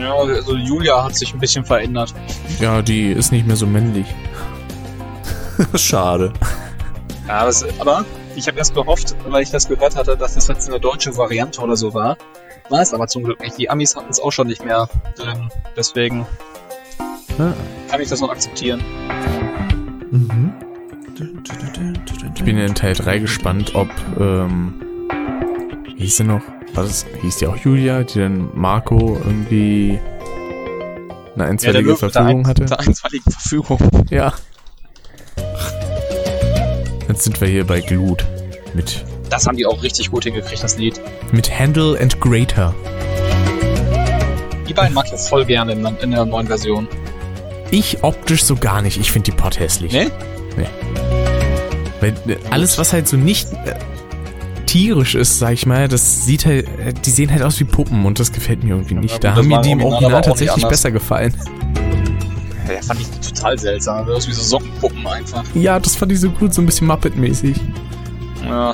Ja, 0.00 0.12
also 0.14 0.56
Julia 0.56 1.04
hat 1.04 1.14
sich 1.16 1.32
ein 1.32 1.38
bisschen 1.38 1.64
verändert. 1.64 2.12
Ja, 2.60 2.82
die 2.82 3.12
ist 3.12 3.30
nicht 3.30 3.46
mehr 3.46 3.56
so 3.56 3.66
männlich. 3.66 4.06
Schade. 5.76 6.32
Ja, 7.28 7.44
das, 7.44 7.64
aber 7.78 8.04
ich 8.34 8.46
habe 8.48 8.58
erst 8.58 8.74
gehofft, 8.74 9.14
weil 9.28 9.42
ich 9.44 9.50
das 9.50 9.68
gehört 9.68 9.94
hatte, 9.96 10.16
dass 10.16 10.34
das 10.34 10.48
jetzt 10.48 10.68
eine 10.68 10.80
deutsche 10.80 11.16
Variante 11.16 11.60
oder 11.60 11.76
so 11.76 11.94
war. 11.94 12.16
War 12.70 12.80
es 12.80 12.92
aber 12.92 13.06
zum 13.06 13.22
Glück 13.22 13.40
nicht. 13.40 13.56
Die 13.58 13.70
Amis 13.70 13.94
hatten 13.94 14.10
es 14.10 14.20
auch 14.20 14.32
schon 14.32 14.46
nicht 14.48 14.64
mehr 14.64 14.88
drin. 15.16 15.48
Deswegen 15.76 16.26
Ah. 17.38 17.52
kann 17.90 18.00
ich 18.00 18.08
das 18.08 18.20
noch 18.20 18.30
akzeptieren. 18.30 18.82
Mhm. 20.10 20.52
Ich 22.36 22.42
bin 22.44 22.58
in 22.58 22.74
Teil 22.74 22.94
3 22.94 23.18
gespannt, 23.18 23.74
ob, 23.74 23.88
ähm, 24.18 24.74
wie 25.96 26.02
hieß 26.02 26.18
sie 26.18 26.24
noch? 26.24 26.42
War 26.74 26.82
das, 26.84 27.06
hieß 27.22 27.36
die 27.38 27.46
auch 27.46 27.56
Julia, 27.56 28.02
die 28.02 28.18
dann 28.18 28.48
Marco 28.54 29.16
irgendwie 29.24 29.98
eine 31.34 31.44
einstweilige 31.44 31.88
der 31.90 31.96
Verfügung 31.96 32.40
ein- 32.40 32.46
hatte? 32.48 32.62
mit 32.62 32.70
Der 32.70 32.80
einstweiligen 32.80 33.32
Verfügung. 33.32 33.78
Ja. 34.10 34.32
Jetzt 37.08 37.24
sind 37.24 37.40
wir 37.40 37.48
hier 37.48 37.64
bei 37.66 37.80
Glut. 37.80 38.24
Mit, 38.74 39.04
Das 39.30 39.46
haben 39.46 39.56
die 39.56 39.66
auch 39.66 39.82
richtig 39.82 40.10
gut 40.10 40.24
hingekriegt, 40.24 40.62
das 40.64 40.76
Lied. 40.78 41.00
mit 41.32 41.56
Handle 41.56 41.98
and 42.00 42.20
Grater. 42.20 42.74
Die 44.68 44.74
beiden 44.74 44.94
mag 44.94 45.04
ich 45.06 45.12
jetzt 45.12 45.28
voll 45.28 45.44
gerne 45.44 45.72
in, 45.72 45.84
in 46.02 46.10
der 46.10 46.24
neuen 46.24 46.46
Version. 46.48 46.88
Ich 47.74 48.04
optisch 48.04 48.44
so 48.44 48.54
gar 48.54 48.82
nicht. 48.82 49.00
Ich 49.00 49.10
finde 49.10 49.32
die 49.32 49.36
Pot 49.36 49.58
hässlich. 49.58 49.92
Ne? 49.92 50.08
Weil 52.00 52.14
äh, 52.28 52.36
alles, 52.50 52.78
was 52.78 52.92
halt 52.92 53.08
so 53.08 53.16
nicht 53.16 53.52
äh, 53.52 53.74
tierisch 54.64 55.16
ist, 55.16 55.40
sag 55.40 55.54
ich 55.54 55.66
mal, 55.66 55.88
das 55.88 56.24
sieht 56.24 56.46
halt, 56.46 56.68
äh, 56.78 56.92
die 56.94 57.10
sehen 57.10 57.32
halt 57.32 57.42
aus 57.42 57.58
wie 57.58 57.64
Puppen 57.64 58.06
und 58.06 58.20
das 58.20 58.30
gefällt 58.30 58.62
mir 58.62 58.76
irgendwie 58.76 58.94
nicht. 58.94 59.14
Ja, 59.14 59.18
da 59.18 59.34
haben 59.34 59.48
mir 59.48 59.60
die 59.60 59.72
im 59.72 59.82
Original 59.82 60.22
tatsächlich 60.22 60.64
besser 60.68 60.92
gefallen. 60.92 61.34
Ja, 62.68 62.80
fand 62.80 63.00
ich 63.00 63.08
total 63.28 63.58
seltsam. 63.58 64.06
Das 64.06 64.18
ist 64.18 64.28
wie 64.28 64.34
so 64.34 64.42
Sockenpuppen 64.42 65.04
einfach. 65.08 65.42
Ja, 65.54 65.80
das 65.80 65.96
fand 65.96 66.12
ich 66.12 66.20
so 66.20 66.30
gut, 66.30 66.54
so 66.54 66.62
ein 66.62 66.66
bisschen 66.66 66.86
Muppet-mäßig. 66.86 67.56
Ja. 68.44 68.72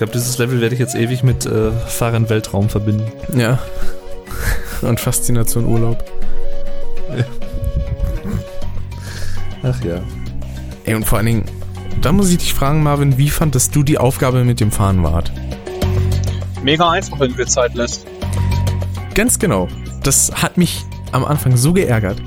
Glaube, 0.00 0.14
dieses 0.14 0.38
Level 0.38 0.62
werde 0.62 0.74
ich 0.74 0.78
jetzt 0.80 0.94
ewig 0.94 1.22
mit 1.22 1.44
äh, 1.44 1.70
Fahren 1.72 2.30
Weltraum 2.30 2.70
verbinden. 2.70 3.12
Ja. 3.36 3.58
Und 4.80 4.98
Faszination 4.98 5.66
Urlaub. 5.66 6.02
Ach 9.62 9.84
ja. 9.84 10.00
Ey, 10.84 10.94
und 10.94 11.04
vor 11.04 11.18
allen 11.18 11.26
Dingen, 11.26 11.44
da 12.00 12.12
muss 12.12 12.30
ich 12.30 12.38
dich 12.38 12.54
fragen, 12.54 12.82
Marvin, 12.82 13.18
wie 13.18 13.28
fandest 13.28 13.76
du 13.76 13.82
die 13.82 13.98
Aufgabe 13.98 14.42
mit 14.42 14.58
dem 14.60 14.72
Fahnenwart? 14.72 15.30
Mega 16.62 16.90
einfach, 16.90 17.20
wenn 17.20 17.32
du 17.32 17.36
dir 17.36 17.46
Zeit 17.46 17.74
lässt. 17.74 18.06
Ganz 19.14 19.38
genau. 19.38 19.68
Das 20.02 20.32
hat 20.34 20.56
mich 20.56 20.82
am 21.12 21.26
Anfang 21.26 21.58
so 21.58 21.74
geärgert. 21.74 22.22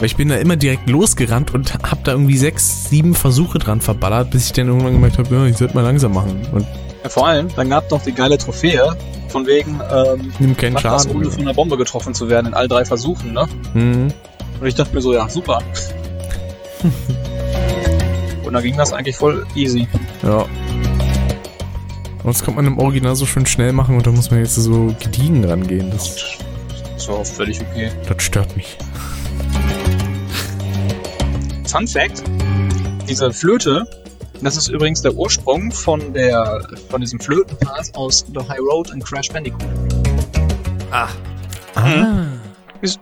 Weil 0.00 0.06
ich 0.06 0.16
bin 0.16 0.30
da 0.30 0.34
immer 0.34 0.56
direkt 0.56 0.90
losgerannt 0.90 1.54
und 1.54 1.74
hab 1.74 2.02
da 2.02 2.10
irgendwie 2.10 2.38
sechs, 2.38 2.90
sieben 2.90 3.14
Versuche 3.14 3.60
dran 3.60 3.80
verballert, 3.80 4.32
bis 4.32 4.46
ich 4.46 4.52
dann 4.52 4.66
irgendwann 4.66 4.94
gemerkt 4.94 5.18
habe, 5.18 5.32
ja, 5.32 5.46
ich 5.46 5.56
sollte 5.56 5.76
mal 5.76 5.82
langsam 5.82 6.12
machen. 6.12 6.40
Und 6.50 6.66
Ja, 7.08 7.14
vor 7.14 7.26
allem, 7.26 7.48
dann 7.56 7.70
gab 7.70 7.90
noch 7.90 8.02
die 8.02 8.12
geile 8.12 8.36
Trophäe, 8.36 8.94
von 9.28 9.46
wegen, 9.46 9.80
ähm, 9.90 10.30
nimm 10.38 10.54
keinen 10.54 10.74
macht 10.74 10.84
das, 10.84 11.04
Schaden. 11.04 11.16
ohne 11.16 11.30
von 11.30 11.40
einer 11.40 11.54
Bombe 11.54 11.78
getroffen 11.78 12.12
zu 12.12 12.28
werden 12.28 12.48
in 12.48 12.54
all 12.54 12.68
drei 12.68 12.84
Versuchen, 12.84 13.32
ne? 13.32 13.48
Mhm. 13.72 14.12
Und 14.60 14.66
ich 14.66 14.74
dachte 14.74 14.94
mir 14.94 15.00
so, 15.00 15.14
ja, 15.14 15.26
super. 15.26 15.62
Und 18.44 18.52
dann 18.52 18.62
ging 18.62 18.76
das 18.76 18.92
eigentlich 18.92 19.16
voll 19.16 19.46
easy. 19.54 19.88
Ja. 20.22 20.40
Und 20.42 22.26
das 22.26 22.44
kommt 22.44 22.58
man 22.58 22.66
im 22.66 22.78
Original 22.78 23.16
so 23.16 23.24
schön 23.24 23.46
schnell 23.46 23.72
machen 23.72 23.96
und 23.96 24.06
da 24.06 24.10
muss 24.10 24.30
man 24.30 24.40
jetzt 24.40 24.56
so 24.56 24.94
gediegen 25.02 25.42
rangehen. 25.46 25.90
Das, 25.90 26.14
Das 26.94 27.08
war 27.08 27.16
auch 27.16 27.26
völlig 27.26 27.58
okay. 27.62 27.90
das 28.06 28.22
stört 28.22 28.54
mich. 28.54 28.76
Fun 31.66 31.86
Fact: 31.88 32.22
Diese 33.08 33.32
Flöte, 33.32 33.86
das 34.42 34.56
ist 34.56 34.68
übrigens 34.68 35.02
der 35.02 35.14
Ursprung 35.14 35.70
von 35.72 36.12
der 36.12 36.66
von 36.90 37.00
diesem 37.00 37.20
Flötenpass 37.20 37.94
aus 37.94 38.24
The 38.32 38.40
High 38.48 38.60
Road 38.60 38.90
und 38.92 39.04
Crash 39.04 39.28
Bandicoot. 39.30 39.64
Ah, 40.90 41.08
Ist- 42.80 43.00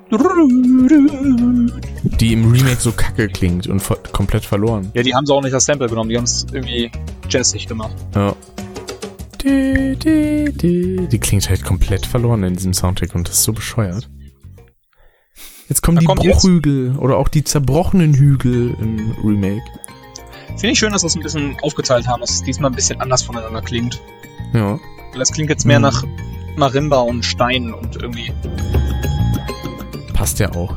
Die 2.20 2.32
im 2.32 2.50
Remake 2.50 2.80
so 2.80 2.92
kacke 2.92 3.28
klingt 3.28 3.66
und 3.66 3.82
komplett 4.12 4.44
verloren. 4.44 4.90
Ja, 4.94 5.02
die 5.02 5.14
haben 5.14 5.26
sie 5.26 5.34
auch 5.34 5.42
nicht 5.42 5.52
das 5.52 5.66
Sample 5.66 5.88
genommen, 5.88 6.08
die 6.10 6.16
haben 6.16 6.24
es 6.24 6.46
irgendwie 6.52 6.90
jazzig 7.28 7.66
gemacht. 7.66 7.94
Ja. 8.14 8.34
Die, 9.42 9.94
die, 9.96 10.52
die. 10.52 11.06
die 11.08 11.18
klingt 11.20 11.48
halt 11.48 11.62
komplett 11.62 12.06
verloren 12.06 12.42
in 12.42 12.54
diesem 12.54 12.72
Soundtrack 12.72 13.14
und 13.14 13.28
das 13.28 13.36
ist 13.38 13.44
so 13.44 13.52
bescheuert. 13.52 14.08
Jetzt 15.68 15.82
kommen 15.82 15.96
Da 15.96 16.00
die 16.00 16.06
kommt 16.06 16.24
jetzt- 16.24 16.40
Bruchhügel 16.42 16.96
oder 16.96 17.16
auch 17.18 17.28
die 17.28 17.44
zerbrochenen 17.44 18.14
Hügel 18.14 18.74
im 18.80 19.12
Remake. 19.24 19.62
Finde 20.48 20.68
ich 20.68 20.78
schön, 20.78 20.92
dass 20.92 21.02
sie 21.02 21.06
es 21.08 21.16
ein 21.16 21.22
bisschen 21.22 21.56
aufgeteilt 21.62 22.06
haben, 22.08 22.20
dass 22.20 22.30
es 22.30 22.42
diesmal 22.42 22.70
ein 22.70 22.74
bisschen 22.74 23.00
anders 23.00 23.22
voneinander 23.22 23.62
klingt. 23.62 24.00
Ja. 24.52 24.78
Weil 25.12 25.18
das 25.18 25.32
klingt 25.32 25.50
jetzt 25.50 25.64
mehr 25.66 25.76
Hm. 25.76 25.82
nach 25.82 26.04
Marimba 26.56 27.00
und 27.00 27.24
Stein 27.24 27.72
und 27.74 27.96
irgendwie. 27.96 28.32
Passt 30.14 30.38
ja 30.38 30.50
auch. 30.52 30.74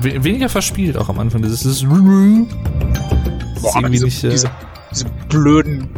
we 0.00 0.22
weniger 0.24 0.48
verspielt 0.48 0.96
auch 0.96 1.08
am 1.08 1.18
Anfang. 1.18 1.42
Das 1.42 1.64
ist 1.64 1.88
Boah, 1.88 3.76
aber 3.76 3.88
diese, 3.88 4.04
nicht, 4.06 4.24
äh, 4.24 4.30
diese, 4.30 4.50
diese 4.90 5.04
blöden 5.28 5.88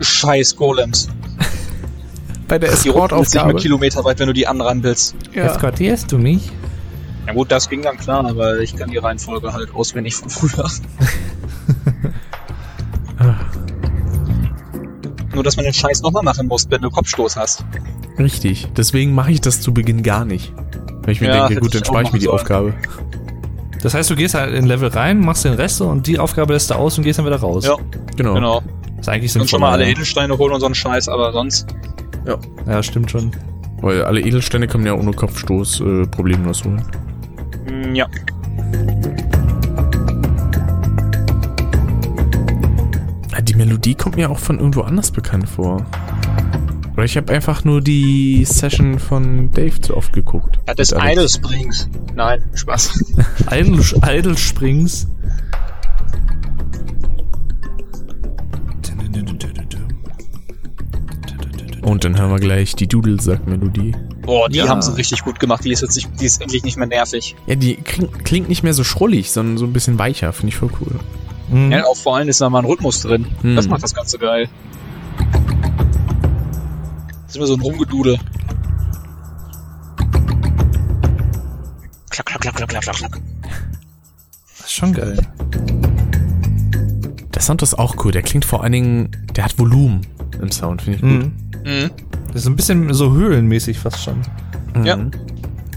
scheiß 0.00 0.56
Golems. 0.56 1.08
Bei 2.48 2.58
der 2.58 2.70
Die 2.70 2.74
runden 2.74 2.76
jetzt 2.76 2.84
nicht 2.84 2.94
mehr 2.94 3.02
Escort-Aufgabe. 3.02 3.54
Kilometer 3.60 4.04
weit, 4.04 4.18
wenn 4.20 4.28
du 4.28 4.32
die 4.32 4.46
anrambelst. 4.46 5.16
Ja. 5.34 5.44
Eskortierst 5.46 6.12
du 6.12 6.18
mich? 6.18 6.50
Ja 7.26 7.32
gut, 7.32 7.50
das 7.50 7.68
ging 7.68 7.82
dann 7.82 7.96
klar, 7.96 8.24
aber 8.26 8.58
ich 8.60 8.76
kann 8.76 8.90
die 8.90 8.98
Reihenfolge 8.98 9.52
halt 9.52 9.74
auswendig 9.74 10.14
von 10.16 10.30
früher. 10.30 10.68
Nur, 15.34 15.42
dass 15.42 15.56
man 15.56 15.64
den 15.64 15.74
Scheiß 15.74 16.02
nochmal 16.02 16.22
machen 16.22 16.46
muss, 16.48 16.70
wenn 16.70 16.80
du 16.82 16.90
Kopfstoß 16.90 17.36
hast. 17.36 17.64
Richtig. 18.18 18.68
Deswegen 18.76 19.14
mache 19.14 19.32
ich 19.32 19.40
das 19.40 19.60
zu 19.60 19.74
Beginn 19.74 20.02
gar 20.02 20.24
nicht. 20.24 20.52
Weil 21.02 21.10
ich 21.12 21.20
mir 21.20 21.28
Ja, 21.28 21.46
denke, 21.48 21.62
gut, 21.62 21.74
dann 21.74 21.84
spare 21.84 22.04
ich 22.04 22.12
mir 22.12 22.18
die 22.18 22.26
machen 22.26 22.36
Aufgabe. 22.38 22.74
Das 23.82 23.92
heißt, 23.94 24.08
du 24.10 24.16
gehst 24.16 24.34
halt 24.34 24.54
in 24.54 24.64
Level 24.66 24.88
rein, 24.88 25.20
machst 25.20 25.44
den 25.44 25.52
Rest 25.52 25.80
und 25.82 26.06
die 26.06 26.18
Aufgabe 26.18 26.54
lässt 26.54 26.70
du 26.70 26.74
aus 26.74 26.96
und 26.96 27.04
gehst 27.04 27.18
dann 27.18 27.26
wieder 27.26 27.36
raus. 27.36 27.66
Ja, 27.66 27.76
Genau. 28.16 28.34
genau. 28.34 28.62
Ist 28.98 29.08
eigentlich 29.08 29.32
sinnvoll. 29.32 29.48
schon 29.48 29.60
mal 29.60 29.72
alle 29.72 29.86
Edelsteine 29.88 30.36
holen 30.38 30.54
und 30.54 30.60
so 30.60 30.66
einen 30.66 30.74
Scheiß, 30.74 31.08
aber 31.08 31.32
sonst. 31.32 31.66
Ja, 32.66 32.82
stimmt 32.82 33.10
schon. 33.10 33.30
Weil 33.82 34.02
alle 34.04 34.20
Edelsteine 34.20 34.66
kann 34.66 34.80
man 34.80 34.86
ja 34.86 34.94
ohne 34.98 35.12
Kopfstoß 35.12 35.80
äh, 35.80 36.06
problemlos 36.06 36.64
holen. 36.64 36.82
Ja. 37.94 38.06
Ah, 43.32 43.40
Die 43.40 43.54
Melodie 43.54 43.94
kommt 43.94 44.16
mir 44.16 44.30
auch 44.30 44.38
von 44.38 44.58
irgendwo 44.58 44.82
anders 44.82 45.10
bekannt 45.10 45.48
vor. 45.48 45.84
Oder 46.94 47.04
ich 47.04 47.16
habe 47.16 47.32
einfach 47.32 47.64
nur 47.64 47.82
die 47.82 48.44
Session 48.46 48.98
von 48.98 49.50
Dave 49.52 49.80
zu 49.80 49.96
oft 49.96 50.12
geguckt. 50.14 50.58
Ja, 50.66 50.74
Mit 50.76 50.92
Alex. 50.94 51.12
Idle 51.12 51.28
Springs. 51.28 51.88
Nein, 52.14 52.42
Spaß. 52.54 53.14
Idle, 53.52 53.82
Idle 54.02 54.36
Springs. 54.36 55.06
Und 61.82 62.04
dann 62.04 62.18
hören 62.18 62.30
wir 62.30 62.40
gleich 62.40 62.74
die 62.74 62.88
Dudelsack-Melodie. 62.88 63.94
Boah, 64.26 64.48
die 64.48 64.58
Ja. 64.58 64.68
haben 64.68 64.82
sie 64.82 64.94
richtig 64.96 65.22
gut 65.22 65.38
gemacht. 65.40 65.64
Die 65.64 65.70
ist 65.72 65.82
jetzt 65.82 65.94
nicht, 65.96 66.08
die 66.20 66.24
ist 66.26 66.42
endlich 66.42 66.64
nicht 66.64 66.76
mehr 66.76 66.86
nervig. 66.88 67.36
Ja, 67.46 67.54
die 67.54 67.76
klingt, 67.76 68.24
klingt 68.24 68.48
nicht 68.48 68.62
mehr 68.64 68.74
so 68.74 68.82
schrullig, 68.84 69.30
sondern 69.30 69.56
so 69.56 69.64
ein 69.64 69.72
bisschen 69.72 69.98
weicher. 69.98 70.32
Finde 70.32 70.48
ich 70.48 70.56
voll 70.56 70.70
cool. 70.80 70.98
Mhm. 71.48 71.70
Ja, 71.72 71.84
auch 71.86 71.96
vor 71.96 72.16
allem 72.16 72.28
ist 72.28 72.40
da 72.40 72.50
mal 72.50 72.58
ein 72.58 72.64
Rhythmus 72.64 73.00
drin. 73.00 73.26
Hm. 73.42 73.54
Das 73.56 73.68
macht 73.68 73.82
das 73.84 73.94
Ganze 73.94 74.18
geil. 74.18 74.48
Das 77.22 77.30
ist 77.30 77.36
immer 77.36 77.46
so 77.46 77.54
ein 77.54 77.60
Rumgedudel. 77.60 78.18
Klack, 82.10 82.26
klack, 82.26 82.40
klack, 82.40 82.56
klack, 82.56 82.68
klack, 82.82 82.96
klack. 82.96 83.20
Das 84.58 84.66
ist 84.66 84.72
schon 84.72 84.92
geil. 84.92 85.18
Der 87.34 87.42
Sound 87.42 87.62
ist 87.62 87.78
auch 87.78 88.04
cool. 88.04 88.12
Der 88.12 88.22
klingt 88.22 88.44
vor 88.44 88.62
allen 88.62 88.72
Dingen, 88.72 89.10
der 89.36 89.44
hat 89.44 89.58
Volumen 89.58 90.00
im 90.40 90.50
Sound, 90.50 90.82
finde 90.82 90.96
ich 90.96 91.02
gut. 91.02 91.32
Mhm. 91.66 91.90
Das 92.28 92.42
ist 92.42 92.46
ein 92.46 92.54
bisschen 92.56 92.94
so 92.94 93.12
höhlenmäßig 93.12 93.78
fast 93.80 94.02
schon. 94.02 94.22
Ja. 94.84 94.96
Mhm. 94.96 95.10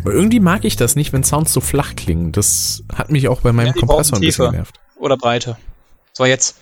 Aber 0.04 0.14
irgendwie 0.14 0.40
mag 0.40 0.64
ich 0.64 0.76
das 0.76 0.96
nicht, 0.96 1.12
wenn 1.14 1.24
Sounds 1.24 1.52
so 1.52 1.62
flach 1.62 1.96
klingen. 1.96 2.32
Das 2.32 2.84
hat 2.94 3.10
mich 3.12 3.28
auch 3.28 3.42
bei 3.42 3.52
meinem 3.52 3.68
Ja, 3.68 3.74
Kompressor 3.74 4.18
ein 4.18 4.22
bisschen 4.22 4.52
genervt. 4.52 4.80
Oder 4.98 5.18
Breite. 5.18 5.58
So, 6.14 6.26
jetzt. 6.26 6.58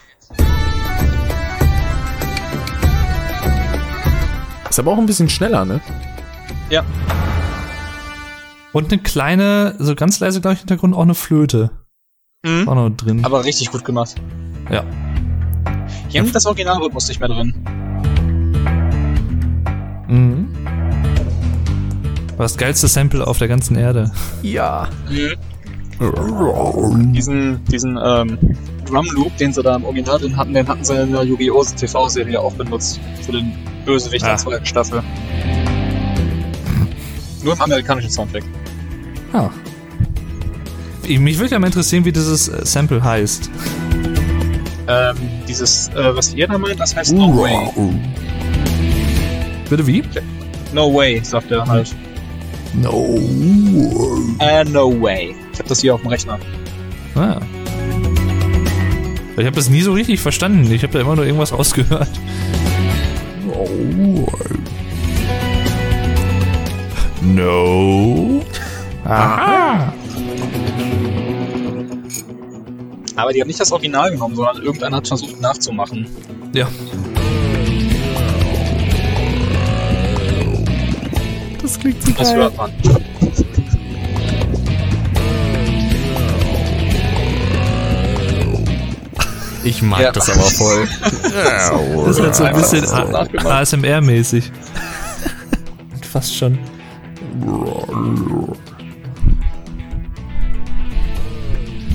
Ist 4.70 4.80
aber 4.80 4.92
auch 4.92 4.98
ein 4.98 5.06
bisschen 5.06 5.30
schneller, 5.30 5.66
ne? 5.66 5.82
Ja. 6.70 6.84
Und 8.72 8.92
eine 8.92 9.02
kleine, 9.02 9.76
so 9.80 9.96
ganz 9.96 10.20
leise, 10.20 10.40
glaube 10.42 10.54
ich, 10.54 10.60
im 10.62 10.68
Hintergrund 10.68 10.96
auch 10.96 11.02
eine 11.02 11.16
Flöte. 11.16 11.72
Mhm. 12.46 12.68
Auch 12.68 12.76
noch 12.76 12.90
drin. 12.92 13.26
Aber 13.26 13.44
richtig 13.44 13.72
gut 13.72 13.84
gemacht. 13.84 14.16
ja. 14.72 14.84
Hier 16.10 16.22
haben 16.22 16.32
das 16.32 16.46
Originalrhythmus 16.46 17.10
nicht 17.10 17.20
mehr 17.20 17.28
drin. 17.28 17.54
Mhm. 20.08 20.48
War 22.38 22.46
das 22.46 22.58
geilste 22.58 22.88
Sample 22.88 23.26
auf 23.26 23.40
der 23.40 23.48
ganzen 23.48 23.76
Erde. 23.78 24.12
Ja. 24.44 24.88
Diesen, 27.12 27.64
diesen 27.66 27.98
ähm, 28.04 28.38
Drum 28.86 29.08
Loop, 29.16 29.36
den 29.38 29.52
sie 29.52 29.64
da 29.64 29.76
im 29.76 29.84
Original 29.86 30.20
drin 30.20 30.38
hatten, 30.38 30.54
den 30.54 30.68
hatten 30.68 30.84
sie 30.84 30.94
in 31.02 31.12
der 31.12 31.24
Yu-Gi-Oh! 31.24 31.64
TV-Serie 31.64 32.40
auch 32.40 32.54
benutzt. 32.54 33.00
Für 33.26 33.32
den 33.32 33.52
Bösewicht 33.86 34.24
Ah. 34.24 34.30
der 34.30 34.38
zweiten 34.38 34.66
Staffel. 34.66 35.02
Nur 37.44 37.54
im 37.54 37.62
amerikanischen 37.62 38.12
Soundtrack. 38.12 38.44
Ah. 39.34 39.50
Mich 41.08 41.40
würde 41.40 41.52
ja 41.54 41.60
mal 41.60 41.68
interessieren, 41.68 42.06
wie 42.06 42.12
dieses 42.12 42.50
äh, 42.50 42.66
Sample 42.66 43.04
heißt. 43.04 43.50
Ähm, 44.90 45.16
dieses, 45.48 45.88
äh, 45.90 46.16
was 46.16 46.34
ihr 46.34 46.48
da 46.48 46.58
meint, 46.58 46.80
das 46.80 46.96
heißt 46.96 47.14
No 47.14 47.36
Way. 47.36 47.72
Bitte 49.70 49.86
wie? 49.86 50.04
No 50.74 50.94
Way, 50.94 51.22
sagt 51.24 51.52
er 51.52 51.66
halt. 51.66 51.96
No. 52.74 53.20
Äh, 54.40 54.64
no 54.66 55.02
way. 55.02 55.36
Ich 55.52 55.60
hab 55.60 55.68
das 55.68 55.82
hier 55.82 55.96
auf 55.96 56.02
dem 56.02 56.10
Rechner. 56.10 56.40
Ah. 57.16 57.40
Ich 59.38 59.46
habe 59.46 59.56
das 59.56 59.70
nie 59.70 59.82
so 59.82 59.94
richtig 59.94 60.20
verstanden. 60.20 60.72
Ich 60.72 60.84
habe 60.84 60.94
da 60.94 61.00
immer 61.00 61.16
nur 61.16 61.26
irgendwas 61.26 61.54
rausgehört. 61.54 62.10
No. 67.22 68.44
Aha. 69.06 69.94
Aber 73.16 73.34
die 73.34 73.42
haben 73.42 73.48
nicht 73.48 73.60
das 73.60 73.72
Original 73.72 74.12
genommen, 74.12 74.36
sondern 74.36 74.62
irgendeiner 74.62 74.98
hat 74.98 75.08
versucht 75.08 75.42
nachzumachen. 75.42 76.08
Ja. 76.54 76.68
Das 81.68 81.78
klingt 81.78 82.02
so 82.02 82.12
Das 82.14 82.34
hört 82.34 82.56
man. 82.56 82.72
Ich 89.64 89.82
mag 89.82 90.00
Ja. 90.00 90.12
das 90.12 90.30
aber 90.30 90.42
voll. 90.44 90.88
Das 92.06 92.18
ist 92.18 92.22
halt 92.24 92.36
so 92.36 92.44
ein 92.46 92.56
bisschen. 92.56 92.86
ASMR-mäßig. 92.86 94.50
Fast 96.10 96.36
schon. 96.36 96.58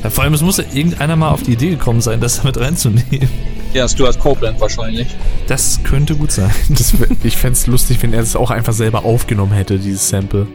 Ja, 0.05 0.11
vor 0.11 0.25
allem, 0.25 0.35
es 0.35 0.43
muss 0.43 0.59
ja 0.59 0.65
irgendeiner 0.73 1.17
mal 1.17 1.31
auf 1.31 1.43
die 1.43 1.53
Idee 1.53 1.71
gekommen 1.71 2.01
sein, 2.01 2.21
das 2.21 2.37
damit 2.43 2.59
reinzunehmen. 2.59 3.29
Ja, 3.73 3.89
Stuart 3.89 4.19
Copeland 4.19 4.61
wahrscheinlich. 4.61 5.09
Das 5.47 5.81
könnte 5.83 6.15
gut 6.15 6.31
sein. 6.33 6.51
Das, 6.69 6.93
ich 7.23 7.37
fände 7.37 7.55
es 7.55 7.67
lustig, 7.67 8.03
wenn 8.03 8.13
er 8.13 8.21
das 8.21 8.37
auch 8.37 8.51
einfach 8.51 8.73
selber 8.73 9.05
aufgenommen 9.05 9.53
hätte, 9.53 9.79
dieses 9.79 10.09
Sample. 10.09 10.47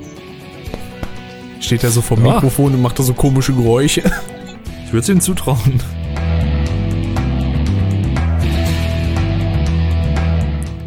Steht 1.60 1.84
er 1.84 1.90
so 1.90 2.02
vor 2.02 2.18
dem 2.18 2.26
Ja. 2.28 2.34
Mikrofon 2.36 2.74
und 2.76 2.82
macht 2.82 3.00
da 3.00 3.04
so 3.04 3.14
komische 3.14 3.54
Geräusche. 3.54 4.04
Ich 4.86 4.94
würde 4.94 5.04
es 5.04 5.10
ihm 5.10 5.20
zutrauen. 5.20 5.82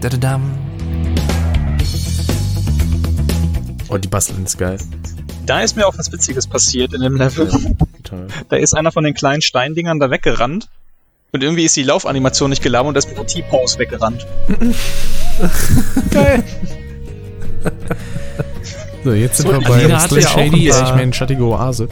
Dadadam. 0.00 0.40
Oh, 3.90 3.98
die 3.98 4.08
Basteln 4.08 4.44
ist 4.44 4.56
geil. 4.56 4.78
Da 5.44 5.60
ist 5.60 5.76
mir 5.76 5.86
auch 5.86 5.98
was 5.98 6.10
Witziges 6.12 6.46
passiert 6.46 6.94
in 6.94 7.02
dem 7.02 7.16
Level. 7.16 7.50
Da 8.48 8.56
ist 8.56 8.72
einer 8.74 8.92
von 8.92 9.04
den 9.04 9.14
kleinen 9.14 9.42
Steindingern 9.42 9.98
da 10.00 10.10
weggerannt. 10.10 10.68
Und 11.32 11.42
irgendwie 11.42 11.64
ist 11.64 11.76
die 11.76 11.82
Laufanimation 11.84 12.50
nicht 12.50 12.62
geladen 12.62 12.88
und 12.88 12.94
da 12.94 12.98
ist 12.98 13.08
mit 13.08 13.16
der 13.18 13.26
T-Pose 13.26 13.78
weggerannt. 13.78 14.26
Geil. 16.10 16.42
So, 19.04 19.12
jetzt 19.12 19.36
sind 19.38 19.46
So, 19.46 19.52
wir 19.52 19.60
bei 19.60 19.78
Slim 19.78 19.90
ja 19.90 20.00
Shady, 20.28 20.70
ein 20.70 20.76
paar- 20.76 20.88
ich 20.90 20.94
meine 20.96 21.12
schattige 21.14 21.44
Oase. 21.44 21.88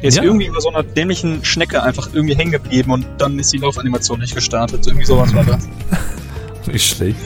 Der 0.00 0.08
ist 0.08 0.16
Ja. 0.16 0.22
irgendwie 0.22 0.46
über 0.46 0.60
so 0.60 0.68
einer 0.70 0.82
dämlichen 0.82 1.44
Schnecke 1.44 1.82
einfach 1.82 2.08
irgendwie 2.14 2.34
hängen 2.34 2.52
geblieben 2.52 2.92
und 2.92 3.06
dann 3.18 3.38
ist 3.38 3.52
die 3.52 3.58
Laufanimation 3.58 4.20
nicht 4.20 4.34
gestartet. 4.34 4.86
Irgendwie 4.86 5.04
sowas 5.04 5.34
war 5.34 5.44
das. 5.44 5.68
Nicht 6.66 6.86
schlecht. 6.94 7.16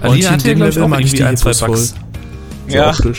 Und 0.00 0.10
Alina 0.10 0.30
hat 0.30 0.40
in 0.40 0.46
ja, 0.48 0.54
dem 0.54 0.56
glaube 0.56 0.70
ich, 0.70 0.78
auch 0.78 0.90
irgendwie 0.98 1.16
die 1.16 1.22
ein, 1.22 1.36
zwei 1.36 1.52
Bugs. 1.66 1.94
So 2.66 2.74
Ja, 2.76 2.90
optisch. 2.90 3.18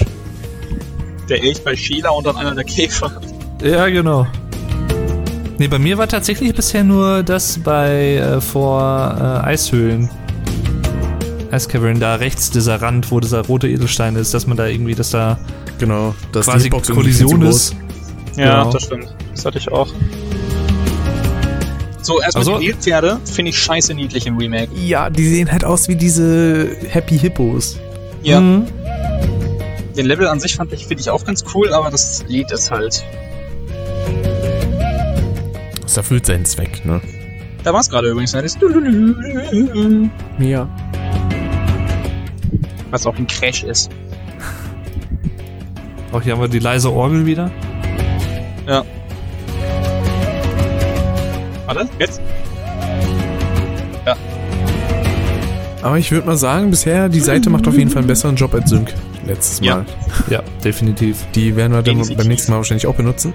der 1.29 1.41
Elch 1.43 1.63
bei 1.63 1.75
Sheila 1.75 2.09
und 2.09 2.25
dann 2.25 2.35
einer 2.35 2.53
der 2.55 2.63
Käfer. 2.63 3.11
Ja, 3.63 3.87
genau. 3.89 4.27
Nee, 5.59 5.67
bei 5.67 5.77
mir 5.77 5.97
war 5.97 6.07
tatsächlich 6.07 6.53
bisher 6.55 6.83
nur 6.83 7.21
das 7.21 7.59
bei 7.59 8.15
äh, 8.15 8.39
vor 8.41 9.41
äh, 9.43 9.47
Eishöhlen. 9.47 10.09
Ice 11.51 11.67
Cavern, 11.67 11.99
da 11.99 12.15
rechts 12.15 12.49
dieser 12.51 12.81
Rand, 12.81 13.11
wo 13.11 13.19
dieser 13.19 13.41
rote 13.45 13.67
Edelstein 13.67 14.15
ist, 14.15 14.33
dass 14.33 14.47
man 14.47 14.55
da 14.55 14.67
irgendwie, 14.67 14.95
dass 14.95 15.09
da 15.11 15.37
Genau. 15.79 16.13
Das 16.31 16.45
quasi 16.45 16.69
Kollision 16.69 17.41
zu 17.41 17.47
ist. 17.47 17.75
Ja, 18.35 18.59
Genau. 18.61 18.71
das 18.73 18.83
stimmt. 18.83 19.13
Das 19.33 19.45
hatte 19.45 19.57
ich 19.57 19.71
auch. 19.71 19.87
So, 22.01 22.21
erstmal 22.21 22.41
Also- 22.47 22.59
die 22.59 22.65
Nilpferde 22.67 23.19
finde 23.25 23.49
ich 23.49 23.57
scheiße 23.59 23.93
niedlich 23.93 24.27
im 24.27 24.37
Remake. 24.37 24.69
Ja, 24.75 25.09
die 25.09 25.27
sehen 25.27 25.51
halt 25.51 25.63
aus 25.65 25.87
wie 25.87 25.95
diese 25.95 26.69
Happy 26.87 27.17
Hippos. 27.17 27.77
Ja. 28.23 28.39
Mhm. 28.39 28.65
Den 29.97 30.05
Level 30.05 30.27
an 30.27 30.39
sich 30.39 30.55
fand 30.55 30.71
ich, 30.73 30.85
finde 30.87 31.01
ich 31.01 31.09
auch 31.09 31.25
ganz 31.25 31.43
cool, 31.53 31.73
aber 31.73 31.89
das 31.89 32.23
Lied 32.27 32.51
ist 32.51 32.71
halt. 32.71 33.03
Das 35.89 35.97
erfüllt 35.97 36.23
seinen 36.27 36.45
Zweck, 36.45 36.85
ne? 36.85 37.01
Da 37.63 37.73
war 37.73 37.79
es 37.79 37.89
gerade 37.89 38.09
übrigens, 38.09 38.31
ne? 38.33 38.43
Das 38.43 38.55
Ja. 40.37 40.69
was 42.91 43.07
auch 43.07 43.17
ein 43.17 43.25
Crash 43.25 43.63
ist. 43.63 43.89
Auch 46.11 46.21
hier 46.21 46.33
haben 46.33 46.41
wir 46.41 46.47
die 46.47 46.59
leise 46.59 46.91
Orgel 46.91 47.25
wieder. 47.25 47.49
Ja. 48.67 48.85
Warte, 51.65 51.89
jetzt? 51.97 52.21
Aber 55.81 55.97
ich 55.97 56.11
würde 56.11 56.27
mal 56.27 56.37
sagen, 56.37 56.69
bisher, 56.69 57.09
die 57.09 57.19
Seite 57.19 57.49
macht 57.49 57.67
auf 57.67 57.75
jeden 57.75 57.89
Fall 57.89 57.99
einen 58.01 58.07
besseren 58.07 58.35
Job 58.35 58.53
als 58.53 58.69
Sync 58.69 58.93
letztes 59.25 59.65
Ja. 59.65 59.77
Mal. 59.77 59.85
Ja, 60.29 60.43
definitiv. 60.63 61.25
Die 61.33 61.55
werden 61.55 61.71
wir 61.71 61.77
dann 61.81 61.95
Definitiv. 61.97 62.17
beim 62.17 62.27
nächsten 62.27 62.51
Mal 62.51 62.57
wahrscheinlich 62.57 62.85
auch 62.85 62.93
benutzen. 62.95 63.33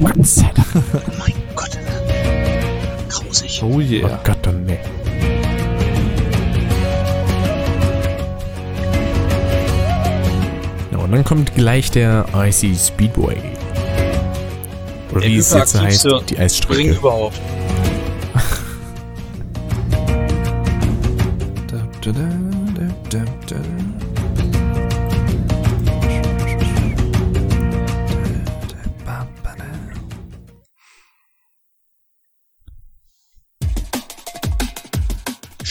Gott 0.00 0.26
sei 0.26 0.50
Dank. 0.54 0.66
Gott 0.74 0.82
sei 0.84 0.90
Dank. 0.94 1.06
Oh 1.08 1.12
mein 1.18 1.34
Gott. 1.54 1.78
Grausig. 3.08 3.62
Oh 3.62 3.66
Oh 3.76 3.80
yeah. 3.80 4.20
Gott, 4.24 4.38
dann 4.42 4.64
nee. 4.64 4.78
Ja, 10.92 10.98
und 10.98 11.12
dann 11.12 11.24
kommt 11.24 11.54
gleich 11.54 11.90
der 11.90 12.26
IC 12.34 12.76
Speedway. 12.76 13.36
Oder 15.10 15.20
Der 15.20 15.30
wie 15.30 15.36
es 15.38 15.52
jetzt 15.52 15.78
heißt, 15.80 16.06
die 16.28 16.38
Eisstrecke. 16.38 16.90
überhaupt. 16.92 17.38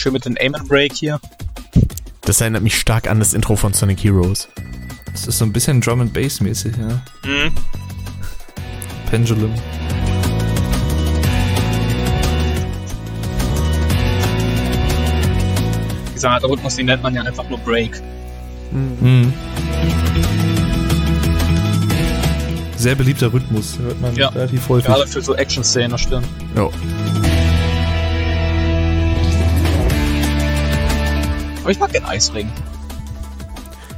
Schön 0.04 0.12
mit 0.12 0.26
dem 0.26 0.36
Aim 0.38 0.54
and 0.54 0.68
Break 0.68 0.92
hier. 0.92 1.18
Das 2.20 2.38
erinnert 2.42 2.62
mich 2.62 2.78
stark 2.78 3.08
an 3.08 3.20
das 3.20 3.32
Intro 3.32 3.56
von 3.56 3.72
Sonic 3.72 4.04
Heroes. 4.04 4.48
Das 5.10 5.26
ist 5.26 5.38
so 5.38 5.46
ein 5.46 5.52
bisschen 5.54 5.80
Drum 5.80 6.02
and 6.02 6.12
Bass 6.12 6.42
mäßig, 6.42 6.74
ja. 6.76 7.00
Mhm. 7.26 7.50
Pendulum. 9.08 9.54
Dieser 16.14 16.32
Art 16.32 16.44
Rhythmus, 16.44 16.76
den 16.76 16.84
nennt 16.84 17.02
man 17.02 17.14
ja 17.14 17.22
einfach 17.22 17.48
nur 17.48 17.58
Break. 17.60 18.02
Mhm. 18.72 19.32
Sehr 22.76 22.94
beliebter 22.94 23.32
Rhythmus, 23.32 23.78
hört 23.78 23.98
man 24.02 24.14
Ja. 24.16 24.28
relativ 24.28 24.68
häufig. 24.68 24.84
Gerade 24.84 25.06
für 25.06 25.22
so 25.22 25.34
Action-Szenen, 25.34 25.92
das 25.92 26.02
stimmt. 26.02 26.26
Ja. 26.54 26.68
Aber 31.64 31.70
ich 31.72 31.78
mag 31.80 31.92
den 31.92 32.04
Eisring. 32.04 32.50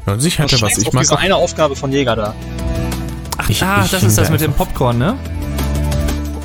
Ja, 0.07 0.13
Und 0.15 0.21
sich 0.21 0.39
hatte 0.39 0.61
was. 0.63 0.79
Ich 0.79 0.93
mag 0.93 1.03
diese 1.03 1.15
auch, 1.15 1.21
eine 1.21 1.35
Aufgabe 1.37 1.75
von 1.77 1.91
Jäger 1.93 2.15
da. 2.17 2.35
Ach, 3.39 3.49
Ich- 3.51 3.63
ah, 3.63 3.83
ich 3.85 3.91
das 3.91 4.03
ist 4.05 4.17
das 4.17 4.31
mit 4.31 4.41
dem 4.41 4.53
Popcorn, 4.53 4.99
ne? 4.99 5.17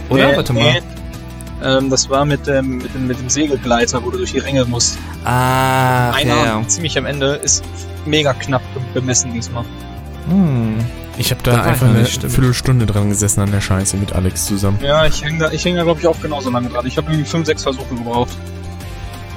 Oder? 0.10 0.32
Nee, 0.32 0.36
Warte 0.38 0.54
mal. 0.54 0.64
nee. 0.74 0.82
Ähm, 1.64 1.90
das 1.92 2.10
war 2.10 2.26
mit 2.26 2.48
dem, 2.48 2.80
mit, 2.80 2.94
dem, 2.94 3.06
mit 3.08 3.20
dem 3.20 3.30
Segelgleiter, 3.30 4.04
wo 4.04 4.10
du 4.10 4.18
durch 4.18 4.32
die 4.32 4.40
Ränge 4.40 4.66
musst. 4.66 4.98
Ah, 5.24 6.10
Einer, 6.12 6.36
ja. 6.44 6.68
ziemlich 6.68 6.98
am 6.98 7.06
Ende, 7.06 7.34
ist 7.36 7.64
mega 8.06 8.34
knapp 8.34 8.64
bemessen 8.96 9.32
diesmal. 9.32 9.64
Hm. 10.28 10.80
ich 11.20 11.30
habe 11.32 11.42
Da 11.44 11.52
da 11.52 11.58
war 11.58 11.66
ich 11.66 11.72
einfach 11.74 11.88
eine 11.88 12.00
nicht, 12.00 12.14
stimmt. 12.14 12.34
Viertelstunde 12.34 12.86
dran 12.88 13.10
gesessen 13.10 13.42
an 13.42 13.52
der 13.52 13.62
Scheiße 13.62 13.96
mit 13.98 14.14
Alex 14.14 14.46
zusammen. 14.46 14.80
Ja, 14.82 15.06
ich 15.06 15.24
hänge 15.24 15.38
da, 15.38 15.52
ich 15.52 15.64
häng 15.64 15.76
da 15.76 15.84
glaube 15.84 16.00
ich, 16.00 16.08
auch 16.08 16.20
genauso 16.20 16.50
lange 16.50 16.70
dran. 16.70 16.86
Ich 16.88 16.98
habe 16.98 17.12
irgendwie 17.12 17.30
5, 17.30 17.46
6 17.46 17.62
Versuche 17.64 17.94
gebraucht. 17.96 18.36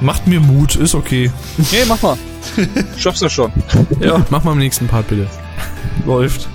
Macht 0.04 0.26
mir 0.26 0.38
Mut, 0.38 0.76
ist 0.76 0.94
okay. 0.94 1.32
Nee, 1.56 1.84
mach 1.88 2.02
mal. 2.02 2.18
Schaffst 2.98 3.22
du 3.22 3.30
schon. 3.30 3.50
Ja, 4.00 4.22
Mach 4.28 4.44
mal 4.44 4.52
im 4.52 4.58
nächsten 4.58 4.86
Part 4.86 5.08
bitte. 5.08 5.26
läuft. 6.04 6.46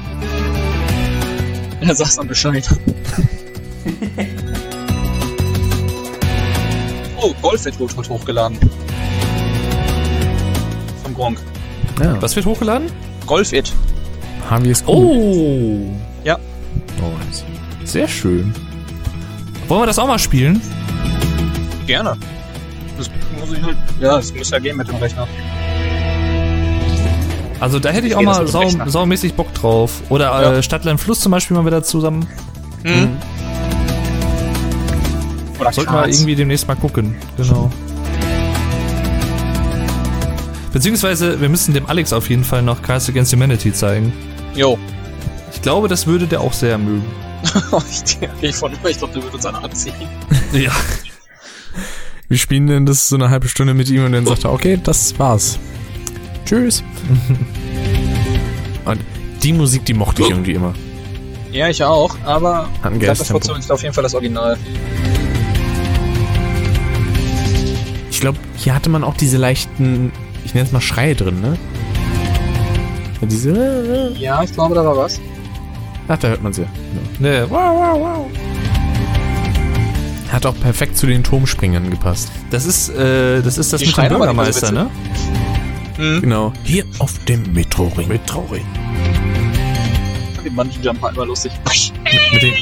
Ja, 1.81 1.95
sag's 1.95 2.17
dann 2.17 2.27
Bescheid. 2.27 2.69
oh, 7.19 7.33
Golfit 7.41 7.79
wird 7.79 7.97
heute 7.97 8.09
hochgeladen. 8.09 8.59
Von 11.01 11.15
Gronk. 11.15 11.39
Ja. 11.99 12.21
Was 12.21 12.35
wird 12.35 12.45
hochgeladen? 12.45 12.91
Golfit. 13.25 13.73
Haben 14.47 14.65
wir 14.65 14.73
es 14.73 14.85
gut. 14.85 14.95
Oh. 14.95 15.91
Ja. 16.23 16.37
Oh, 17.01 17.11
nice. 17.25 17.43
Sehr 17.83 18.07
schön. 18.07 18.53
Wollen 19.67 19.81
wir 19.81 19.87
das 19.87 19.97
auch 19.97 20.05
mal 20.07 20.19
spielen? 20.19 20.61
Gerne. 21.87 22.15
Das 22.99 23.09
muss 23.39 23.57
ich 23.57 23.63
halt. 23.63 23.77
Ja, 24.01 24.17
das 24.17 24.33
muss 24.33 24.49
ja 24.49 24.59
gehen 24.59 24.75
mit 24.75 24.89
dem 24.89 24.97
Rechner. 24.97 25.25
Also 27.61 27.79
da 27.79 27.89
hätte 27.89 28.07
ich 28.07 28.11
Ich 28.11 28.17
auch 28.17 28.21
mal 28.21 28.45
sau, 28.47 28.67
saumäßig 28.85 29.33
Bock 29.35 29.53
drauf. 29.53 30.01
Oder 30.09 30.25
Ja. 30.25 30.53
äh, 30.55 30.63
Stadtland 30.63 30.99
Fluss 30.99 31.21
zum 31.21 31.31
Beispiel 31.31 31.55
mal 31.55 31.65
wieder 31.65 31.81
zusammen. 31.83 32.27
Hm. 32.83 33.17
Oder 35.59 35.71
Sollten 35.73 35.93
wir 35.93 36.07
irgendwie 36.07 36.35
demnächst 36.35 36.67
mal 36.67 36.75
gucken. 36.75 37.15
Genau. 37.37 37.71
Beziehungsweise, 40.73 41.39
wir 41.41 41.49
müssen 41.49 41.73
dem 41.73 41.85
Alex 41.87 42.13
auf 42.13 42.29
jeden 42.29 42.43
Fall 42.43 42.61
noch 42.61 42.81
Cards 42.81 43.09
Against 43.09 43.33
Humanity 43.33 43.73
zeigen. 43.73 44.13
Jo. 44.55 44.77
Ich 45.53 45.61
glaube, 45.61 45.87
das 45.87 46.05
würde 46.05 46.27
der 46.27 46.41
auch 46.41 46.53
sehr 46.53 46.77
mögen. 46.77 47.05
ich 47.89 48.17
ich 48.41 48.49
ich 48.51 48.57
glaube, 48.97 49.13
der 49.13 49.23
wird 49.23 49.33
uns 49.33 49.45
alle 49.45 49.57
anziehen. 49.63 49.93
Ja. 50.53 50.71
Wir 52.29 52.37
spielen 52.37 52.67
dann 52.67 52.85
das 52.85 53.09
so 53.09 53.15
eine 53.15 53.31
halbe 53.31 53.47
Stunde 53.47 53.73
mit 53.73 53.89
ihm 53.89 54.05
und 54.05 54.11
dann 54.11 54.23
sagt 54.23 54.43
er, 54.43 54.53
okay, 54.53 54.79
das 54.81 55.17
war's. 55.17 55.57
Tschüss. 56.45 56.83
und 58.85 58.99
die 59.41 59.51
Musik, 59.51 59.83
die 59.85 59.95
mochte 59.95 60.21
ich 60.21 60.29
irgendwie 60.29 60.53
immer. 60.53 60.75
Ja, 61.51 61.69
ich 61.69 61.83
auch, 61.83 62.15
aber 62.25 62.69
trotzdem 62.83 63.55
ist 63.55 63.71
auf 63.71 63.81
jeden 63.81 63.95
Fall 63.95 64.03
das 64.03 64.13
Original. 64.13 64.57
Ich 68.11 68.19
glaube, 68.19 68.37
hier 68.57 68.75
hatte 68.75 68.91
man 68.91 69.03
auch 69.03 69.15
diese 69.15 69.37
leichten, 69.37 70.11
ich 70.45 70.53
nenne 70.53 70.67
es 70.67 70.71
mal 70.71 70.81
Schreie 70.81 71.15
drin, 71.15 71.41
ne? 71.41 71.57
Ja, 73.21 73.27
diese. 73.27 74.13
Ja, 74.19 74.43
ich 74.43 74.53
glaube, 74.53 74.75
da 74.75 74.85
war 74.85 74.95
was. 74.95 75.19
Ach, 76.07 76.17
da 76.17 76.27
hört 76.27 76.43
man 76.43 76.53
sie. 76.53 76.61
Ja. 76.61 76.67
Nee. 77.17 77.41
Wow, 77.49 77.49
wow, 77.49 77.99
wow. 77.99 78.48
Hat 80.31 80.45
auch 80.45 80.59
perfekt 80.59 80.95
zu 80.97 81.07
den 81.07 81.23
Turmspringern 81.23 81.89
gepasst. 81.89 82.31
Das 82.51 82.65
ist, 82.65 82.89
äh, 82.89 83.41
das 83.41 83.57
ist 83.57 83.73
das 83.73 83.81
Die 83.81 83.87
mit 83.87 83.97
dem 83.97 84.09
Bürgermeister, 84.09 84.71
ne? 84.71 84.89
Hm. 85.95 86.21
Genau. 86.21 86.53
Hier 86.63 86.85
auf 86.99 87.17
dem 87.25 87.51
Metroring. 87.51 88.07
Metroring. 88.07 88.65
Die 90.45 90.49
Bungee 90.49 90.79
Jumper 90.81 91.09
immer 91.09 91.25
lustig. 91.25 91.51
Mit 92.31 92.41
den, 92.41 92.53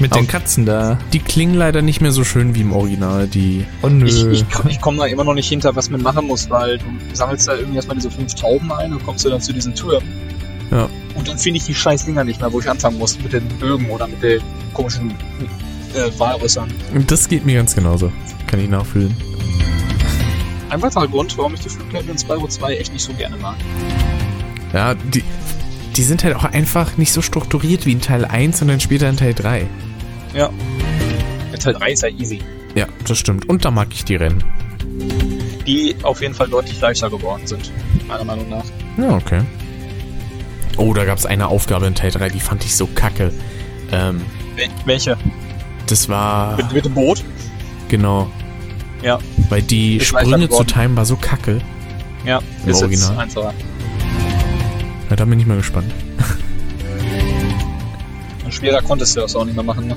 mit 0.00 0.14
den 0.14 0.26
Katzen 0.26 0.66
da. 0.66 0.98
Die 1.12 1.20
klingen 1.20 1.54
leider 1.54 1.82
nicht 1.82 2.00
mehr 2.00 2.12
so 2.12 2.24
schön 2.24 2.54
wie 2.54 2.60
im 2.60 2.72
Original. 2.72 3.26
Die. 3.28 3.64
Oh 3.82 3.88
nö. 3.88 4.06
Ich, 4.06 4.26
ich, 4.26 4.44
ich 4.68 4.80
komme 4.80 4.98
da 4.98 5.06
immer 5.06 5.24
noch 5.24 5.34
nicht 5.34 5.48
hinter, 5.48 5.74
was 5.76 5.88
man 5.90 6.02
machen 6.02 6.26
muss, 6.26 6.50
weil 6.50 6.78
du 6.78 6.84
sammelst 7.12 7.48
da 7.48 7.54
irgendwie 7.54 7.76
erstmal 7.76 7.96
diese 7.96 8.10
fünf 8.10 8.34
Tauben 8.34 8.70
ein 8.72 8.92
und 8.92 9.04
kommst 9.04 9.24
du 9.24 9.30
dann 9.30 9.40
zu 9.40 9.52
diesen 9.52 9.74
Türen. 9.74 10.04
Ja. 10.70 10.88
Und 11.14 11.28
dann 11.28 11.38
finde 11.38 11.58
ich 11.58 11.64
die 11.64 11.74
scheiß 11.74 12.04
Dinger 12.04 12.24
nicht 12.24 12.40
mehr, 12.40 12.52
wo 12.52 12.60
ich 12.60 12.68
anfangen 12.68 12.98
muss 12.98 13.18
mit 13.18 13.32
den 13.32 13.46
Bögen 13.60 13.88
oder 13.88 14.08
mit 14.08 14.22
den 14.22 14.42
komischen 14.74 15.14
äh, 15.94 16.10
Walrüssern. 16.18 16.72
Das 17.06 17.28
geht 17.28 17.44
mir 17.46 17.54
ganz 17.56 17.74
genauso. 17.74 18.12
Kann 18.46 18.60
ich 18.60 18.68
nachfühlen. 18.68 19.14
Ein 20.70 20.82
weiterer 20.82 21.06
Grund, 21.08 21.36
warum 21.38 21.54
ich 21.54 21.60
die 21.60 21.68
Flugkette 21.68 22.10
in 22.10 22.18
Spyro 22.18 22.48
2 22.48 22.76
echt 22.76 22.92
nicht 22.92 23.02
so 23.04 23.12
gerne 23.14 23.36
mag. 23.36 23.56
Ja, 24.72 24.94
die. 24.94 25.22
Die 25.96 26.02
sind 26.02 26.24
halt 26.24 26.34
auch 26.34 26.42
einfach 26.44 26.96
nicht 26.96 27.12
so 27.12 27.22
strukturiert 27.22 27.86
wie 27.86 27.92
in 27.92 28.00
Teil 28.00 28.24
1 28.24 28.60
und 28.62 28.66
dann 28.68 28.80
später 28.80 29.08
in 29.08 29.16
Teil 29.16 29.32
3. 29.32 29.64
Ja. 30.34 30.50
In 31.52 31.60
Teil 31.60 31.74
3 31.74 31.92
ist 31.92 32.02
ja 32.02 32.08
easy. 32.08 32.40
Ja, 32.74 32.86
das 33.06 33.16
stimmt. 33.18 33.48
Und 33.48 33.64
da 33.64 33.70
mag 33.70 33.88
ich 33.92 34.04
die 34.04 34.16
Rennen. 34.16 34.42
Die 35.68 35.94
auf 36.02 36.20
jeden 36.20 36.34
Fall 36.34 36.48
deutlich 36.48 36.80
leichter 36.80 37.08
geworden 37.10 37.46
sind, 37.46 37.70
meiner 38.08 38.24
Meinung 38.24 38.48
nach. 38.48 38.64
Ja, 38.98 39.14
okay. 39.14 39.42
Oh, 40.76 40.92
da 40.92 41.04
gab 41.04 41.16
es 41.18 41.26
eine 41.26 41.46
Aufgabe 41.46 41.86
in 41.86 41.94
Teil 41.94 42.10
3, 42.10 42.30
die 42.30 42.40
fand 42.40 42.64
ich 42.64 42.74
so 42.74 42.88
kacke. 42.88 43.32
Ähm, 43.92 44.22
Wel- 44.56 44.68
Welche? 44.86 45.16
Das 45.86 46.08
war. 46.08 46.56
Mit, 46.56 46.72
mit 46.72 46.84
dem 46.84 46.94
Boot? 46.94 47.24
Genau. 47.88 48.30
Ja. 49.02 49.18
Weil 49.50 49.62
die 49.62 49.96
Ist 49.98 50.06
Sprünge 50.06 50.48
zu 50.48 50.64
timen 50.64 50.96
war 50.96 51.04
so 51.04 51.16
kacke. 51.16 51.60
Ja, 52.24 52.38
Im 52.38 52.70
ist 52.70 52.80
jetzt 52.80 52.82
Original. 52.82 53.18
einfacher. 53.18 53.54
Ja, 55.10 55.16
da 55.16 55.24
bin 55.26 55.38
ich 55.38 55.46
mal 55.46 55.58
gespannt. 55.58 55.92
Und 58.44 58.52
schwerer 58.54 58.82
konntest 58.82 59.16
du 59.16 59.20
das 59.20 59.36
auch 59.36 59.44
nicht 59.44 59.54
mehr 59.54 59.64
machen, 59.64 59.88
ne? 59.88 59.96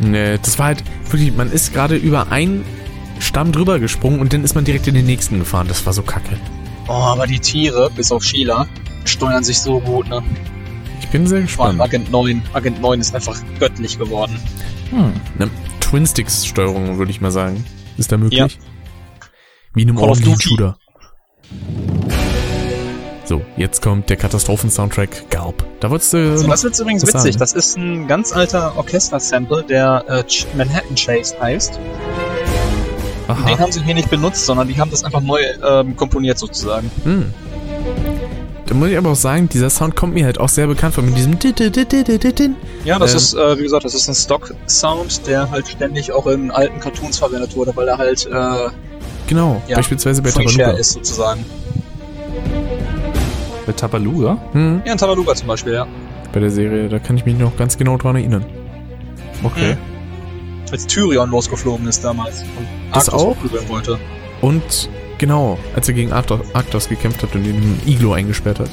Nee, 0.00 0.38
das 0.42 0.58
war 0.58 0.66
halt 0.66 0.84
wirklich, 1.10 1.34
man 1.36 1.50
ist 1.50 1.74
gerade 1.74 1.96
über 1.96 2.30
einen 2.30 2.64
Stamm 3.18 3.52
drüber 3.52 3.78
gesprungen 3.78 4.20
und 4.20 4.32
dann 4.32 4.44
ist 4.44 4.54
man 4.54 4.64
direkt 4.64 4.86
in 4.86 4.94
den 4.94 5.06
nächsten 5.06 5.38
gefahren. 5.40 5.66
Das 5.68 5.84
war 5.84 5.92
so 5.92 6.02
kacke. 6.02 6.36
Oh, 6.88 6.92
aber 6.92 7.26
die 7.26 7.38
Tiere, 7.38 7.90
bis 7.94 8.10
auf 8.10 8.24
Sheila, 8.24 8.66
steuern 9.04 9.44
sich 9.44 9.60
so 9.60 9.80
gut, 9.80 10.08
ne? 10.08 10.22
Ich 11.00 11.08
bin 11.08 11.26
sehr 11.26 11.46
Vor 11.48 11.66
allem 11.66 11.78
gespannt. 11.78 11.94
Agent 11.94 12.10
9. 12.10 12.42
Agent 12.54 12.80
9 12.80 13.00
ist 13.00 13.14
einfach 13.14 13.36
göttlich 13.58 13.98
geworden. 13.98 14.38
Hm. 14.90 15.12
Ne, 15.38 15.50
Twin-Sticks-Steuerung, 15.80 16.98
würde 16.98 17.10
ich 17.10 17.20
mal 17.20 17.30
sagen. 17.30 17.64
Ist 17.96 18.12
da 18.12 18.16
möglich? 18.16 18.38
Ja. 18.38 18.48
Wie 19.74 19.82
in 19.82 19.88
einem 19.90 19.98
ordentlichen. 19.98 20.40
Shooter. 20.40 20.76
So, 23.24 23.42
jetzt 23.56 23.80
kommt 23.80 24.10
der 24.10 24.16
Katastrophen-Soundtrack 24.16 25.30
Galb. 25.30 25.64
Da 25.78 25.90
du 26.12 26.36
So, 26.36 26.42
noch 26.42 26.50
das 26.50 26.64
ist 26.64 26.80
übrigens 26.80 27.02
witzig. 27.02 27.20
sagen? 27.34 27.38
Das 27.38 27.52
ist 27.52 27.76
ein 27.76 28.08
ganz 28.08 28.32
alter 28.32 28.76
Orchester-Sample, 28.76 29.62
der 29.68 30.04
äh, 30.08 30.24
Manhattan 30.56 30.96
Chase 30.96 31.36
heißt. 31.40 31.78
Und 33.28 33.38
den 33.46 33.54
Aha. 33.54 33.58
haben 33.60 33.70
sie 33.70 33.84
hier 33.84 33.94
nicht 33.94 34.10
benutzt, 34.10 34.44
sondern 34.46 34.66
die 34.66 34.76
haben 34.80 34.90
das 34.90 35.04
einfach 35.04 35.20
neu 35.20 35.40
ähm, 35.64 35.94
komponiert 35.96 36.38
sozusagen. 36.38 36.90
Hm. 37.04 37.32
Da 38.70 38.76
muss 38.76 38.88
ich 38.88 38.96
aber 38.96 39.10
auch 39.10 39.16
sagen, 39.16 39.48
dieser 39.48 39.68
Sound 39.68 39.96
kommt 39.96 40.14
mir 40.14 40.24
halt 40.24 40.38
auch 40.38 40.48
sehr 40.48 40.68
bekannt 40.68 40.94
vor 40.94 41.02
mit 41.02 41.16
diesem. 41.18 41.32
Ja, 42.84 42.98
das 43.00 43.10
Ähm. 43.10 43.16
ist, 43.16 43.34
äh, 43.34 43.58
wie 43.58 43.64
gesagt, 43.64 43.84
das 43.84 43.94
ist 43.94 44.08
ein 44.08 44.14
Stock-Sound, 44.14 45.26
der 45.26 45.50
halt 45.50 45.66
ständig 45.66 46.12
auch 46.12 46.28
in 46.28 46.52
alten 46.52 46.78
Cartoons 46.78 47.18
verwendet 47.18 47.56
wurde, 47.56 47.74
weil 47.74 47.88
er 47.88 47.98
halt 47.98 48.26
äh, 48.26 48.68
Genau, 49.26 49.60
Ja, 49.68 49.76
beispielsweise 49.76 50.22
bei 50.22 50.30
Tabaluga. 50.30 50.70
ist 50.70 50.92
sozusagen. 50.92 51.44
Bei 53.66 53.72
Tabaluga? 53.72 54.38
Hm, 54.52 54.82
Ja, 54.84 54.92
in 54.92 54.98
Tabaluga 54.98 55.34
zum 55.34 55.48
Beispiel, 55.48 55.72
ja. 55.74 55.86
bei 56.32 56.38
der 56.40 56.50
Serie, 56.50 56.88
da 56.88 56.98
kann 57.00 57.16
ich 57.16 57.26
mich 57.26 57.36
noch 57.36 57.56
ganz 57.56 57.76
genau 57.76 57.96
dran 57.96 58.14
erinnern. 58.16 58.44
Okay. 59.42 59.76
Als 60.70 60.86
Tyrion 60.86 61.28
losgeflogen 61.30 61.88
ist 61.88 62.04
damals. 62.04 62.42
Und 62.42 62.66
Das 62.94 63.08
auch? 63.08 63.36
wollte. 63.68 63.98
Und 64.40 64.88
genau, 65.20 65.58
als 65.76 65.86
er 65.86 65.94
gegen 65.94 66.12
Arctos, 66.12 66.40
Arctos 66.54 66.88
gekämpft 66.88 67.22
hat 67.22 67.36
und 67.36 67.44
ihn 67.44 67.54
im 67.54 67.80
Iglo 67.86 68.12
eingesperrt 68.12 68.58
hat. 68.58 68.70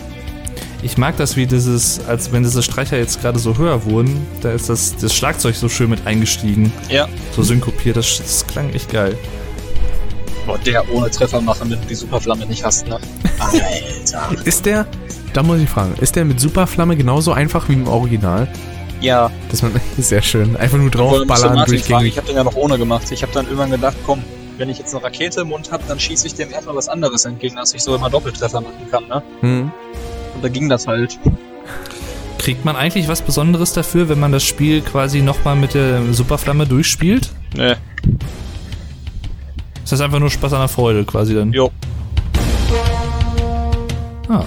Ich 0.82 0.98
mag 0.98 1.18
das, 1.18 1.36
wie 1.36 1.46
dieses, 1.46 2.06
als 2.08 2.32
wenn 2.32 2.44
diese 2.44 2.64
Streicher 2.64 2.98
jetzt 2.98 3.22
gerade 3.22 3.38
so 3.38 3.58
höher 3.58 3.86
wurden, 3.86 4.26
da 4.42 4.52
ist 4.52 4.70
das, 4.70 4.96
das 4.96 5.14
Schlagzeug 5.14 5.56
so 5.56 5.70
schön 5.70 5.90
mit 5.90 6.08
eingestiegen. 6.08 6.72
Ja. 6.90 7.08
So 7.36 7.44
synkopiert, 7.44 7.98
das, 7.98 8.18
das 8.18 8.48
klang 8.48 8.74
echt 8.74 8.92
geil. 8.92 9.18
Boah, 10.46 10.58
der 10.60 10.90
ohne 10.92 11.12
Treffer 11.12 11.42
machen, 11.42 11.70
wenn 11.70 11.82
du 11.82 11.88
die 11.88 11.96
Superflamme 11.96 12.46
nicht 12.46 12.64
hast, 12.64 12.88
ne? 12.88 13.00
Alter. 13.40 14.42
Ist 14.46 14.66
der, 14.66 14.88
da 15.34 15.44
muss 15.44 15.60
ich 15.60 15.70
fragen, 15.70 15.94
ist 16.00 16.16
der 16.16 16.26
mit 16.26 16.40
Superflamme 16.40 16.96
genauso 16.96 17.34
einfach 17.34 17.68
wie 17.68 17.74
im 17.74 17.88
Original? 17.88 18.48
Ja, 19.02 19.30
Dass 19.52 19.62
man, 19.62 19.74
sehr 19.98 20.22
schön, 20.22 20.56
einfach 20.56 20.78
nur 20.78 20.90
draufballern, 20.90 21.66
durchgängig. 21.66 22.14
Ich 22.14 22.18
habe 22.18 22.28
den 22.28 22.38
ja 22.38 22.44
noch 22.44 22.56
ohne 22.56 22.78
gemacht. 22.78 23.12
Ich 23.12 23.22
habe 23.22 23.34
dann 23.34 23.46
irgendwann 23.46 23.72
gedacht, 23.72 23.98
komm, 24.06 24.24
wenn 24.58 24.70
ich 24.70 24.80
jetzt 24.80 24.94
eine 24.94 25.04
Rakete 25.04 25.42
im 25.42 25.50
Mund 25.50 25.72
habe, 25.72 25.84
dann 25.88 26.00
schieße 26.00 26.28
ich 26.28 26.36
dem 26.36 26.52
erstmal 26.52 26.76
was 26.76 26.90
anderes 26.90 27.26
entgegen, 27.26 27.56
dass 27.56 27.74
ich 27.74 27.82
so 27.82 27.96
immer 27.96 28.10
Doppeltreffer 28.10 28.62
machen 28.62 28.88
kann, 28.90 29.08
ne? 29.08 29.24
Hm. 29.42 29.72
Und 30.36 30.44
da 30.44 30.50
ging 30.50 30.70
das 30.70 30.88
halt. 30.88 31.20
Kriegt 32.38 32.66
man 32.66 32.76
eigentlich 32.76 33.08
was 33.08 33.22
Besonderes 33.22 33.74
dafür, 33.74 34.10
wenn 34.10 34.20
man 34.20 34.32
das 34.32 34.44
Spiel 34.44 34.82
quasi 34.82 35.22
nochmal 35.22 35.56
mit 35.56 35.74
der 35.74 36.14
Superflamme 36.14 36.66
durchspielt? 36.66 37.32
Ne. 37.56 37.78
Ist 39.84 39.92
das 39.92 40.02
einfach 40.02 40.20
nur 40.20 40.30
Spaß 40.30 40.54
an 40.54 40.60
der 40.60 40.68
Freude 40.68 41.04
quasi 41.06 41.34
dann? 41.34 41.52
Jo. 41.54 41.72
Ah. 44.30 44.44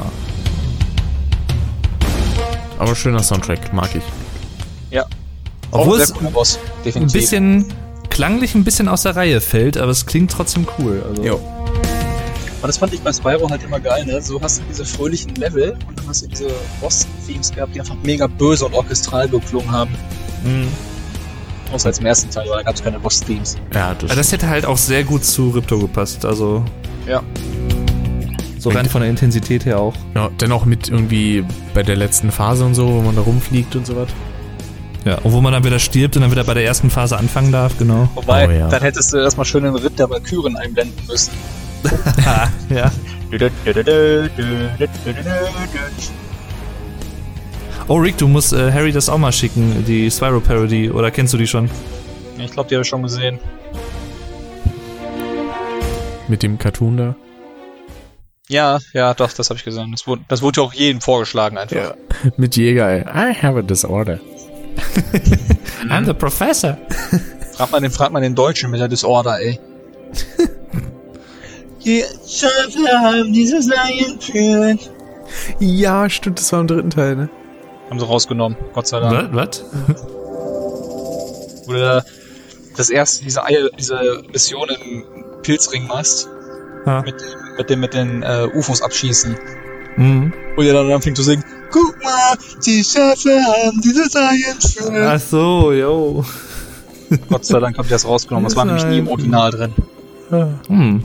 Aber 2.78 2.94
schöner 2.94 3.22
Soundtrack, 3.22 3.72
mag 3.72 3.90
ich. 3.94 4.02
Ja. 4.90 5.04
Obwohl 5.70 5.98
Auch 5.98 6.02
es 6.02 6.12
Boss, 6.12 6.58
ein 6.94 7.06
bisschen 7.06 7.66
klanglich 8.20 8.54
ein 8.54 8.64
bisschen 8.64 8.86
aus 8.86 9.00
der 9.04 9.16
Reihe 9.16 9.40
fällt, 9.40 9.78
aber 9.78 9.90
es 9.90 10.04
klingt 10.04 10.30
trotzdem 10.30 10.66
cool. 10.78 11.02
Also. 11.08 11.24
Jo. 11.24 11.36
Und 11.36 12.68
das 12.68 12.76
fand 12.76 12.92
ich 12.92 13.00
bei 13.00 13.10
Spyro 13.14 13.48
halt 13.48 13.62
immer 13.62 13.80
geil, 13.80 14.04
ne? 14.04 14.20
So 14.20 14.38
hast 14.42 14.58
du 14.58 14.62
diese 14.68 14.84
fröhlichen 14.84 15.34
Level 15.36 15.74
und 15.88 15.98
dann 15.98 16.06
hast 16.06 16.20
du 16.24 16.26
diese 16.28 16.48
Boss-Themes 16.82 17.50
gehabt, 17.50 17.74
die 17.74 17.80
einfach 17.80 17.96
mega 18.02 18.26
böse 18.26 18.66
und 18.66 18.74
orchestral 18.74 19.26
geklungen 19.26 19.72
haben. 19.72 19.92
Mhm. 20.44 20.68
Außer 21.72 21.86
als 21.86 21.98
im 22.00 22.04
ersten 22.04 22.28
Teil, 22.30 22.46
weil 22.50 22.58
da 22.58 22.62
gab 22.64 22.74
es 22.74 22.82
keine 22.84 23.00
Boss-Themes. 23.00 23.56
Ja, 23.72 23.94
das, 23.94 24.10
Aber 24.10 24.16
das 24.16 24.32
hätte 24.32 24.48
halt 24.50 24.66
auch 24.66 24.76
sehr 24.76 25.02
gut 25.04 25.24
zu 25.24 25.48
Ripto 25.48 25.78
gepasst. 25.78 26.26
Also 26.26 26.62
Ja. 27.06 27.22
so 28.58 28.68
rein 28.68 28.84
von 28.84 29.00
der 29.00 29.08
Intensität 29.08 29.64
her 29.64 29.78
auch. 29.80 29.94
ja, 30.14 30.28
dennoch 30.38 30.66
mit 30.66 30.90
irgendwie 30.90 31.42
bei 31.72 31.82
der 31.82 31.96
letzten 31.96 32.30
Phase 32.30 32.66
und 32.66 32.74
so, 32.74 32.86
wo 32.86 33.00
man 33.00 33.16
da 33.16 33.22
rumfliegt 33.22 33.74
und 33.76 33.86
so 33.86 33.96
was. 33.96 34.08
Ja, 35.04 35.16
und 35.18 35.32
wo 35.32 35.40
man 35.40 35.52
dann 35.52 35.64
wieder 35.64 35.78
stirbt 35.78 36.16
und 36.16 36.22
dann 36.22 36.30
wieder 36.30 36.44
bei 36.44 36.54
der 36.54 36.64
ersten 36.64 36.90
Phase 36.90 37.16
anfangen 37.16 37.52
darf, 37.52 37.78
genau. 37.78 38.08
Wobei, 38.14 38.48
Oh 38.48 38.50
ja. 38.50 38.68
dann 38.68 38.82
hättest 38.82 39.12
du 39.12 39.18
erstmal 39.18 39.46
schön 39.46 39.64
den 39.64 39.74
Ritt 39.74 39.98
der 39.98 40.10
Valkyren 40.10 40.56
einblenden 40.56 41.06
müssen. 41.06 41.32
ja. 42.68 42.90
Oh, 47.88 47.96
Rick, 47.96 48.18
du 48.18 48.28
musst 48.28 48.52
äh, 48.52 48.70
Harry 48.72 48.92
das 48.92 49.08
auch 49.08 49.18
mal 49.18 49.32
schicken, 49.32 49.84
die 49.86 50.10
Spyro-Parody. 50.10 50.90
Oder 50.90 51.10
kennst 51.10 51.32
du 51.32 51.38
die 51.38 51.46
schon? 51.46 51.70
Ich 52.38 52.52
glaube, 52.52 52.68
die 52.68 52.74
habe 52.76 52.82
ich 52.82 52.88
schon 52.88 53.02
gesehen. 53.02 53.38
Mit 56.28 56.42
dem 56.42 56.58
Cartoon 56.58 56.96
da. 56.96 57.16
Ja, 58.48 58.78
ja, 58.92 59.14
doch, 59.14 59.32
das 59.32 59.48
habe 59.50 59.58
ich 59.58 59.64
gesehen. 59.64 59.92
Das 59.92 60.06
wurde, 60.06 60.22
das 60.28 60.42
wurde 60.42 60.60
ja 60.60 60.66
auch 60.66 60.72
jedem 60.72 61.00
vorgeschlagen 61.00 61.56
einfach. 61.56 61.94
Mit 62.36 62.56
Jäger, 62.56 62.88
ey. 62.88 63.00
I 63.02 63.34
have 63.34 63.58
a 63.58 63.62
disorder. 63.62 64.18
I'm 65.88 66.04
the 66.04 66.14
professor. 66.14 66.78
Frag 67.54 67.70
mal 67.72 67.80
den, 67.80 67.90
frag 67.90 68.12
mal 68.12 68.20
den 68.20 68.34
Deutschen 68.34 68.70
mit 68.70 68.80
der 68.80 68.88
Disorder, 68.88 69.38
ey. 69.40 69.58
Die 71.84 72.04
Schöpfer 72.26 73.00
haben 73.00 73.32
dieses 73.32 73.66
Lion 73.66 74.20
führt. 74.20 74.90
Ja, 75.58 76.10
stimmt, 76.10 76.38
das 76.38 76.52
war 76.52 76.60
im 76.60 76.66
dritten 76.66 76.90
Teil, 76.90 77.16
ne? 77.16 77.30
Haben 77.88 77.98
sie 77.98 78.06
rausgenommen, 78.06 78.56
Gott 78.74 78.86
sei 78.86 79.00
Dank. 79.00 79.30
Was? 79.32 79.64
Wo 81.66 81.72
du 81.72 82.04
das 82.76 82.90
erste, 82.90 83.24
diese, 83.24 83.44
Ei, 83.44 83.56
diese 83.78 84.22
Mission 84.32 84.68
im 84.68 85.04
Pilzring 85.42 85.86
machst. 85.86 86.28
Ah. 86.86 87.02
Mit 87.02 87.20
dem, 87.20 87.56
mit 87.56 87.70
dem, 87.70 87.80
mit 87.80 87.94
den 87.94 88.22
äh, 88.22 88.48
UFOs 88.54 88.82
abschießen. 88.82 89.36
Mhm. 89.96 90.32
Wo 90.56 90.62
der 90.62 90.72
dann 90.72 90.90
anfängt 90.90 91.16
zu 91.16 91.22
singen, 91.22 91.44
guck 91.70 92.02
mal, 92.02 92.36
die 92.64 92.82
Schöpfer 92.84 93.42
haben 93.44 93.80
dieses 93.82 94.12
Lion 94.14 94.60
führt. 94.60 95.06
Ach 95.06 95.20
so, 95.20 95.72
yo. 95.72 96.24
Gott 97.28 97.44
sei 97.44 97.58
Dank 97.60 97.76
haben 97.78 97.86
die 97.86 97.90
das 97.90 98.04
rausgenommen. 98.04 98.44
Das 98.48 98.56
war 98.56 98.64
nämlich 98.64 98.84
nie 98.86 98.98
im 98.98 99.08
Original 99.08 99.50
drin. 99.50 99.72
Hm. 100.68 101.02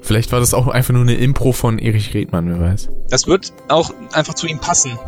Vielleicht 0.00 0.32
war 0.32 0.40
das 0.40 0.54
auch 0.54 0.66
einfach 0.68 0.92
nur 0.94 1.02
eine 1.02 1.14
Impro 1.14 1.52
von 1.52 1.78
Erich 1.78 2.14
Redmann, 2.14 2.48
wer 2.48 2.60
weiß. 2.60 2.88
Das 3.10 3.26
wird 3.26 3.52
auch 3.68 3.92
einfach 4.12 4.34
zu 4.34 4.46
ihm 4.46 4.58
passen. 4.58 4.98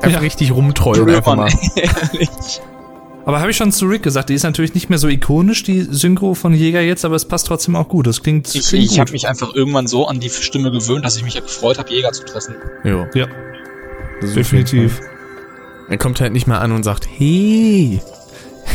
Einfach 0.00 0.10
Ja. 0.10 0.18
richtig 0.18 0.52
rumtrollen 0.52 1.08
einfach 1.08 1.36
mal. 1.36 1.50
Ehrlich. 1.76 2.60
Aber 3.26 3.40
habe 3.40 3.50
ich 3.50 3.56
schon 3.56 3.72
zu 3.72 3.86
Rick 3.86 4.02
gesagt, 4.02 4.28
die 4.28 4.34
ist 4.34 4.42
natürlich 4.42 4.74
nicht 4.74 4.90
mehr 4.90 4.98
so 4.98 5.08
ikonisch, 5.08 5.62
die 5.62 5.80
Synchro 5.82 6.34
von 6.34 6.52
Jäger 6.52 6.82
jetzt, 6.82 7.06
aber 7.06 7.14
es 7.16 7.24
passt 7.24 7.46
trotzdem 7.46 7.74
auch 7.74 7.88
gut. 7.88 8.06
Das 8.06 8.22
klingt, 8.22 8.54
Ich, 8.54 8.72
ich 8.74 9.00
habe 9.00 9.12
mich 9.12 9.26
einfach 9.28 9.54
irgendwann 9.54 9.86
so 9.86 10.06
an 10.06 10.20
die 10.20 10.28
Stimme 10.28 10.70
gewöhnt, 10.70 11.06
dass 11.06 11.16
ich 11.16 11.24
mich 11.24 11.32
ja 11.34 11.40
gefreut 11.40 11.78
habe, 11.78 11.90
Jäger 11.90 12.12
zu 12.12 12.22
treffen. 12.24 12.54
Jo. 12.84 13.06
ja, 13.14 13.26
definitiv. 14.22 15.00
Er 15.88 15.98
kommt 15.98 16.20
halt 16.20 16.32
nicht 16.32 16.46
mal 16.46 16.58
an 16.58 16.72
und 16.72 16.82
sagt, 16.82 17.06
hey. 17.16 18.00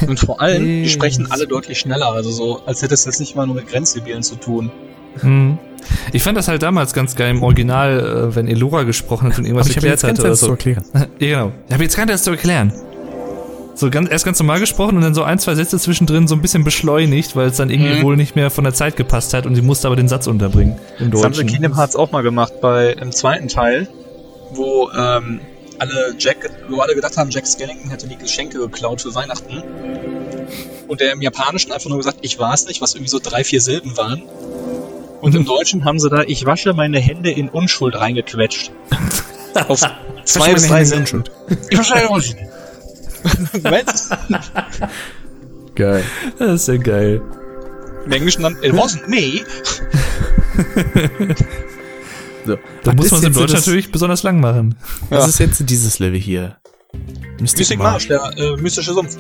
Und 0.08 0.20
vor 0.20 0.40
allem, 0.40 0.64
die 0.64 0.84
Yes. 0.84 0.92
sprechen 0.92 1.28
alle 1.32 1.48
deutlich 1.48 1.80
schneller. 1.80 2.12
Also 2.12 2.30
so, 2.30 2.62
als 2.66 2.82
hätte 2.82 2.94
es 2.94 3.06
jetzt 3.06 3.20
nicht 3.20 3.36
mal 3.36 3.46
nur 3.48 3.56
mit 3.56 3.68
Grenzdebilen 3.68 4.22
zu 4.22 4.36
tun. 4.36 4.72
Hm. 5.22 5.58
Ich 6.14 6.22
fand 6.22 6.38
das 6.38 6.48
halt 6.48 6.62
damals 6.62 6.94
ganz 6.94 7.16
geil 7.16 7.32
im 7.32 7.42
Original, 7.42 8.30
äh, 8.30 8.36
wenn 8.36 8.48
Elora 8.48 8.84
gesprochen 8.84 9.30
hat 9.32 9.40
und 9.40 9.46
irgendwas 9.46 9.66
Aber 9.68 9.72
ich 9.72 9.78
habe 9.78 9.88
erklärt 9.88 10.04
jetzt 10.14 10.20
hat 10.20 10.26
oder 10.26 10.36
so. 10.36 10.46
zu 10.46 10.52
erklären. 10.52 10.84
Ja, 10.94 11.08
genau. 11.20 11.52
Ich 11.68 11.74
habe 11.74 11.84
jetzt 11.84 11.96
gerade 11.96 12.12
erst 12.12 12.26
zu 12.26 12.32
erklären. 12.32 12.72
So 13.74 13.90
ganz, 13.90 14.10
erst 14.12 14.26
ganz 14.26 14.38
normal 14.40 14.60
gesprochen 14.60 14.98
und 14.98 15.02
dann 15.02 15.16
so 15.16 15.24
ein, 15.24 15.40
zwei 15.40 15.56
Sätze 15.56 15.80
zwischendrin 15.80 16.28
so 16.28 16.36
ein 16.36 16.42
bisschen 16.42 16.64
beschleunigt, 16.66 17.36
weil 17.36 17.48
es 17.48 17.58
dann 17.58 17.70
irgendwie 17.70 18.00
Mhm. 18.00 18.04
wohl 18.04 18.18
nicht 18.18 18.36
mehr 18.36 18.52
von 18.52 18.66
der 18.66 18.74
Zeit 18.74 18.98
gepasst 18.98 19.34
hat 19.34 19.46
und 19.46 19.56
sie 19.56 19.62
musste 19.62 19.88
aber 19.88 19.96
den 19.96 20.10
Satz 20.10 20.28
unterbringen 20.28 20.76
im 21.00 21.10
Das 21.12 21.24
haben 21.24 21.34
sie 21.34 21.42
in 21.42 21.48
Deutschen. 21.48 21.62
Kingdom 21.62 21.78
Hearts 21.78 21.96
auch 21.96 22.12
mal 22.12 22.22
gemacht, 22.22 22.54
bei 22.62 22.92
im 22.92 23.12
zweiten 23.14 23.48
Teil, 23.48 23.88
wo 24.52 24.90
ähm, 24.92 25.42
alle 25.80 26.16
Jack, 26.18 26.50
wo 26.70 26.82
alle 26.82 26.96
gedacht 26.96 27.18
haben, 27.18 27.30
Jack 27.30 27.48
Skellington 27.48 27.90
hätte 27.90 28.08
die 28.08 28.18
Geschenke 28.18 28.60
geklaut 28.60 29.02
für 29.02 29.16
Weihnachten. 29.16 29.64
Und 30.88 31.02
der 31.02 31.14
im 31.14 31.22
Japanischen 31.22 31.72
einfach 31.72 31.90
nur 31.90 31.98
gesagt, 31.98 32.20
ich 32.22 32.40
war 32.40 32.54
es 32.54 32.68
nicht, 32.68 32.82
was 32.82 32.96
irgendwie 32.96 33.10
so 33.10 33.20
drei, 33.20 33.44
vier 33.44 33.62
Silben 33.62 33.96
waren. 33.98 34.24
Und 35.22 35.36
im 35.36 35.46
Deutschen 35.46 35.86
haben 35.86 36.00
sie 36.00 36.10
da, 36.10 36.24
ich 36.24 36.46
wasche 36.46 36.74
meine 36.74 37.00
Hände 37.00 37.32
in 37.32 37.50
Unschuld 37.50 37.96
reingequetscht. 37.96 38.72
Auf 39.68 39.82
zwei 40.26 40.54
bis 40.54 40.68
drei 40.68 40.84
Silben. 40.84 41.24
Ich 41.70 41.78
wasche 41.78 41.94
meine 41.94 42.10
Hände. 42.10 42.50
Was? 43.64 44.10
Geil. 45.76 46.04
Das 46.38 46.62
ist 46.62 46.68
ja 46.68 46.78
geil. 46.78 47.22
Im 48.06 48.12
Englischen 48.12 48.44
dann, 48.44 48.58
it 48.64 48.74
wasn't 48.74 49.08
me. 49.08 49.42
So. 52.50 52.58
Da 52.84 52.94
muss 52.94 53.12
man 53.12 53.20
es 53.20 53.26
im 53.26 53.32
jetzt 53.32 53.40
Deutsch 53.42 53.52
das- 53.52 53.66
natürlich 53.66 53.92
besonders 53.92 54.24
lang 54.24 54.40
machen. 54.40 54.76
Was 55.10 55.20
Ja. 55.24 55.26
ist 55.28 55.40
jetzt 55.40 55.70
dieses 55.70 56.00
Level 56.00 56.20
hier? 56.20 56.58
Mystic 57.40 57.78
Marsh, 57.78 58.08
der 58.08 58.20
äh, 58.38 58.56
mystische 58.62 58.94
Sumpf. 58.94 59.16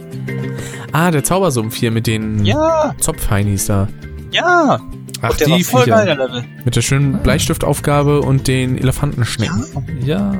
Ah, 0.91 1.11
der 1.11 1.23
Zaubersumpf 1.23 1.75
hier 1.75 1.91
mit 1.91 2.07
den 2.07 2.43
Ja, 2.43 2.95
Zopfheinis 2.99 3.67
da. 3.67 3.87
ja. 4.31 4.79
Ach, 5.21 5.31
Und 5.31 5.39
der 5.41 5.47
die 5.47 5.51
war 5.53 5.59
voll 5.59 5.85
geil, 5.85 6.03
Viecher. 6.05 6.15
der 6.15 6.27
Level. 6.27 6.43
Mit 6.65 6.75
der 6.77 6.81
schönen 6.81 7.19
Bleistiftaufgabe 7.21 8.21
und 8.21 8.47
den 8.47 8.77
Elefantenschnecken. 8.77 9.65
Ja. 10.03 10.33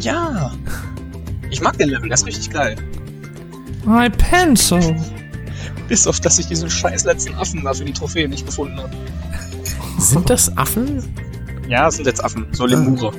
Ja. 0.00 0.52
Ich 1.50 1.60
mag 1.60 1.78
den 1.78 1.88
Level, 1.90 2.08
der 2.08 2.14
ist 2.14 2.26
richtig 2.26 2.50
geil. 2.50 2.74
My 3.86 4.10
pencil. 4.10 4.96
Bis 5.88 6.06
auf, 6.06 6.18
dass 6.20 6.38
ich 6.40 6.46
diesen 6.48 6.68
scheiß 6.68 7.04
letzten 7.04 7.34
Affen 7.36 7.62
da 7.64 7.72
für 7.74 7.84
die 7.84 7.92
Trophäe 7.92 8.28
nicht 8.28 8.44
gefunden 8.44 8.76
habe. 8.78 8.90
Sind 9.98 10.28
das 10.28 10.56
Affen? 10.58 11.02
Ja, 11.68 11.86
das 11.86 11.96
sind 11.96 12.06
jetzt 12.06 12.22
Affen, 12.22 12.46
so 12.52 12.66
Lemure. 12.66 13.12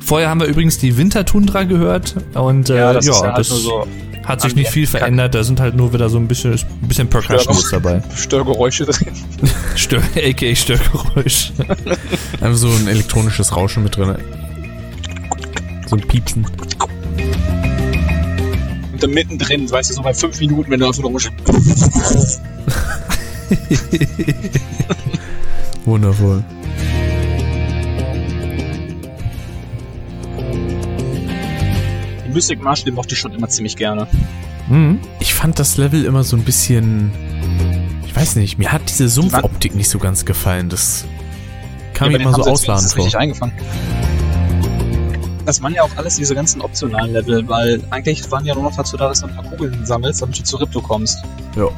Vorher 0.00 0.28
haben 0.28 0.40
wir 0.40 0.48
übrigens 0.48 0.78
die 0.78 0.96
Wintertundra 0.96 1.62
gehört 1.64 2.16
und 2.34 2.68
äh, 2.68 2.76
ja, 2.76 2.92
das, 2.92 3.22
halt 3.22 3.46
so 3.46 3.86
hat 4.24 4.40
sich 4.40 4.54
nicht 4.54 4.70
viel 4.70 4.86
verändert. 4.86 5.34
Da 5.34 5.44
sind 5.44 5.60
halt 5.60 5.76
nur 5.76 5.92
wieder 5.92 6.08
so 6.08 6.18
ein 6.18 6.28
bisschen, 6.28 6.52
ein 6.52 6.88
bisschen 6.88 7.08
Percussion 7.08 7.56
ist 7.56 7.72
dabei. 7.72 8.02
Störgeräusche 8.14 8.86
drin. 8.86 9.12
Stör, 9.76 10.00
aka 10.00 10.54
Störgeräusch. 10.54 11.52
Einfach 12.40 12.54
so 12.54 12.68
ein 12.68 12.88
elektronisches 12.88 13.56
Rauschen 13.56 13.82
mit 13.82 13.96
drin. 13.96 14.16
So 15.86 15.96
ein 15.96 16.02
Piepsen. 16.02 16.46
Und 18.92 19.02
dann 19.02 19.10
mittendrin, 19.10 19.70
weißt 19.70 19.90
du, 19.90 19.94
so 19.94 20.02
bei 20.02 20.14
fünf 20.14 20.38
Minuten, 20.40 20.70
wenn 20.70 20.80
du 20.80 20.86
einfach 20.86 21.02
nur 21.02 21.12
Wundervoll. 25.84 26.44
Den 32.24 32.32
Mystic 32.32 32.62
Marsh, 32.62 32.84
den 32.84 32.94
mochte 32.94 33.14
ich 33.14 33.20
schon 33.20 33.32
immer 33.32 33.48
ziemlich 33.48 33.76
gerne. 33.76 34.06
Mhm. 34.68 35.00
Ich 35.18 35.34
fand 35.34 35.58
das 35.58 35.76
Level 35.76 36.04
immer 36.04 36.22
so 36.24 36.36
ein 36.36 36.44
bisschen. 36.44 37.10
Ich 38.06 38.14
weiß 38.14 38.36
nicht, 38.36 38.58
mir 38.58 38.72
hat 38.72 38.82
diese 38.88 39.08
Sumpfoptik 39.08 39.74
nicht 39.74 39.88
so 39.88 39.98
ganz 39.98 40.24
gefallen. 40.24 40.68
Das 40.68 41.04
kam 41.94 42.10
Ja, 42.10 42.18
mir 42.18 42.24
immer 42.24 42.34
so 42.34 42.42
ausladend 42.44 42.90
vor. 42.90 43.04
richtig 43.04 43.18
eingefangen. 43.18 43.54
Das 45.46 45.62
waren 45.62 45.74
ja 45.74 45.82
auch 45.82 45.90
alles 45.96 46.16
diese 46.16 46.34
ganzen 46.34 46.60
optionalen 46.60 47.12
Level, 47.12 47.48
weil 47.48 47.80
eigentlich 47.90 48.30
waren 48.30 48.44
ja 48.44 48.54
nur 48.54 48.64
noch 48.64 48.76
dazu 48.76 48.96
da, 48.96 49.08
dass 49.08 49.20
du 49.20 49.26
ein 49.26 49.34
paar 49.34 49.44
Kugeln 49.44 49.84
sammelst, 49.84 50.22
damit 50.22 50.38
du 50.38 50.44
zu 50.44 50.56
Ripto 50.58 50.80
kommst. 50.80 51.18
Ja. 51.56 51.68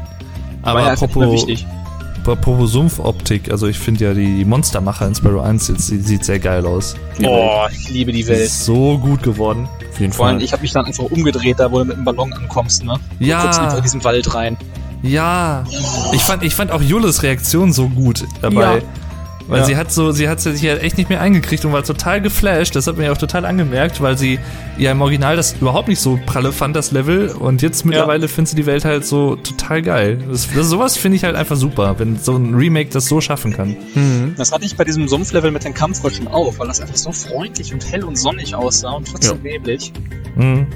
Aber 0.62 0.80
war 0.80 0.86
ja 0.88 0.92
apropos, 0.92 1.32
wichtig. 1.32 1.66
Apropos 2.26 2.70
Sumpfoptik, 2.72 3.50
also 3.50 3.66
ich 3.66 3.78
finde 3.78 4.04
ja 4.06 4.14
die 4.14 4.44
Monstermacher 4.44 5.06
in 5.06 5.14
Sparrow 5.14 5.42
1 5.44 5.68
jetzt, 5.68 5.90
die 5.90 5.98
sieht 5.98 6.24
sehr 6.24 6.38
geil 6.38 6.64
aus. 6.66 6.94
Die. 7.18 7.26
Oh, 7.26 7.62
ich 7.70 7.88
liebe 7.90 8.12
die 8.12 8.22
Die 8.22 8.28
Welt. 8.28 8.40
ist 8.46 8.64
so 8.64 8.98
gut 8.98 9.22
geworden. 9.22 9.68
Auf 9.90 10.00
jeden 10.00 10.12
Vor 10.12 10.26
allem, 10.26 10.36
Fall. 10.36 10.44
ich 10.44 10.52
habe 10.52 10.62
mich 10.62 10.72
dann 10.72 10.86
einfach 10.86 11.04
umgedreht, 11.04 11.58
da 11.58 11.70
wo 11.70 11.78
du 11.80 11.84
mit 11.86 11.96
dem 11.96 12.04
Ballon 12.04 12.32
ankommst, 12.32 12.84
ne? 12.84 12.94
Ja. 13.18 13.40
Du 13.42 13.58
guckst 13.58 13.76
in 13.76 13.82
diesen 13.82 14.04
Wald 14.04 14.34
rein. 14.34 14.56
Ja, 15.02 15.64
ich 16.12 16.22
fand, 16.22 16.44
ich 16.44 16.54
fand 16.54 16.70
auch 16.70 16.80
Jules 16.80 17.22
Reaktion 17.24 17.72
so 17.72 17.88
gut 17.88 18.24
dabei. 18.40 18.76
Ja. 18.76 18.82
Weil 19.52 19.60
Ja. 19.60 19.66
sie 19.66 19.76
hat 19.76 19.92
so, 19.92 20.12
sie 20.12 20.30
hat 20.30 20.40
sich 20.40 20.62
halt 20.64 20.82
echt 20.82 20.96
nicht 20.96 21.10
mehr 21.10 21.20
eingekriegt 21.20 21.62
und 21.66 21.72
war 21.74 21.82
total 21.84 22.22
geflasht. 22.22 22.74
Das 22.74 22.86
hat 22.86 22.96
mir 22.96 23.12
auch 23.12 23.18
total 23.18 23.44
angemerkt, 23.44 24.00
weil 24.00 24.16
sie 24.16 24.38
ja 24.78 24.92
im 24.92 25.02
Original 25.02 25.36
das 25.36 25.54
überhaupt 25.60 25.88
nicht 25.88 26.00
so 26.00 26.18
pralle 26.24 26.52
fand, 26.52 26.74
das 26.74 26.90
Level. 26.90 27.28
Und 27.28 27.60
jetzt 27.60 27.84
mittlerweile 27.84 28.28
findet 28.28 28.48
sie 28.50 28.56
die 28.56 28.64
Welt 28.64 28.86
halt 28.86 29.04
so 29.04 29.36
total 29.36 29.82
geil. 29.82 30.18
Das, 30.30 30.48
das, 30.54 30.68
sowas 30.68 30.96
finde 30.96 31.16
ich 31.16 31.24
halt 31.24 31.36
einfach 31.36 31.56
super, 31.56 31.96
wenn 31.98 32.18
so 32.18 32.34
ein 32.34 32.54
Remake 32.54 32.88
das 32.90 33.06
so 33.08 33.20
schaffen 33.20 33.52
kann. 33.52 33.76
Mhm. 33.94 34.34
Das 34.38 34.52
hatte 34.52 34.64
ich 34.64 34.74
bei 34.74 34.84
diesem 34.84 35.06
Sumpflevel 35.06 35.50
mit 35.50 35.64
den 35.64 35.74
Kampffröschen 35.74 36.28
auch, 36.28 36.58
weil 36.58 36.66
das 36.68 36.80
einfach 36.80 36.96
so 36.96 37.12
freundlich 37.12 37.74
und 37.74 37.84
hell 37.92 38.04
und 38.04 38.16
sonnig 38.16 38.54
aussah 38.54 38.92
und 38.92 39.06
trotzdem 39.06 39.42
neblig. 39.42 39.92
Mhm. 40.36 40.66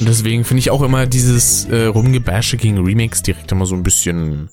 Und 0.00 0.08
deswegen 0.08 0.44
finde 0.44 0.60
ich 0.60 0.70
auch 0.70 0.82
immer 0.82 1.06
dieses 1.06 1.66
äh, 1.66 1.84
Rumgebasche 1.86 2.56
gegen 2.56 2.84
Remakes 2.84 3.22
direkt 3.22 3.52
immer 3.52 3.66
so 3.66 3.74
ein 3.74 3.82
bisschen. 3.82 4.48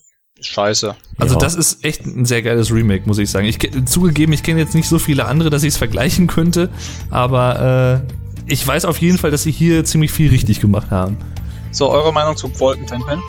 Scheiße. 0.46 0.96
Also 1.18 1.36
Ja. 1.36 1.39
das 1.41 1.56
ist 1.56 1.84
echt 1.84 2.06
ein 2.06 2.26
sehr 2.26 2.41
geiles 2.41 2.72
Remake, 2.72 3.04
muss 3.06 3.18
ich 3.18 3.30
sagen. 3.30 3.46
Ich 3.48 3.60
zugegeben, 3.86 4.34
ich 4.34 4.44
kenne 4.44 4.60
jetzt 4.60 4.76
nicht 4.76 4.88
so 4.88 5.00
viele 5.00 5.26
andere, 5.26 5.50
dass 5.50 5.64
ich 5.64 5.70
es 5.70 5.78
vergleichen 5.78 6.28
könnte, 6.28 6.70
aber 7.10 8.04
äh, 8.06 8.52
ich 8.52 8.66
weiß 8.66 8.86
auf 8.86 8.98
jeden 9.00 9.18
Fall, 9.18 9.32
dass 9.32 9.44
sie 9.44 9.52
hier 9.52 9.86
ziemlich 9.86 10.12
viel 10.12 10.30
richtig 10.30 10.60
gemacht 10.60 10.91
haben. 10.91 11.18
So, 11.72 11.89
eure 11.89 12.14
Meinung 12.14 12.36
zu 12.38 12.48
Wolkentempeln? 12.60 13.20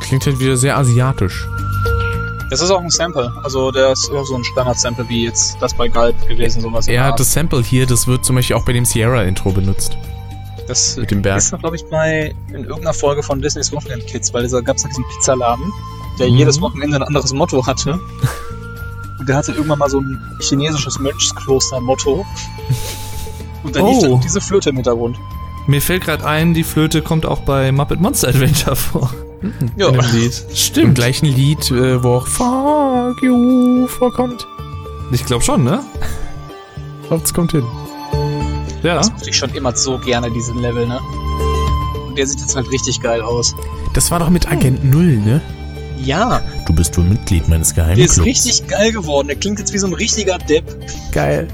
Klingt 0.00 0.26
halt 0.26 0.38
wieder 0.40 0.56
sehr 0.56 0.76
asiatisch. 0.76 1.46
Das 2.50 2.60
ist 2.60 2.70
auch 2.70 2.82
ein 2.82 2.90
Sample. 2.90 3.32
Also, 3.42 3.70
der 3.70 3.92
ist 3.92 4.10
auch 4.10 4.26
so 4.26 4.34
ein 4.36 4.44
Standard-Sample 4.44 5.08
wie 5.08 5.24
jetzt 5.24 5.56
das 5.60 5.72
bei 5.74 5.88
Galb 5.88 6.14
gewesen, 6.28 6.60
sowas. 6.60 6.86
Er 6.86 7.06
Art. 7.06 7.18
das 7.18 7.32
Sample 7.32 7.62
hier, 7.62 7.86
das 7.86 8.06
wird 8.06 8.24
zum 8.26 8.36
Beispiel 8.36 8.56
auch 8.56 8.64
bei 8.66 8.74
dem 8.74 8.84
Sierra-Intro 8.84 9.52
benutzt. 9.52 9.96
Das 10.66 10.96
mit 10.96 11.10
dem 11.10 11.22
Berg. 11.22 11.38
ist, 11.38 11.56
glaube 11.58 11.76
ich, 11.76 11.84
bei 11.86 12.34
in 12.48 12.64
irgendeiner 12.64 12.94
Folge 12.94 13.22
von 13.22 13.40
Disney's 13.40 13.72
Wonderland 13.72 14.06
Kids, 14.06 14.32
weil 14.34 14.48
da 14.48 14.60
gab 14.60 14.76
es 14.76 14.84
diesen 14.84 15.04
Pizzaladen, 15.08 15.64
der 16.18 16.28
Mhm. 16.30 16.36
jedes 16.36 16.60
Wochenende 16.60 16.96
ein 16.96 17.02
anderes 17.02 17.32
Motto 17.32 17.66
hatte. 17.66 17.98
Und 19.18 19.28
der 19.28 19.36
hatte 19.36 19.52
irgendwann 19.52 19.78
mal 19.78 19.88
so 19.90 20.00
ein 20.00 20.20
chinesisches 20.40 20.98
Mönchskloster-Motto. 20.98 22.24
Und 23.62 23.76
da 23.76 23.80
lief 23.88 23.98
Oh. 23.98 24.06
dann 24.12 24.20
diese 24.20 24.40
Flöte 24.40 24.70
im 24.70 24.76
Hintergrund. 24.76 25.16
Mir 25.68 25.80
fällt 25.80 26.04
gerade 26.04 26.26
ein, 26.26 26.54
die 26.54 26.64
Flöte 26.64 27.02
kommt 27.02 27.24
auch 27.24 27.40
bei 27.40 27.70
Muppet 27.70 28.00
Monster 28.00 28.28
Adventure 28.28 28.74
vor. 28.74 29.12
Ja. 29.76 29.88
In 29.88 29.94
dem 29.94 30.12
Lied. 30.12 30.44
Im 30.50 30.56
Stimmt. 30.56 30.94
gleichen 30.96 31.26
Lied, 31.26 31.70
äh, 31.70 32.02
wo 32.02 32.14
auch 32.16 32.26
Fuck 32.26 33.22
you 33.22 33.86
vorkommt. 33.86 34.46
Ich 35.12 35.24
glaube 35.24 35.44
schon, 35.44 35.62
ne? 35.62 35.80
Ich 37.02 37.08
glaube, 37.08 37.22
es 37.24 37.32
kommt 37.34 37.52
hin. 37.52 37.64
Ja. 38.82 38.96
Das 38.96 39.10
mochte 39.12 39.30
ich 39.30 39.36
schon 39.36 39.50
immer 39.54 39.74
so 39.76 39.98
gerne, 39.98 40.30
diesen 40.30 40.58
Level, 40.60 40.86
ne? 40.86 40.98
Und 42.08 42.16
der 42.18 42.26
sieht 42.26 42.40
jetzt 42.40 42.56
halt 42.56 42.70
richtig 42.70 43.00
geil 43.00 43.22
aus. 43.22 43.54
Das 43.94 44.10
war 44.10 44.18
doch 44.18 44.28
mit 44.30 44.50
Agent 44.50 44.84
Null, 44.84 45.16
ne? 45.18 45.40
Ja, 45.98 46.42
Du 46.66 46.72
bist 46.74 46.96
wohl 46.98 47.04
Mitglied 47.04 47.48
meines 47.48 47.74
der 47.74 47.84
ist 47.92 47.94
Geheimclubs. 47.96 48.26
richtig 48.26 48.66
geil 48.66 48.90
geworden. 48.92 49.28
Der 49.28 49.36
klingt 49.36 49.60
jetzt 49.60 49.72
wie 49.72 49.78
so 49.78 49.86
ein 49.86 49.92
richtiger 49.94 50.36
Depp. 50.38 50.64
geil. 51.12 51.46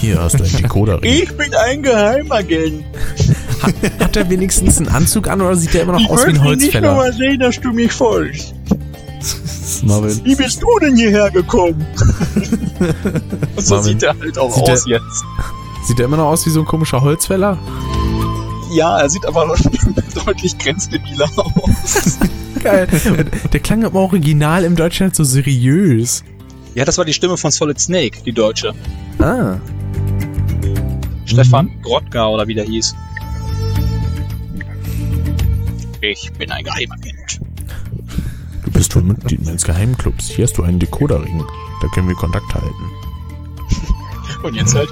Hier 0.00 0.18
hast 0.20 0.40
du 0.40 0.44
einen 0.44 0.56
Decoder. 0.56 0.98
Ich 1.02 1.30
bin 1.36 1.54
ein 1.54 1.82
Geheimagent. 1.82 2.84
Hat 4.00 4.16
er 4.16 4.28
wenigstens 4.30 4.78
einen 4.78 4.88
Anzug 4.88 5.28
an 5.28 5.40
oder 5.42 5.54
sieht 5.56 5.74
er 5.74 5.82
immer 5.82 5.92
noch 6.00 6.08
aus 6.08 6.26
wie 6.26 6.30
ein 6.30 6.42
Holzfäller? 6.42 7.12
sehen, 7.12 7.38
dass 7.38 7.60
du 7.60 7.70
mich 7.72 7.92
folgst. 7.92 8.54
Marvin. 9.84 10.20
Wie 10.24 10.34
bist 10.34 10.60
du 10.62 10.78
denn 10.80 10.96
hierher 10.96 11.30
gekommen? 11.30 11.86
So 13.58 13.76
Marvin, 13.76 13.92
sieht 13.92 14.02
er 14.02 14.18
halt 14.18 14.38
auch 14.38 14.52
sieht 14.54 14.70
aus 14.70 14.86
er- 14.86 14.92
jetzt. 14.92 15.24
Sieht 15.84 15.98
er 15.98 16.06
immer 16.06 16.16
noch 16.16 16.26
aus 16.26 16.46
wie 16.46 16.50
so 16.50 16.60
ein 16.60 16.66
komischer 16.66 17.00
Holzfäller? 17.00 17.58
Ja, 18.72 18.98
er 19.00 19.10
sieht 19.10 19.26
aber 19.26 19.46
deutlich 20.26 20.56
grenzdebiler 20.58 21.28
aus. 21.36 22.18
Geil. 22.62 22.86
Der 23.52 23.60
klang 23.60 23.84
aber 23.84 24.00
original 24.00 24.64
im 24.64 24.76
Deutschen 24.76 25.06
halt 25.06 25.16
so 25.16 25.24
seriös. 25.24 26.22
Ja, 26.74 26.84
das 26.84 26.96
war 26.96 27.04
die 27.04 27.12
Stimme 27.12 27.36
von 27.36 27.50
Solid 27.50 27.78
Snake, 27.78 28.22
die 28.24 28.32
deutsche. 28.32 28.72
Ah. 29.18 29.56
Stefan 31.24 31.70
Grotka 31.82 32.28
oder 32.28 32.46
wie 32.46 32.54
der 32.54 32.64
hieß. 32.64 32.94
Ich 36.00 36.32
bin 36.32 36.50
ein 36.50 36.64
Geheimagent. 36.64 37.40
Du 38.64 38.70
bist 38.70 38.94
wohl 38.96 39.02
Mitglied 39.02 39.44
meines 39.44 39.64
Geheimclubs. 39.64 40.30
Hier 40.30 40.44
hast 40.44 40.58
du 40.58 40.62
einen 40.62 40.78
Decoderring. 40.78 41.44
Da 41.80 41.88
können 41.88 42.08
wir 42.08 42.16
Kontakt 42.16 42.54
halten. 42.54 42.90
Und 44.42 44.54
jetzt 44.54 44.74
halt, 44.74 44.88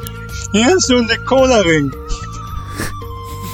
hier 0.53 0.76
ist 0.76 0.86
so 0.86 0.96
ein 0.96 1.07
Decoder-Ring. 1.09 1.92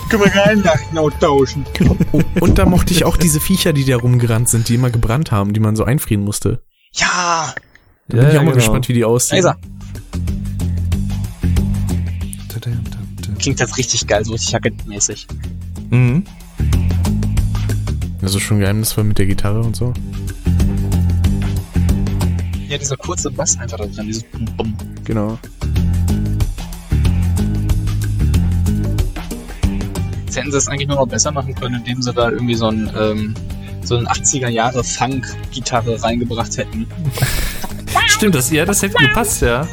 Können 0.08 0.22
wir 0.24 0.30
Geheimnachrichten 0.30 0.98
austauschen. 0.98 1.64
Oh, 2.12 2.22
und 2.40 2.58
da 2.58 2.64
mochte 2.66 2.92
ich 2.94 3.04
auch 3.04 3.16
diese 3.16 3.40
Viecher, 3.40 3.72
die 3.72 3.84
da 3.84 3.96
rumgerannt 3.96 4.48
sind, 4.48 4.68
die 4.68 4.76
immer 4.76 4.90
gebrannt 4.90 5.32
haben, 5.32 5.52
die 5.52 5.60
man 5.60 5.74
so 5.74 5.84
einfrieren 5.84 6.24
musste. 6.24 6.62
Ja, 6.92 7.52
Da 8.08 8.16
bin 8.18 8.30
ich 8.30 8.38
auch 8.38 8.44
mal 8.44 8.54
gespannt, 8.54 8.88
wie 8.88 8.92
die 8.94 9.00
da 9.00 9.06
aussehen. 9.08 9.40
ist 9.40 9.44
er. 9.46 9.56
Klingt 13.38 13.60
jetzt 13.60 13.76
richtig 13.76 14.06
geil, 14.06 14.24
so 14.24 14.32
richtig 14.32 14.54
agentmäßig. 14.54 15.26
Mhm. 15.90 16.24
Also 18.22 18.40
schon 18.40 18.60
geheimnisvoll 18.60 19.04
mit 19.04 19.18
der 19.18 19.26
Gitarre 19.26 19.60
und 19.60 19.76
so. 19.76 19.92
Ja, 22.68 22.78
dieser 22.78 22.96
kurze 22.96 23.30
Bass 23.30 23.56
einfach 23.58 23.76
da 23.78 23.86
drin, 23.86 24.06
dieses 24.06 24.24
Bum, 24.24 24.44
Bum. 24.56 24.74
Genau. 25.04 25.38
Hätten 30.36 30.50
sie 30.50 30.58
es 30.58 30.68
eigentlich 30.68 30.88
nur 30.88 30.96
noch 30.98 31.06
besser 31.08 31.32
machen 31.32 31.54
können, 31.54 31.76
indem 31.76 32.02
sie 32.02 32.12
da 32.12 32.30
irgendwie 32.30 32.54
so 32.54 32.68
ein, 32.68 32.90
ähm, 32.98 33.34
so 33.82 33.96
ein 33.96 34.06
80er 34.06 34.48
Jahre 34.48 34.84
Funk-Gitarre 34.84 36.02
reingebracht 36.02 36.56
hätten. 36.58 36.86
Stimmt, 38.06 38.34
das, 38.34 38.50
ja, 38.50 38.64
das 38.64 38.82
hätte 38.82 38.96
gepasst, 38.98 39.42
ja. 39.42 39.66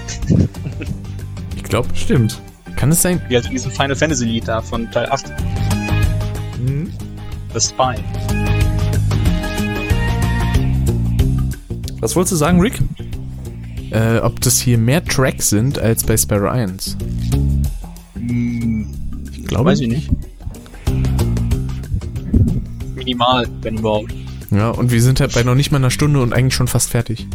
Ich 1.55 1.63
glaube, 1.63 1.87
Stimmt. 1.95 2.39
kann 2.75 2.91
es 2.91 3.01
sein? 3.01 3.21
Wie 3.27 3.35
halt 3.35 3.45
in 3.45 3.51
diesem 3.51 3.71
Final 3.71 3.95
Fantasy 3.95 4.25
Lied 4.25 4.47
da 4.47 4.61
von 4.61 4.89
Teil 4.91 5.09
8. 5.09 5.25
Mhm. 6.65 6.91
The 7.53 7.59
Spy. 7.59 7.95
Was 11.99 12.15
wolltest 12.15 12.33
du 12.33 12.35
sagen, 12.37 12.59
Rick? 12.59 12.79
Äh, 13.91 14.17
ob 14.19 14.41
das 14.41 14.59
hier 14.59 14.77
mehr 14.77 15.03
Tracks 15.05 15.49
sind 15.49 15.77
als 15.79 16.03
bei 16.03 16.17
Sparrow 16.17 16.51
1. 16.51 16.97
Hm, 18.15 18.87
Ich 19.33 19.45
glaube. 19.45 19.65
weiß 19.71 19.79
ich 19.81 19.87
nicht. 19.87 20.09
Minimal, 23.03 23.47
wenn 23.61 23.77
überhaupt. 23.77 24.13
Ja, 24.51 24.69
und 24.69 24.91
wir 24.91 25.01
sind 25.01 25.19
halt 25.19 25.33
bei 25.33 25.43
noch 25.43 25.55
nicht 25.55 25.71
mal 25.71 25.77
einer 25.77 25.89
Stunde 25.91 26.21
und 26.21 26.33
eigentlich 26.33 26.53
schon 26.55 26.67
fast 26.67 26.89
fertig. 26.91 27.27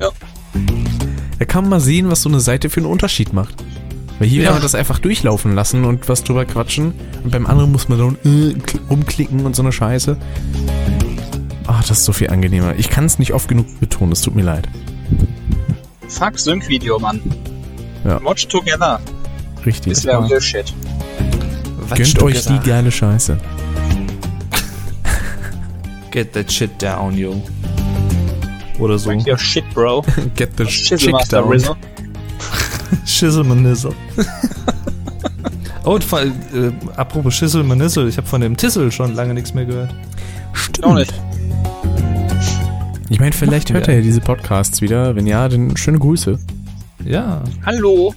Ja. 0.00 0.08
Da 1.38 1.44
kann 1.46 1.64
man 1.64 1.70
mal 1.70 1.80
sehen, 1.80 2.10
was 2.10 2.22
so 2.22 2.28
eine 2.28 2.40
Seite 2.40 2.68
für 2.70 2.80
einen 2.80 2.86
Unterschied 2.90 3.32
macht. 3.32 3.54
Weil 4.18 4.28
hier 4.28 4.42
Ja. 4.42 4.48
kann 4.48 4.56
man 4.56 4.62
das 4.62 4.74
einfach 4.74 4.98
durchlaufen 4.98 5.54
lassen 5.54 5.84
und 5.84 6.08
was 6.08 6.22
drüber 6.22 6.44
quatschen. 6.44 6.92
Und 7.24 7.30
beim 7.32 7.46
anderen 7.46 7.72
muss 7.72 7.88
man 7.88 7.98
dann 7.98 8.16
äh, 8.24 8.54
kl- 8.58 8.78
rumklicken 8.90 9.46
und 9.46 9.56
so 9.56 9.62
eine 9.62 9.72
Scheiße. 9.72 10.16
Ah, 11.66 11.80
das 11.88 11.98
ist 11.98 12.04
so 12.04 12.12
viel 12.12 12.28
angenehmer. 12.28 12.74
Ich 12.76 12.90
kann 12.90 13.06
es 13.06 13.18
nicht 13.18 13.32
oft 13.32 13.48
genug 13.48 13.66
betonen, 13.80 14.12
es 14.12 14.20
tut 14.20 14.34
mir 14.34 14.42
leid. 14.42 14.68
Fuck 16.08 16.38
Sync-Video, 16.38 16.98
Mann. 16.98 17.20
Ja. 18.04 18.22
Watch 18.24 18.46
together. 18.48 19.00
Richtig. 19.64 19.92
Ist 19.92 20.04
ja 20.04 20.18
real 20.18 20.40
shit. 20.40 20.74
Gönnt 21.94 22.22
euch 22.22 22.44
die 22.44 22.58
geile 22.60 22.90
Scheiße. 22.90 23.38
Get 26.10 26.32
that 26.32 26.50
shit 26.50 26.70
down, 26.78 27.16
yo. 27.16 27.40
Oder 28.80 28.98
so. 28.98 29.10
Fuck 29.10 29.26
your 29.26 29.38
shit, 29.38 29.64
bro. 29.74 30.02
Get 30.34 30.56
the 30.56 30.64
chick 30.64 30.98
Shizzlemaster 30.98 31.30
down. 31.30 31.48
Rizzle. 31.48 31.76
Schisselmanissel. 33.06 33.94
oh, 35.84 35.94
und 35.94 36.12
äh, 36.12 36.72
apropos 36.96 37.34
Schisselmanissel, 37.34 38.08
ich 38.08 38.16
habe 38.16 38.26
von 38.26 38.40
dem 38.40 38.56
Tissel 38.56 38.90
schon 38.90 39.14
lange 39.14 39.34
nichts 39.34 39.54
mehr 39.54 39.66
gehört. 39.66 39.94
Stimmt. 40.52 40.84
Auch 40.84 40.94
nicht. 40.94 41.14
Ich 43.08 43.20
meine, 43.20 43.32
vielleicht 43.32 43.72
hört 43.72 43.86
er 43.86 43.96
ja 43.96 44.00
diese 44.00 44.20
Podcasts 44.20 44.80
wieder. 44.80 45.14
Wenn 45.14 45.26
ja, 45.26 45.48
dann 45.48 45.76
schöne 45.76 45.98
Grüße. 45.98 46.38
Ja. 47.04 47.42
Hallo. 47.64 48.14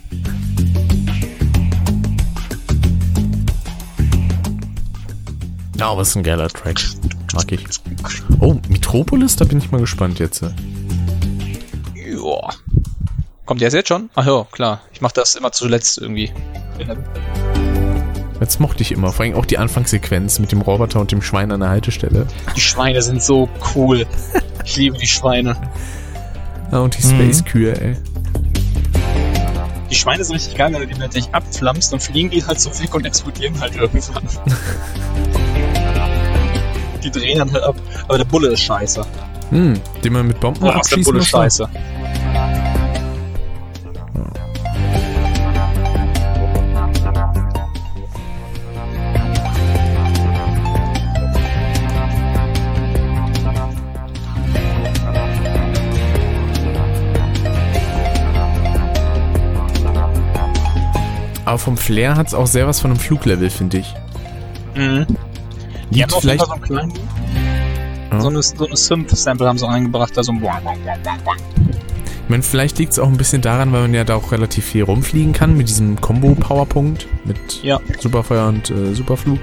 Ja, 5.78 5.90
aber 5.90 6.02
ist 6.02 6.16
ein 6.16 6.24
geiler 6.24 6.48
Track. 6.48 6.80
Mag 7.34 7.52
ich. 7.52 7.66
Oh, 8.40 8.56
Metropolis, 8.70 9.36
da 9.36 9.46
bin 9.46 9.58
ich 9.58 9.72
mal 9.72 9.82
gespannt 9.82 10.20
jetzt. 10.20 10.42
Ja. 10.42 10.50
Kommt 13.46 13.62
der 13.62 13.70
jetzt 13.72 13.88
schon? 13.88 14.10
Ach 14.16 14.26
ja, 14.26 14.46
klar. 14.52 14.82
Ich 14.94 15.02
mach 15.02 15.12
das 15.12 15.36
immer 15.36 15.52
zuletzt 15.52 15.98
irgendwie. 15.98 16.32
Das 18.40 18.60
mochte 18.60 18.82
ich 18.84 18.92
immer. 18.92 19.12
Vor 19.12 19.26
allem 19.26 19.36
auch 19.36 19.46
die 19.46 19.58
Anfangssequenz 19.58 20.40
mit 20.40 20.52
dem 20.52 20.62
Roboter 20.62 21.00
und 21.00 21.12
dem 21.12 21.22
Schwein 21.22 21.52
an 21.52 21.60
der 21.62 21.70
Haltestelle. 21.70 22.28
Die 22.56 22.62
Schweine 22.62 23.02
sind 23.02 23.22
so 23.24 23.50
cool. 23.76 24.06
Ich 24.66 24.78
liebe 24.78 24.98
die 24.98 25.08
Schweine. 25.08 25.58
Ja, 26.72 26.80
und 26.80 26.98
die 26.98 27.06
Mhm. 27.06 27.12
Space-Kühe, 27.32 27.74
ey. 27.82 27.98
Die 29.92 29.96
Schweine 29.96 30.24
sind 30.24 30.36
richtig 30.36 30.56
geil, 30.56 30.72
wenn 30.72 30.80
du 30.80 30.88
die 30.88 30.98
natürlich 30.98 31.28
abflammst, 31.34 31.92
dann 31.92 32.00
fliegen 32.00 32.30
die 32.30 32.46
halt 32.46 32.62
so 32.62 32.70
weg 32.80 32.96
und 32.96 33.06
explodieren 33.06 33.60
halt 33.60 33.76
irgendwann. 33.76 34.24
die 37.04 37.12
drehen 37.12 37.40
dann 37.40 37.52
halt 37.52 37.64
ab. 37.64 37.76
Aber 38.08 38.18
der 38.18 38.26
Bulle 38.26 38.50
ist 38.50 38.62
scheiße. 38.62 39.06
Hm, 39.50 39.80
den 40.04 40.14
man 40.14 40.28
mit 40.28 40.40
Bomben 40.40 40.64
Oh, 40.64 40.68
ist 40.68 40.72
der 40.74 40.78
abschießen 40.80 41.04
Bulle 41.04 41.20
muss. 41.20 41.28
scheiße. 41.30 41.70
Aber 61.46 61.58
vom 61.60 61.78
Flair 61.78 62.16
hat's 62.16 62.34
auch 62.34 62.48
sehr 62.48 62.68
was 62.68 62.80
von 62.80 62.92
einem 62.92 63.00
Fluglevel, 63.00 63.50
finde 63.50 63.80
ich. 63.80 63.94
Mhm. 64.76 65.06
Liegt 65.96 66.12
jeden 66.12 66.22
vielleicht, 66.22 66.46
so 66.46 66.52
einen 66.52 66.62
kleinen, 66.62 66.94
Ja. 68.12 68.22
so 68.22 68.28
eine, 68.30 68.42
so 68.44 68.66
eine 68.66 68.78
Synth-Sample 68.78 69.48
haben 69.48 69.58
sie 69.58 69.68
reingebracht, 69.68 70.16
da 70.16 70.24
so 70.24 70.32
ein 70.32 70.42
ich 72.24 72.30
meine, 72.30 72.42
vielleicht 72.42 72.80
liegt's 72.80 73.00
auch 73.00 73.08
ein 73.10 73.18
bisschen 73.18 73.42
daran, 73.42 73.74
weil 73.74 73.82
man 73.82 73.94
ja 73.94 74.06
da 74.06 74.16
auch 74.16 74.32
relativ 74.32 74.66
viel 74.66 74.84
rumfliegen 74.84 75.34
kann 75.34 75.58
mit 75.58 75.68
diesem 75.68 76.00
Combo-Powerpunkt 76.00 77.06
mit 77.26 77.62
Ja. 77.64 77.80
Superfeuer 78.00 78.48
und 78.48 78.70
äh, 78.70 78.94
Superflug. 78.94 79.40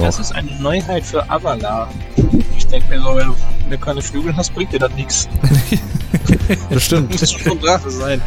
Das 0.00 0.18
ist 0.18 0.32
eine 0.32 0.50
Neuheit 0.60 1.04
für 1.04 1.28
Avala. 1.28 1.90
Ich 2.56 2.66
denke 2.68 2.88
mir 2.88 3.02
so, 3.02 3.14
wenn 3.16 3.26
du, 3.26 3.34
wenn 3.62 3.70
du 3.70 3.78
keine 3.78 4.00
Flügel 4.00 4.34
hast, 4.34 4.54
bringt 4.54 4.72
dir 4.72 4.78
das 4.78 4.92
nichts. 4.94 5.28
das 6.70 6.84
stimmt. 6.84 7.12
Das 7.12 7.20
muss 7.20 7.42
schon 7.42 7.60
Drache 7.60 7.90
sein. 7.90 8.22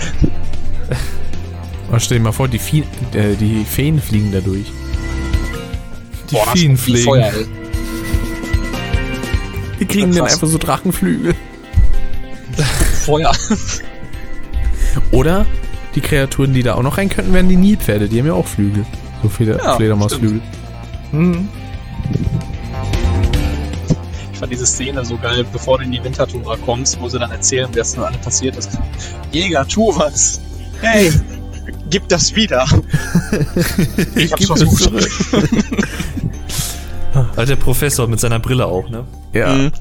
Aber 1.89 1.99
stell 1.99 2.19
dir 2.19 2.23
mal 2.23 2.31
vor, 2.31 2.47
die, 2.47 2.59
Fie 2.59 2.83
äh, 3.13 3.35
die 3.35 3.65
Feen 3.65 4.01
fliegen 4.01 4.31
da 4.31 4.39
durch. 4.39 4.71
Die 6.29 6.35
Boah, 6.35 6.47
Feen 6.55 6.77
fliegen. 6.77 7.03
Feuer, 7.03 7.31
ey. 7.33 7.45
Die 9.79 9.85
kriegen 9.85 10.13
dann 10.13 10.25
einfach 10.27 10.47
so 10.47 10.57
Drachenflügel. 10.57 11.35
Feuer. 13.05 13.31
Oder 15.11 15.45
die 15.95 16.01
Kreaturen, 16.01 16.53
die 16.53 16.63
da 16.63 16.75
auch 16.75 16.83
noch 16.83 16.97
rein 16.97 17.09
könnten, 17.09 17.33
wären 17.33 17.49
die 17.49 17.55
Nilpferde. 17.57 18.07
Die 18.07 18.19
haben 18.19 18.27
ja 18.27 18.33
auch 18.33 18.47
Flügel. 18.47 18.85
So 19.23 19.29
viele 19.29 19.57
Ja, 19.57 19.75
Fledermausflügel. 19.75 20.41
Mhm. 21.11 21.49
Ich 24.31 24.39
fand 24.39 24.51
diese 24.51 24.65
Szene 24.65 25.03
so 25.03 25.17
geil, 25.17 25.45
bevor 25.51 25.77
du 25.77 25.83
in 25.83 25.91
die 25.91 26.03
Wintertura 26.03 26.57
kommst, 26.57 26.99
wo 26.99 27.09
sie 27.09 27.19
dann 27.19 27.31
erzählen, 27.31 27.67
was 27.75 27.93
denn 27.93 28.03
alles 28.03 28.21
passiert 28.21 28.55
ist. 28.55 28.79
Jäger, 29.31 29.67
tu 29.67 29.93
was! 29.95 30.39
Hey, 30.81 31.11
gib 31.89 32.07
das 32.09 32.35
wieder! 32.35 32.65
ich 34.15 34.31
hab's 34.31 34.47
versucht. 34.47 34.89
Also 37.35 37.55
der 37.55 37.61
Professor 37.61 38.07
mit 38.07 38.21
seiner 38.21 38.39
Brille 38.39 38.65
auch, 38.65 38.89
ne? 38.89 39.05
Ja. 39.33 39.53
Mhm. 39.53 39.71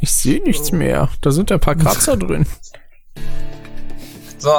Ich 0.00 0.10
sehe 0.10 0.42
nichts 0.42 0.72
mehr. 0.72 1.08
Da 1.20 1.30
sind 1.30 1.52
ein 1.52 1.60
paar 1.60 1.76
Kratzer 1.76 2.16
drin. 2.16 2.46
So. 4.38 4.58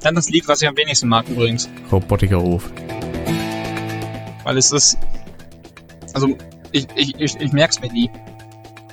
Dann 0.00 0.14
das 0.14 0.28
Lied, 0.28 0.46
was 0.46 0.62
ich 0.62 0.68
am 0.68 0.76
wenigsten 0.76 1.08
mag 1.08 1.28
übrigens. 1.28 1.68
Robotikerhof. 1.90 2.70
Weil 4.44 4.56
es 4.56 4.70
ist. 4.70 4.96
Also, 6.14 6.36
ich, 6.70 6.86
ich, 6.94 7.14
ich, 7.18 7.36
ich 7.40 7.52
merk's 7.52 7.80
mir 7.80 7.92
nie. 7.92 8.08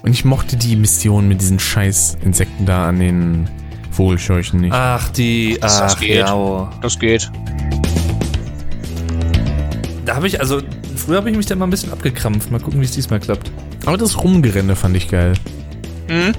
Und 0.01 0.11
ich 0.11 0.25
mochte 0.25 0.57
die 0.57 0.75
Mission 0.75 1.27
mit 1.27 1.41
diesen 1.41 1.59
scheiß 1.59 2.17
Insekten 2.23 2.65
da 2.65 2.89
an 2.89 2.99
den 2.99 3.49
Vogelscheuchen 3.93 4.61
nicht. 4.61 4.73
Ach, 4.73 5.09
die. 5.09 5.57
Das 5.61 5.81
Ach, 5.81 5.99
geht. 5.99 6.17
ja. 6.17 6.33
oh. 6.33 6.67
Das 6.81 6.99
geht. 6.99 7.31
Da 10.05 10.15
habe 10.15 10.27
ich, 10.27 10.39
also, 10.39 10.61
früher 10.95 11.17
habe 11.17 11.29
ich 11.29 11.37
mich 11.37 11.45
da 11.45 11.55
mal 11.55 11.65
ein 11.65 11.69
bisschen 11.69 11.91
abgekrampft. 11.93 12.51
Mal 12.51 12.59
gucken, 12.59 12.81
wie 12.81 12.85
es 12.85 12.91
diesmal 12.91 13.19
klappt. 13.19 13.51
Aber 13.85 13.97
das 13.97 14.21
Rumgerenne 14.21 14.75
fand 14.75 14.97
ich 14.97 15.07
geil. 15.07 15.33
Mhm. 16.09 16.33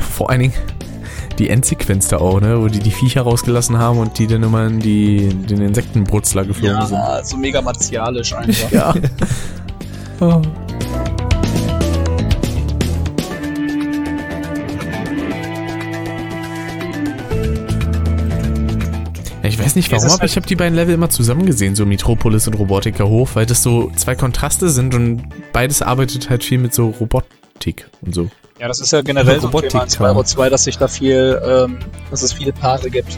Vor 0.00 0.30
allen 0.30 0.40
Dingen 0.40 0.54
die 1.38 1.48
Endsequenz 1.48 2.08
da 2.08 2.18
auch, 2.18 2.40
ne? 2.40 2.60
Wo 2.60 2.68
die 2.68 2.80
die 2.80 2.90
Viecher 2.90 3.22
rausgelassen 3.22 3.78
haben 3.78 3.98
und 3.98 4.18
die 4.18 4.26
dann 4.26 4.42
immer 4.42 4.66
in 4.66 4.78
die, 4.78 5.28
den 5.28 5.62
Insektenbrutzler 5.62 6.44
geflogen 6.44 6.86
sind. 6.86 6.98
Ja, 6.98 7.24
so 7.24 7.36
mega 7.38 7.62
martialisch 7.62 8.34
einfach. 8.34 8.70
Ja. 8.70 8.94
Oh. 10.22 10.42
Weiß 19.70 19.76
nicht 19.76 19.90
Ja, 19.92 19.98
warum, 19.98 20.10
aber 20.10 20.20
halt- 20.20 20.30
ich 20.30 20.36
habe 20.36 20.46
die 20.46 20.56
beiden 20.56 20.74
Level 20.74 20.94
immer 20.94 21.10
zusammen 21.10 21.46
gesehen, 21.46 21.76
so 21.76 21.86
Metropolis 21.86 22.46
und 22.48 22.54
Robotiker 22.54 23.08
hoch, 23.08 23.30
weil 23.34 23.46
das 23.46 23.62
so 23.62 23.90
zwei 23.94 24.14
Kontraste 24.16 24.68
sind 24.68 24.94
und 24.94 25.22
beides 25.52 25.82
arbeitet 25.82 26.28
halt 26.28 26.42
viel 26.42 26.58
mit 26.58 26.74
so 26.74 26.88
Robotik 26.88 27.88
und 28.02 28.14
so. 28.14 28.30
Ja, 28.58 28.68
das 28.68 28.80
ist 28.80 28.92
ja 28.92 29.00
generell 29.02 29.40
so 29.40 29.46
ein 29.46 29.52
Robotik, 29.52 29.70
Thema 29.70 29.84
in 29.84 29.90
Spyro 29.90 30.24
2, 30.24 30.50
dass 30.50 30.64
sich 30.64 30.76
da 30.76 30.88
viel, 30.88 31.40
ähm, 31.44 31.78
dass 32.10 32.22
es 32.22 32.32
viele 32.32 32.52
Paare 32.52 32.90
gibt. 32.90 33.16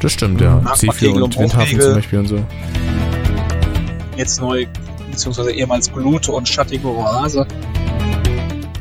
Das 0.00 0.12
stimmt, 0.12 0.40
ja. 0.40 0.56
Magmapegel 0.56 0.90
C4 0.90 1.14
und 1.14 1.22
und 1.22 1.38
Windhafen 1.38 1.80
zum 1.80 1.94
Beispiel 1.94 2.18
und 2.18 2.26
so. 2.28 2.44
Jetzt 4.16 4.40
neu, 4.40 4.66
beziehungsweise 5.10 5.52
ehemals 5.52 5.92
Glute 5.92 6.32
und 6.32 6.48
schattige 6.48 6.88
Oase. 6.88 7.46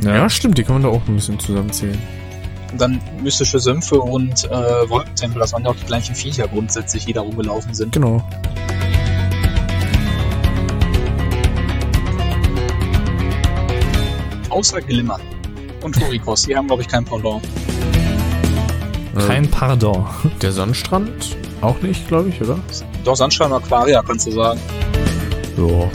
Ja. 0.03 0.29
stimmt, 0.29 0.57
die 0.57 0.63
kann 0.63 0.75
man 0.75 0.83
da 0.83 0.89
auch 0.89 1.01
ein 1.07 1.15
bisschen 1.15 1.39
zusammenzählen. 1.39 1.97
Und 2.73 2.81
dann 2.81 2.99
mystische 3.21 3.59
Sümpfe 3.59 3.99
und 3.99 4.45
äh, 4.45 4.89
Wolkentempel, 4.89 5.39
das 5.39 5.53
waren 5.53 5.63
ja 5.63 5.69
auch 5.69 5.75
die 5.75 5.85
gleichen 5.85 6.15
Viecher 6.15 6.47
grundsätzlich, 6.47 7.05
die 7.05 7.13
da 7.13 7.21
rumgelaufen 7.21 7.71
sind. 7.75 7.91
Genau. 7.91 8.27
Außer 14.49 14.81
Glimmer 14.81 15.19
und 15.83 15.99
Torikos, 15.99 16.47
die 16.47 16.57
haben 16.57 16.65
glaube 16.65 16.81
ich 16.81 16.87
kein 16.87 17.05
Pendant. 17.05 17.43
Kein 19.27 19.47
Pardon. 19.51 20.07
Äh, 20.23 20.39
der 20.41 20.51
Sonnenstrand 20.51 21.37
auch 21.61 21.79
nicht, 21.81 22.07
glaube 22.07 22.29
ich, 22.29 22.41
oder? 22.41 22.57
Doch, 23.03 23.15
Sandstein 23.15 23.51
und 23.51 23.63
Aquaria 23.63 24.01
kannst 24.01 24.25
du 24.25 24.31
sagen. 24.31 24.59
Ja, 25.57 25.89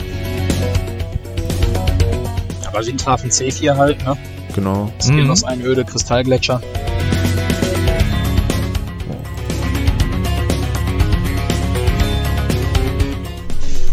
Aber 2.69 2.85
Windhafen 2.85 3.29
C4 3.29 3.75
halt, 3.75 4.01
ne? 4.05 4.17
Genau. 4.53 4.91
Skillos 4.99 5.43
Einöde, 5.43 5.85
Kristallgletscher. 5.85 6.61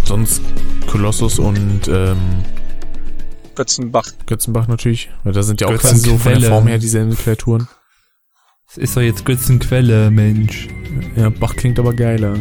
Sonst 0.04 0.40
Kolossus 0.86 1.38
und 1.38 1.88
ähm, 1.88 2.16
Götzenbach. 3.54 4.06
Götzenbach 4.26 4.68
natürlich. 4.68 5.10
Weil 5.24 5.32
da 5.32 5.42
sind 5.42 5.60
ja 5.60 5.66
auch 5.66 5.74
quasi 5.74 6.10
so 6.10 6.18
von 6.18 6.40
der. 6.40 6.50
Form 6.50 6.66
her 6.66 6.78
dieselben 6.78 7.16
Kreaturen. 7.16 7.68
Das 8.68 8.78
ist 8.78 8.96
doch 8.96 9.02
jetzt 9.02 9.24
Götzenquelle, 9.24 10.10
Mensch. 10.10 10.68
Ja, 11.16 11.30
Bach 11.30 11.56
klingt 11.56 11.78
aber 11.78 11.94
geiler. 11.94 12.36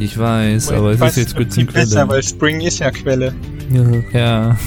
Ich 0.00 0.18
weiß, 0.18 0.72
aber 0.72 0.92
es 0.92 1.00
ist 1.00 1.16
jetzt 1.16 1.36
Götzenquelle. 1.36 2.22
Spring 2.22 2.60
ist 2.60 2.80
ja 2.80 2.90
Quelle. 2.90 3.34
Ja, 3.70 3.84
Ja, 4.12 4.58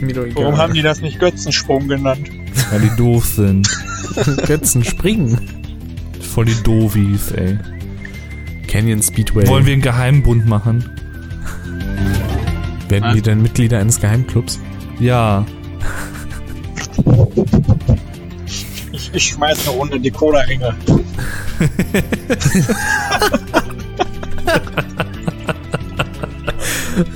mir 0.00 0.14
doch 0.14 0.24
egal. 0.24 0.44
Warum 0.44 0.58
haben 0.58 0.74
die 0.74 0.82
das 0.82 1.00
nicht 1.00 1.18
Götzensprung 1.18 1.88
genannt? 1.88 2.30
weil 2.70 2.80
die 2.80 2.96
doof 2.96 3.24
sind. 3.24 3.68
Götzen 4.46 4.84
springen? 4.84 5.38
Voll 6.20 6.46
die 6.46 6.62
Doofies, 6.62 7.32
ey. 7.32 7.58
Canyon 8.66 9.02
Speedway. 9.02 9.46
Wollen 9.46 9.66
wir 9.66 9.72
einen 9.72 9.82
Geheimbund 9.82 10.46
machen? 10.46 10.84
Werden 12.88 13.14
wir 13.14 13.22
denn 13.22 13.42
Mitglieder 13.42 13.78
eines 13.78 14.00
Geheimclubs? 14.00 14.60
Ja. 14.98 15.46
Ich, 18.92 19.10
ich 19.12 19.24
schmeiß 19.24 19.68
eine 19.68 19.76
Runde 19.76 20.00
die 20.00 20.10
Cola-Ringe. 20.10 20.74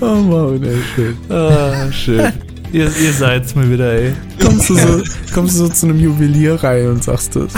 Oh 0.01 0.15
Mann, 0.15 0.63
ey, 0.63 0.79
schön. 0.95 1.17
Ah, 1.29 1.91
schön. 1.91 2.33
Ihr, 2.73 2.85
ihr 2.97 3.13
seid's 3.13 3.55
mal 3.55 3.71
wieder, 3.71 3.93
ey. 3.93 4.13
Kommst 4.43 4.71
du 4.71 4.75
so, 4.77 5.03
kommst 5.33 5.55
du 5.55 5.67
so 5.67 5.69
zu 5.69 5.87
einem 5.87 5.99
Juwelier 6.01 6.63
rein 6.63 6.89
und 6.89 7.05
sagst 7.05 7.37
das? 7.37 7.53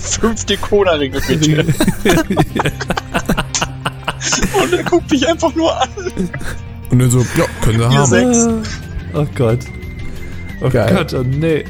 Fünf 0.00 0.44
die 0.46 0.56
Cola-Ringe 0.56 1.20
bitte. 1.26 1.64
Und 4.62 4.72
er 4.72 4.84
guckt 4.84 5.10
dich 5.10 5.26
einfach 5.26 5.54
nur 5.54 5.80
an. 5.80 5.88
Und 6.90 6.98
dann 6.98 7.10
so, 7.10 7.20
ja, 7.36 7.44
können 7.62 7.78
wir 7.80 7.90
Ihr 7.90 7.98
haben. 7.98 8.06
sechs. 8.06 8.48
Oh 9.14 9.26
Gott. 9.34 9.58
Oh 10.60 10.68
Geil. 10.68 10.94
Gott, 10.94 11.14
oh 11.14 11.22
nee. 11.22 11.64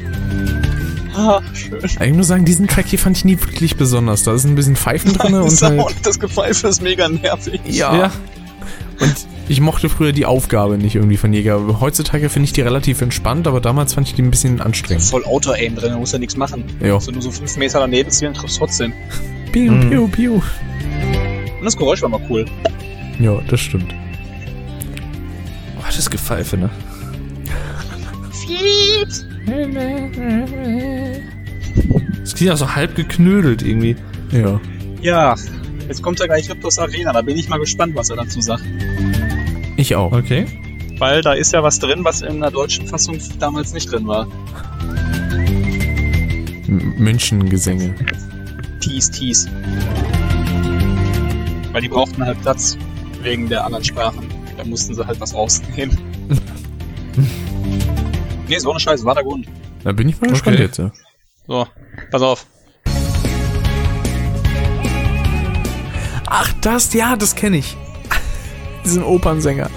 Ah, 1.15 1.41
schön. 1.53 1.79
Ich 1.83 2.13
muss 2.13 2.27
sagen, 2.27 2.45
diesen 2.45 2.67
Track 2.67 2.87
hier 2.87 2.99
fand 2.99 3.17
ich 3.17 3.25
nie 3.25 3.39
wirklich 3.39 3.75
besonders. 3.77 4.23
Da 4.23 4.33
ist 4.33 4.45
ein 4.45 4.55
bisschen 4.55 4.75
Pfeifen 4.75 5.13
drin 5.13 5.33
und 5.41 5.49
Sound, 5.51 5.81
halt, 5.81 5.95
das 6.03 6.19
Gepfeife 6.19 6.67
ist 6.67 6.81
mega 6.81 7.07
nervig. 7.07 7.61
ja. 7.65 7.95
Ja. 7.95 8.11
Und 8.99 9.15
ich 9.51 9.59
mochte 9.59 9.89
früher 9.89 10.13
die 10.13 10.25
Aufgabe 10.25 10.77
nicht 10.77 10.95
irgendwie 10.95 11.17
von 11.17 11.33
Jäger. 11.33 11.79
Heutzutage 11.81 12.29
finde 12.29 12.45
ich 12.45 12.53
die 12.53 12.61
relativ 12.61 13.01
entspannt, 13.01 13.47
aber 13.47 13.59
damals 13.59 13.93
fand 13.93 14.07
ich 14.07 14.13
die 14.15 14.21
ein 14.21 14.31
bisschen 14.31 14.61
anstrengend. 14.61 15.03
Voll 15.03 15.25
Auto-Aim 15.25 15.75
drin, 15.75 15.91
da 15.91 15.99
musst 15.99 16.13
ja 16.13 16.19
nichts 16.19 16.37
machen. 16.37 16.63
Ja. 16.79 16.93
Also 16.95 17.11
nur 17.11 17.21
so 17.21 17.31
fünf 17.31 17.57
Meter 17.57 17.79
daneben 17.79 18.09
zielen, 18.09 18.33
triffst 18.33 18.57
trotzdem. 18.59 18.93
Piu, 19.51 19.71
Mhm. 19.73 19.89
piu, 19.89 20.07
piu. 20.07 20.33
Und 20.35 21.65
das 21.65 21.75
Geräusch 21.75 22.01
war 22.01 22.07
mal 22.09 22.21
cool. 22.29 22.45
Ja, 23.19 23.39
das 23.49 23.59
stimmt. 23.59 23.93
Oh, 25.77 25.83
das 25.85 26.09
Gepfeife, 26.09 26.55
ne? 26.57 26.69
Das 32.21 32.35
klingt 32.35 32.51
auch 32.53 32.57
so 32.57 32.73
halb 32.75 32.95
geknödelt 32.95 33.61
irgendwie. 33.63 33.95
Ja. 34.31 34.59
Ja, 35.01 35.35
jetzt 35.87 36.01
kommt 36.03 36.19
ja 36.19 36.25
gleich 36.27 36.47
Kryptos 36.47 36.79
Arena, 36.79 37.11
da 37.11 37.21
bin 37.21 37.37
ich 37.37 37.49
mal 37.49 37.57
gespannt, 37.59 37.95
was 37.95 38.09
er 38.09 38.15
dazu 38.17 38.39
sagt. 38.41 38.63
Ich 39.81 39.95
auch. 39.95 40.11
Okay. 40.11 40.45
Weil 40.99 41.23
da 41.23 41.33
ist 41.33 41.53
ja 41.53 41.63
was 41.63 41.79
drin, 41.79 42.03
was 42.03 42.21
in 42.21 42.39
der 42.39 42.51
deutschen 42.51 42.85
Fassung 42.85 43.17
damals 43.39 43.73
nicht 43.73 43.91
drin 43.91 44.05
war. 44.05 44.27
Münchengesänge. 46.67 47.95
Tease, 48.79 49.11
tease. 49.11 49.49
Weil 51.71 51.81
die 51.81 51.89
brauchten 51.89 52.23
halt 52.23 52.39
Platz 52.43 52.77
wegen 53.23 53.49
der 53.49 53.65
anderen 53.65 53.83
Sprachen. 53.83 54.29
Da 54.55 54.63
mussten 54.65 54.93
sie 54.93 55.03
halt 55.03 55.19
was 55.19 55.33
rausnehmen. 55.33 55.97
nee, 58.47 58.59
so 58.59 58.69
eine 58.69 58.79
Scheiße, 58.79 59.03
war 59.03 59.15
der 59.15 59.23
Grund. 59.23 59.47
Da 59.83 59.93
bin 59.93 60.09
ich 60.09 60.21
mal 60.21 60.29
gespannt 60.29 60.57
Okay. 60.57 60.65
jetzt. 60.65 60.77
Ja. 60.77 60.91
So, 61.47 61.65
pass 62.11 62.21
auf. 62.21 62.45
Ach, 66.27 66.53
das, 66.61 66.93
ja, 66.93 67.15
das 67.15 67.35
kenne 67.35 67.57
ich. 67.57 67.75
Diesen 68.83 69.03
Opernsänger. 69.03 69.69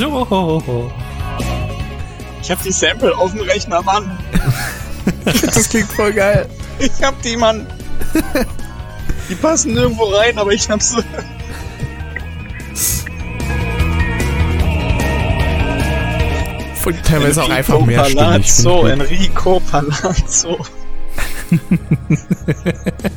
Oh. 0.00 0.90
Ich 2.42 2.50
hab 2.50 2.62
die 2.62 2.72
Sample 2.72 3.16
auf 3.16 3.32
dem 3.32 3.40
Rechner, 3.40 3.82
Mann. 3.82 4.18
Das 5.24 5.68
klingt 5.68 5.90
voll 5.92 6.12
geil. 6.12 6.48
Ich 6.80 7.02
hab 7.02 7.20
die, 7.22 7.36
Mann. 7.36 7.66
Die 9.28 9.34
passen 9.34 9.74
nirgendwo 9.74 10.04
rein, 10.04 10.36
aber 10.38 10.52
ich 10.52 10.68
hab 10.68 10.82
sie. 10.82 11.02
Voll, 16.74 16.94
teilweise 17.02 17.42
auch 17.42 17.50
einfach 17.50 17.80
mehrstimmig. 17.80 18.24
Palazzo. 18.24 18.86
Enrico 18.86 19.60
Palazzo. 19.60 20.58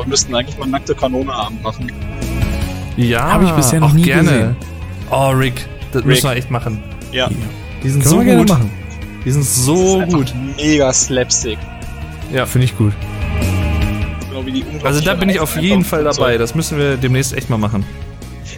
wir 0.00 0.08
müssten 0.08 0.34
eigentlich 0.34 0.58
mal 0.58 0.66
nackte 0.68 0.94
Kanone 0.94 1.32
Abend 1.32 1.62
machen. 1.62 1.92
Ja, 2.96 3.32
Hab 3.32 3.42
ich 3.42 3.50
bisher 3.52 3.80
noch 3.80 3.90
auch 3.90 3.94
nie 3.94 4.02
gerne. 4.02 4.22
gesehen. 4.30 4.56
Oh, 5.10 5.28
Rick, 5.30 5.66
das 5.92 6.00
Rick. 6.02 6.06
müssen 6.06 6.24
wir 6.30 6.36
echt 6.36 6.50
machen. 6.50 6.82
Ja. 7.12 7.28
Die 7.82 7.88
sind 7.90 8.02
Können 8.02 8.10
so 8.10 8.18
wir 8.18 8.24
gerne 8.24 8.40
gut. 8.40 8.48
machen. 8.48 8.70
Die 9.24 9.30
sind 9.30 9.42
Das 9.44 9.56
ist 9.56 9.64
so 9.64 10.00
gut. 10.02 10.34
Mega 10.56 10.92
Slapstick. 10.92 11.58
Ja, 12.32 12.44
Finde 12.46 12.64
ich 12.66 12.76
gut. 12.76 12.92
Genau 14.28 14.44
wie 14.44 14.52
die 14.52 14.58
unglaubliche 14.62 14.86
Also 14.86 15.00
da 15.00 15.14
bin 15.14 15.28
ich 15.28 15.40
auf 15.40 15.56
jeden 15.56 15.84
Fall 15.84 16.02
so. 16.12 16.20
dabei. 16.20 16.36
Das 16.38 16.54
müssen 16.54 16.76
wir 16.78 16.96
demnächst 16.96 17.32
echt 17.34 17.48
mal 17.50 17.56
machen. 17.58 17.84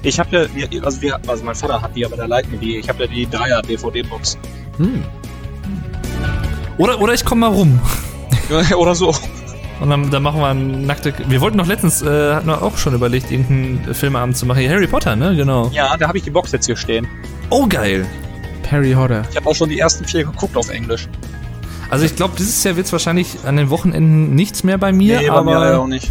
Ich 0.03 0.19
habe 0.19 0.35
ja, 0.37 0.71
wir- 0.71 0.85
also, 0.85 1.01
wir, 1.03 1.19
also 1.27 1.45
mein 1.45 1.55
Vater 1.55 1.81
hat 1.83 1.95
die, 1.95 2.05
aber 2.07 2.17
der 2.17 2.27
leiht 2.29 2.51
mir 2.51 2.57
die. 2.59 2.79
Ich 2.79 2.89
habe 2.89 3.05
ja 3.05 3.11
die 3.11 3.29
Dreier 3.29 3.61
DVD-Box. 3.63 4.39
Hm. 4.79 5.03
Oder, 6.79 7.01
oder 7.01 7.13
ich 7.13 7.25
komme 7.25 7.43
mal 7.43 7.49
rum. 7.55 7.79
Oder 8.77 8.95
so. 8.95 9.15
Und 9.81 9.89
dann, 9.89 10.11
dann 10.11 10.23
machen 10.23 10.41
wir 10.41 10.49
einen 10.49 10.87
nackte. 10.87 11.15
Wir 11.27 11.41
wollten 11.41 11.57
noch 11.57 11.67
letztens, 11.67 12.03
äh, 12.03 12.35
hatten 12.35 12.47
wir 12.49 12.63
auch 12.63 12.77
schon 12.77 12.95
überlegt, 12.95 13.31
irgendeinen 13.31 13.95
Filmabend 13.95 14.37
zu 14.37 14.45
machen. 14.45 14.61
Hier, 14.61 14.71
Harry 14.71 14.87
Potter, 14.87 15.17
ne? 15.17 15.35
Genau. 15.35 15.71
Ja, 15.73 15.97
da 15.97 16.07
habe 16.09 16.19
ich 16.19 16.25
die 16.25 16.31
Box 16.31 16.53
jetzt 16.53 16.67
hier 16.67 16.77
stehen. 16.77 17.09
Oh, 17.49 17.67
geil. 17.67 18.07
Harry 18.71 18.93
Hodder. 18.93 19.25
Ich 19.31 19.37
habe 19.37 19.49
auch 19.49 19.55
schon 19.55 19.69
die 19.69 19.79
ersten 19.79 20.05
vier 20.05 20.25
geguckt 20.25 20.57
auf 20.57 20.69
Englisch. 20.69 21.09
Also 21.89 22.05
ich 22.05 22.15
glaube, 22.15 22.35
dieses 22.39 22.63
Jahr 22.63 22.77
wird 22.77 22.87
es 22.87 22.93
wahrscheinlich 22.93 23.39
an 23.45 23.57
den 23.57 23.69
Wochenenden 23.71 24.35
nichts 24.35 24.63
mehr 24.63 24.79
bei 24.79 24.93
mir, 24.93 25.19
bei 25.19 25.31
aber, 25.31 25.43
mir 25.43 25.59
leider 25.59 25.81
auch 25.81 25.89
nicht. 25.89 26.09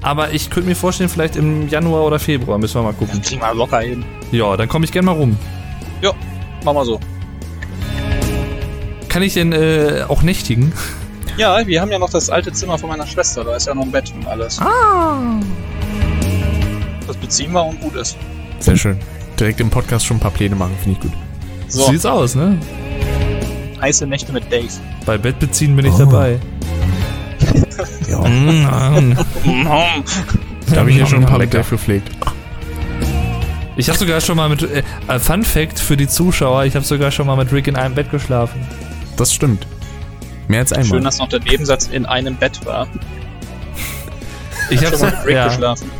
aber 0.00 0.32
ich 0.32 0.48
könnte 0.48 0.70
mir 0.70 0.74
vorstellen, 0.74 1.10
vielleicht 1.10 1.36
im 1.36 1.68
Januar 1.68 2.04
oder 2.04 2.18
Februar 2.18 2.56
müssen 2.56 2.76
wir 2.76 2.82
mal 2.82 2.94
gucken. 2.94 3.20
Kriegen 3.20 3.42
wir 3.42 3.52
locker 3.52 3.80
hin. 3.80 4.06
Ja, 4.32 4.56
dann 4.56 4.68
komme 4.68 4.86
ich 4.86 4.92
gerne 4.92 5.06
mal 5.06 5.12
rum. 5.12 5.36
Ja, 6.00 6.12
mach 6.64 6.72
mal 6.72 6.86
so. 6.86 6.98
Kann 9.10 9.22
ich 9.22 9.34
denn 9.34 9.52
äh, 9.52 10.04
auch 10.08 10.22
nächtigen? 10.22 10.72
Ja, 11.38 11.64
wir 11.66 11.80
haben 11.80 11.90
ja 11.90 11.98
noch 11.98 12.10
das 12.10 12.28
alte 12.30 12.52
Zimmer 12.52 12.76
von 12.78 12.88
meiner 12.90 13.06
Schwester. 13.06 13.44
Da 13.44 13.54
ist 13.56 13.66
ja 13.66 13.74
noch 13.74 13.84
ein 13.84 13.92
Bett 13.92 14.12
und 14.14 14.26
alles. 14.26 14.58
Ah. 14.60 15.40
Das 17.06 17.16
beziehen 17.16 17.52
wir 17.52 17.64
und 17.64 17.80
gut 17.80 17.94
ist. 17.94 18.16
Sehr 18.58 18.76
schön. 18.76 18.98
Direkt 19.38 19.60
im 19.60 19.70
Podcast 19.70 20.04
schon 20.04 20.16
ein 20.16 20.20
paar 20.20 20.32
Pläne 20.32 20.56
machen, 20.56 20.74
finde 20.82 20.98
ich 20.98 21.00
gut. 21.00 21.12
So 21.68 21.84
So, 21.84 21.90
sieht's 21.92 22.06
aus, 22.06 22.34
ne? 22.34 22.58
heiße 23.80 24.06
Nächte 24.08 24.32
mit 24.32 24.50
Dave. 24.52 24.66
Bei 25.06 25.16
Bett 25.16 25.38
beziehen 25.38 25.76
bin 25.76 25.86
ich 25.86 25.92
Oh. 25.94 25.98
dabei. 25.98 26.38
Ja. 28.08 28.18
Mm, 28.28 29.14
Da 30.70 30.80
habe 30.80 30.90
ich 30.90 30.96
ja 30.96 31.06
schon 31.06 31.20
ein 31.20 31.26
paar 31.26 31.38
Lecker. 31.38 31.58
Lecker 31.58 31.70
gepflegt. 31.70 32.10
Ich 33.76 33.88
habe 33.88 33.96
sogar 33.98 34.20
schon 34.20 34.36
mal 34.36 34.48
mit 34.48 34.62
äh, 34.62 34.82
äh, 35.06 35.18
Fun 35.20 35.44
Fact 35.44 35.78
für 35.78 35.96
die 35.96 36.08
Zuschauer, 36.08 36.64
ich 36.64 36.74
habe 36.74 36.84
sogar 36.84 37.12
schon 37.12 37.26
mal 37.28 37.36
mit 37.36 37.52
Rick 37.52 37.68
in 37.68 37.76
einem 37.76 37.94
Bett 37.94 38.10
geschlafen. 38.10 38.66
Das 39.16 39.32
stimmt. 39.32 39.66
Mehr 40.48 40.60
als 40.60 40.72
einmal. 40.72 40.86
Schön, 40.98 41.04
dass 41.04 41.18
noch 41.18 41.28
der 41.28 41.40
Nebensatz 41.40 41.86
in 41.88 42.06
einem 42.06 42.36
Bett 42.36 42.64
war. 42.66 42.86
Ich 44.70 44.80
Schon 44.80 44.90
mal 45.00 45.06
mit 45.06 45.16
habe 45.16 45.26
Rick 45.28 45.34
ja. 45.34 45.48
geschlafen. 45.48 45.90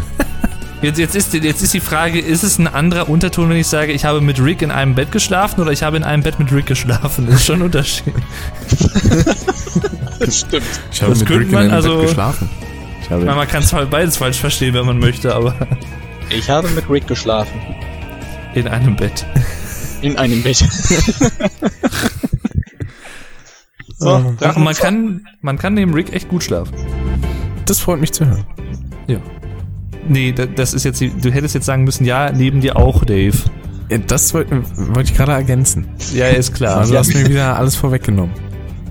Jetzt, 0.83 0.99
jetzt, 0.99 1.17
ist, 1.17 1.33
jetzt 1.33 1.63
ist 1.63 1.73
die 1.73 1.81
Frage, 1.81 2.21
ist 2.21 2.43
es 2.43 2.59
ein 2.59 2.67
anderer 2.67 3.09
Unterton, 3.09 3.49
wenn 3.49 3.57
ich 3.57 3.67
sage, 3.67 3.93
ich 3.93 4.05
habe 4.05 4.21
mit 4.21 4.39
Rick 4.45 4.61
in 4.61 4.71
einem 4.71 4.95
Bett 4.95 5.11
geschlafen 5.11 5.63
oder 5.63 5.73
ich 5.73 5.83
habe 5.83 5.97
in 5.97 6.05
einem 6.05 6.23
Bett 6.23 6.39
mit 6.39 6.53
Rick 6.53 6.67
geschlafen? 6.67 7.27
Das 7.27 7.37
ist 7.37 7.47
schon 7.47 7.61
ein 7.61 7.63
Unterschied. 7.63 8.13
Das 10.19 10.41
stimmt. 10.41 10.65
ich 10.93 11.01
habe 11.01 11.13
das 11.13 11.21
mit 11.21 11.31
Rick 11.31 11.43
in 11.43 11.51
man 11.53 11.63
einem 11.63 11.73
also- 11.73 11.97
Bett 11.99 12.09
geschlafen. 12.09 12.51
Ich 13.03 13.11
habe 13.11 13.25
Na, 13.25 13.35
Man 13.37 13.49
kann 13.49 13.63
zwar 13.63 13.87
beides 13.87 14.17
falsch 14.19 14.39
verstehen, 14.39 14.75
wenn 14.75 14.85
man 14.85 14.99
möchte, 14.99 15.35
aber 15.35 15.55
Ich 16.31 16.51
habe 16.51 16.69
mit 16.69 16.91
Rick 16.91 17.07
geschlafen. 17.07 17.59
in 18.55 18.69
einem 18.69 18.97
Bett. 18.97 19.25
In 20.03 20.19
einem 20.19 20.43
Bett. 20.43 20.63
So, 23.99 24.09
Ah. 24.11 24.33
Ach, 24.41 24.57
man 24.57 24.75
kann, 24.75 25.23
man 25.43 25.59
kann 25.59 25.75
neben 25.75 25.95
Rick 25.95 26.13
echt 26.13 26.29
gut 26.29 26.43
schlafen. 26.43 26.75
das 27.67 27.81
freut 27.81 28.01
mich 28.01 28.13
zu 28.13 28.25
hören. 28.27 28.45
Ja. 29.09 29.19
Nee, 30.09 30.33
da- 30.33 30.47
das 30.47 30.73
ist 30.75 30.85
jetzt, 30.85 31.01
die- 31.01 31.11
du 31.11 31.31
hättest 31.31 31.55
jetzt 31.55 31.67
sagen 31.67 31.85
müssen, 31.85 32.05
ja, 32.07 32.31
neben 32.33 32.61
dir 32.61 32.77
auch, 32.77 33.05
Dave. 33.05 33.37
Ja, 33.91 33.99
das 33.99 34.33
wollte 34.35 34.63
wollte 34.95 35.11
ich 35.13 35.17
gerade 35.17 35.33
ergänzen. 35.33 35.87
Ja, 36.15 36.27
ist 36.29 36.55
klar. 36.55 36.79
Also 36.79 36.93
du 36.93 36.99
hast 36.99 37.13
mir 37.15 37.29
wieder 37.29 37.57
alles 37.59 37.75
vorweggenommen. 37.77 38.33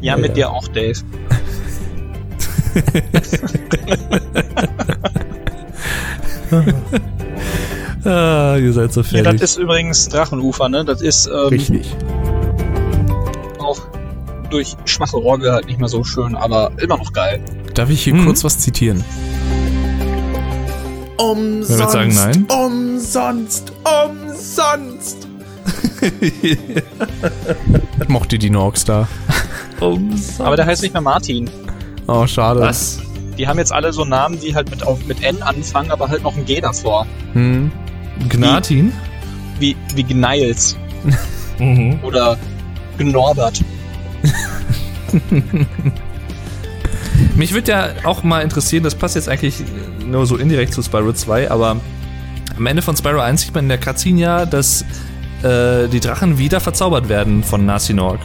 Ja, 0.02 0.16
mit 0.18 0.36
dir 0.38 0.50
auch, 0.52 0.68
Dave. 0.68 0.94
Ah, 8.06 8.56
ihr 8.58 8.72
seid 8.74 8.94
so 8.94 9.02
Ja, 9.02 9.08
fertig. 9.24 9.42
das 9.42 9.52
ist 9.52 9.58
übrigens 9.58 10.08
Drachenufer, 10.08 10.70
ne? 10.70 10.86
Das 10.86 11.02
ist 11.02 11.28
ähm, 11.28 11.48
Richtig. 11.50 11.94
Durch 14.50 14.76
schwache 14.86 15.18
Orgel 15.18 15.52
halt 15.52 15.68
nicht 15.68 15.80
mehr 15.80 15.90
so 15.90 16.04
schön, 16.04 16.36
aber 16.36 16.72
immer 16.82 16.98
noch 16.98 17.14
geil. 17.14 17.42
Darf 17.74 17.90
ich 17.90 18.04
hier 18.04 18.14
Mhm. 18.16 18.26
kurz 18.26 18.44
was 18.44 18.58
zitieren? 18.60 19.04
Umsonst. 21.18 21.80
Jetzt 21.80 21.92
sagen 21.92 22.14
nein. 22.14 22.46
Umsonst. 22.46 23.74
Umsonst. 23.84 25.28
Ich 26.32 28.08
mochte 28.08 28.38
die 28.38 28.50
Norks 28.50 28.86
da. 28.86 29.08
Umsonst. 29.80 30.42
Aber 30.42 30.56
der 30.56 30.66
heißt 30.66 30.82
nicht 30.84 30.94
mehr 30.94 31.02
Martin. 31.02 31.50
Oh, 32.08 32.26
schade. 32.28 32.62
Was? 32.62 33.00
Die 33.38 33.48
haben 33.48 33.58
jetzt 33.60 33.72
alle 33.74 33.92
so 33.94 34.06
Namen, 34.06 34.40
die 34.40 34.56
halt 34.56 34.70
mit, 34.70 34.84
auf, 34.86 35.06
mit 35.06 35.24
N 35.24 35.42
anfangen, 35.42 35.92
aber 35.92 36.08
halt 36.10 36.24
noch 36.24 36.36
ein 36.38 36.46
G 36.46 36.62
davor. 36.62 37.06
Hm. 37.34 37.72
Gnatin? 38.30 38.92
Wie, 39.60 39.76
wie 39.96 40.04
Gniles 40.04 40.76
Mhm. 41.60 42.00
oder 42.04 42.38
Gnorbert. 43.00 43.62
Mich 47.36 47.54
würde 47.54 47.72
ja 47.72 47.90
auch 48.04 48.24
mal 48.24 48.42
interessieren, 48.42 48.84
das 48.84 48.96
passt 48.96 49.16
jetzt 49.16 49.30
eigentlich 49.30 49.56
nur 50.06 50.26
so 50.26 50.38
indirekt 50.38 50.74
zu 50.74 50.82
Spyro 50.82 51.14
2, 51.14 51.52
aber 51.52 51.80
am 52.58 52.66
Ende 52.66 52.82
von 52.82 52.96
Spyro 52.96 53.20
1 53.20 53.42
sieht 53.42 53.54
man 53.54 53.66
in 53.66 53.70
der 53.70 53.78
Cutscene 53.78 54.20
ja, 54.20 54.46
dass 54.46 54.84
äh, 55.44 55.88
die 55.88 56.00
Drachen 56.00 56.38
wieder 56.38 56.60
verzaubert 56.60 57.10
werden 57.10 57.44
von 57.44 57.66
Narsinorg. 57.66 58.20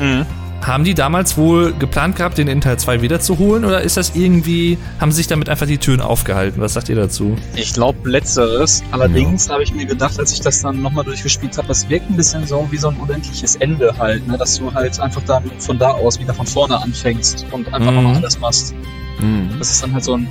Mhm. 0.00 0.26
Haben 0.62 0.84
die 0.84 0.94
damals 0.94 1.36
wohl 1.36 1.72
geplant 1.74 2.16
gehabt, 2.16 2.38
den 2.38 2.48
in 2.48 2.60
Teil 2.60 2.78
2 2.78 3.02
wiederzuholen? 3.02 3.64
Oder 3.64 3.82
ist 3.82 3.96
das 3.96 4.14
irgendwie, 4.14 4.78
haben 5.00 5.10
sie 5.10 5.16
sich 5.18 5.26
damit 5.26 5.48
einfach 5.48 5.66
die 5.66 5.78
Türen 5.78 6.00
aufgehalten? 6.00 6.60
Was 6.60 6.74
sagt 6.74 6.88
ihr 6.88 6.94
dazu? 6.96 7.36
Ich 7.56 7.72
glaube 7.74 8.08
letzteres. 8.08 8.82
Allerdings 8.92 9.50
habe 9.50 9.62
ich 9.62 9.74
mir 9.74 9.86
gedacht, 9.86 10.18
als 10.18 10.32
ich 10.32 10.40
das 10.40 10.62
dann 10.62 10.80
nochmal 10.80 11.04
durchgespielt 11.04 11.56
habe, 11.58 11.68
das 11.68 11.88
wirkt 11.88 12.08
ein 12.10 12.16
bisschen 12.16 12.46
so 12.46 12.66
wie 12.70 12.76
so 12.76 12.88
ein 12.88 12.96
unendliches 12.96 13.56
Ende 13.56 13.92
halt, 13.98 14.26
ne? 14.26 14.38
dass 14.38 14.58
du 14.58 14.72
halt 14.72 14.98
einfach 15.00 15.22
dann 15.24 15.44
von 15.58 15.78
da 15.78 15.90
aus 15.92 16.18
wieder 16.20 16.34
von 16.34 16.46
vorne 16.46 16.80
anfängst 16.80 17.44
und 17.50 17.66
einfach 17.72 17.90
Mhm. 17.90 17.96
nochmal 17.96 18.16
alles 18.16 18.38
machst. 18.38 18.74
Mhm. 19.20 19.58
Dass 19.58 19.70
es 19.70 19.80
dann 19.80 19.92
halt 19.92 20.04
so 20.04 20.16
ein 20.16 20.28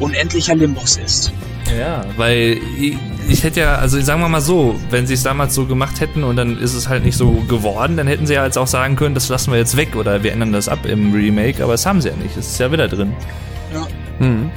unendlicher 0.00 0.54
Limbus 0.54 0.96
ist. 0.96 1.32
Ja, 1.78 2.04
weil 2.16 2.58
ich, 2.78 2.96
ich 3.28 3.44
hätte 3.44 3.60
ja, 3.60 3.76
also 3.76 4.00
sagen 4.00 4.20
wir 4.20 4.28
mal 4.28 4.40
so, 4.40 4.74
wenn 4.90 5.06
sie 5.06 5.14
es 5.14 5.22
damals 5.22 5.54
so 5.54 5.66
gemacht 5.66 6.00
hätten 6.00 6.24
und 6.24 6.36
dann 6.36 6.58
ist 6.58 6.74
es 6.74 6.88
halt 6.88 7.04
nicht 7.04 7.16
so 7.16 7.30
geworden, 7.48 7.96
dann 7.96 8.08
hätten 8.08 8.26
sie 8.26 8.34
ja 8.34 8.44
jetzt 8.44 8.58
auch 8.58 8.66
sagen 8.66 8.96
können, 8.96 9.14
das 9.14 9.28
lassen 9.28 9.52
wir 9.52 9.58
jetzt 9.58 9.76
weg 9.76 9.94
oder 9.94 10.22
wir 10.22 10.32
ändern 10.32 10.52
das 10.52 10.68
ab 10.68 10.84
im 10.86 11.12
Remake, 11.12 11.62
aber 11.62 11.72
das 11.72 11.86
haben 11.86 12.00
sie 12.00 12.08
ja 12.08 12.16
nicht. 12.16 12.36
Es 12.36 12.48
ist 12.48 12.58
ja 12.58 12.72
wieder 12.72 12.88
drin. 12.88 13.12
Mhm. 14.18 14.50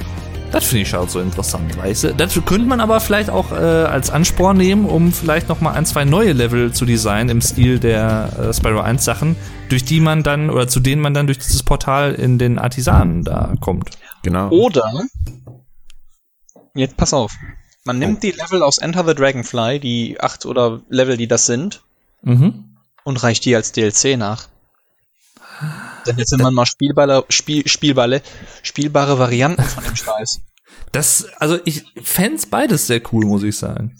Das 0.54 0.64
finde 0.64 0.82
ich 0.82 0.94
halt 0.94 1.10
so 1.10 1.18
interessant, 1.18 1.76
weißt 1.76 2.04
du? 2.04 2.14
Dazu 2.14 2.40
könnte 2.40 2.68
man 2.68 2.80
aber 2.80 3.00
vielleicht 3.00 3.28
auch 3.28 3.50
äh, 3.50 3.56
als 3.56 4.10
Ansporn 4.10 4.56
nehmen, 4.56 4.84
um 4.84 5.12
vielleicht 5.12 5.48
nochmal 5.48 5.74
ein, 5.74 5.84
zwei 5.84 6.04
neue 6.04 6.32
Level 6.32 6.70
zu 6.70 6.84
designen 6.84 7.28
im 7.28 7.40
Stil 7.40 7.80
der 7.80 8.28
äh, 8.38 8.54
Spyro 8.54 8.80
1 8.80 9.04
Sachen, 9.04 9.34
durch 9.68 9.84
die 9.84 9.98
man 9.98 10.22
dann 10.22 10.50
oder 10.50 10.68
zu 10.68 10.78
denen 10.78 11.02
man 11.02 11.12
dann 11.12 11.26
durch 11.26 11.38
dieses 11.38 11.64
Portal 11.64 12.14
in 12.14 12.38
den 12.38 12.60
Artisanen 12.60 13.24
da 13.24 13.54
kommt. 13.58 13.90
Genau. 14.24 14.48
Oder, 14.50 15.04
jetzt 16.74 16.96
pass 16.96 17.12
auf, 17.14 17.32
man 17.84 17.98
nimmt 17.98 18.22
die 18.22 18.32
Level 18.32 18.62
aus 18.62 18.78
Enter 18.78 19.06
the 19.06 19.14
Dragonfly, 19.14 19.78
die 19.78 20.18
acht 20.20 20.46
oder 20.46 20.80
Level, 20.88 21.16
die 21.16 21.28
das 21.28 21.46
sind, 21.46 21.82
Mhm. 22.22 22.76
und 23.04 23.22
reicht 23.22 23.44
die 23.44 23.54
als 23.54 23.70
DLC 23.72 24.16
nach. 24.16 24.48
Dann 26.06 26.16
hätte 26.16 26.36
man 26.38 26.52
mal 26.54 26.66
spielbare, 26.66 27.24
Spiel, 27.28 27.68
spielbare, 27.68 28.22
spielbare 28.62 29.18
Varianten 29.18 29.62
von 29.62 29.84
dem 29.84 29.94
Scheiß. 29.94 30.40
Das, 30.90 31.26
also 31.38 31.58
ich 31.64 31.84
fänd's 32.02 32.46
beides 32.46 32.86
sehr 32.86 33.00
cool, 33.12 33.26
muss 33.26 33.42
ich 33.42 33.56
sagen. 33.56 33.96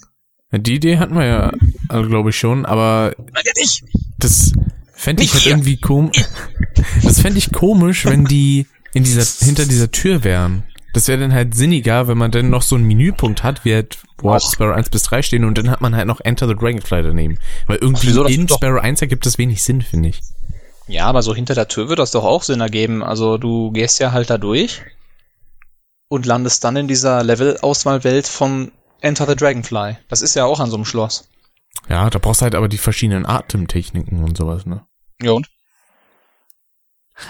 Die 0.51 0.75
Idee 0.75 0.97
hatten 0.97 1.15
wir 1.15 1.25
ja, 1.25 1.51
also, 1.89 2.09
glaube 2.09 2.29
ich 2.31 2.37
schon, 2.37 2.65
aber 2.65 3.13
Nein, 3.17 3.43
ja 3.45 3.51
nicht! 3.55 3.83
das 4.17 4.53
fände 4.93 5.23
ich 5.23 5.33
halt 5.33 5.45
irgendwie 5.45 5.77
komisch. 5.77 6.17
Das 7.03 7.21
fände 7.21 7.37
ich 7.39 7.51
komisch, 7.51 8.05
wenn 8.05 8.25
die 8.25 8.67
in 8.95 9.03
dieser, 9.03 9.45
hinter 9.45 9.65
dieser 9.65 9.91
Tür 9.91 10.23
wären. 10.23 10.63
Das 10.93 11.09
wäre 11.09 11.19
dann 11.19 11.33
halt 11.33 11.53
sinniger, 11.53 12.07
wenn 12.07 12.17
man 12.17 12.31
dann 12.31 12.49
noch 12.49 12.61
so 12.61 12.75
einen 12.75 12.85
Menüpunkt 12.85 13.43
hat, 13.43 13.65
wie 13.65 13.73
halt, 13.73 13.97
wo 14.17 14.33
Och. 14.33 14.39
Sparrow 14.39 14.73
1 14.73 14.89
bis 14.89 15.03
3 15.03 15.21
stehen 15.21 15.43
und 15.43 15.57
dann 15.57 15.69
hat 15.69 15.81
man 15.81 15.93
halt 15.93 16.07
noch 16.07 16.21
Enter 16.21 16.47
the 16.47 16.55
Dragonfly 16.55 17.03
daneben. 17.03 17.37
Weil 17.67 17.77
irgendwie 17.77 18.13
das 18.13 18.31
in 18.31 18.47
Sparrow 18.47 18.81
1 18.81 19.01
ergibt 19.01 19.25
das 19.25 19.37
wenig 19.37 19.61
Sinn, 19.61 19.81
finde 19.81 20.09
ich. 20.09 20.21
Ja, 20.87 21.07
aber 21.07 21.21
so 21.21 21.35
hinter 21.35 21.55
der 21.55 21.67
Tür 21.67 21.89
wird 21.89 21.99
das 21.99 22.11
doch 22.11 22.23
auch 22.23 22.43
Sinn 22.43 22.61
ergeben. 22.61 23.03
Also 23.03 23.37
du 23.37 23.71
gehst 23.71 23.99
ja 23.99 24.13
halt 24.13 24.29
da 24.29 24.37
durch 24.37 24.81
und 26.07 26.25
landest 26.25 26.63
dann 26.63 26.77
in 26.77 26.87
dieser 26.87 27.21
Level-Auswahlwelt 27.21 28.27
von 28.27 28.71
Enter 29.01 29.27
the 29.27 29.35
Dragonfly. 29.35 29.97
Das 30.07 30.21
ist 30.21 30.35
ja 30.35 30.45
auch 30.45 30.61
an 30.61 30.69
so 30.69 30.77
einem 30.77 30.85
Schloss. 30.85 31.27
Ja, 31.89 32.09
da 32.09 32.19
brauchst 32.19 32.39
du 32.39 32.43
halt 32.43 32.55
aber 32.55 32.69
die 32.69 32.77
verschiedenen 32.77 33.25
Atemtechniken 33.25 34.23
und 34.23 34.37
sowas, 34.37 34.65
ne? 34.65 34.85
Ja 35.21 35.31
und? 35.31 35.49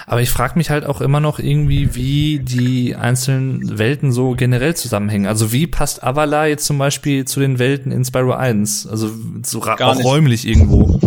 Aber 0.08 0.22
ich 0.22 0.32
frage 0.32 0.58
mich 0.58 0.70
halt 0.70 0.86
auch 0.86 1.00
immer 1.00 1.20
noch 1.20 1.38
irgendwie, 1.38 1.94
wie 1.94 2.40
die 2.40 2.96
einzelnen 2.96 3.78
Welten 3.78 4.12
so 4.12 4.32
generell 4.32 4.76
zusammenhängen. 4.76 5.28
Also 5.28 5.52
wie 5.52 5.68
passt 5.68 6.04
Avala 6.04 6.48
jetzt 6.48 6.66
zum 6.66 6.78
Beispiel 6.78 7.26
zu 7.26 7.40
den 7.40 7.60
Welten 7.60 7.92
in 7.92 8.04
Spyro 8.04 8.34
1? 8.34 8.88
Also 8.88 9.12
so 9.44 9.62
auch 9.62 9.96
nicht. 9.96 10.06
räumlich 10.06 10.48
irgendwo. 10.48 11.00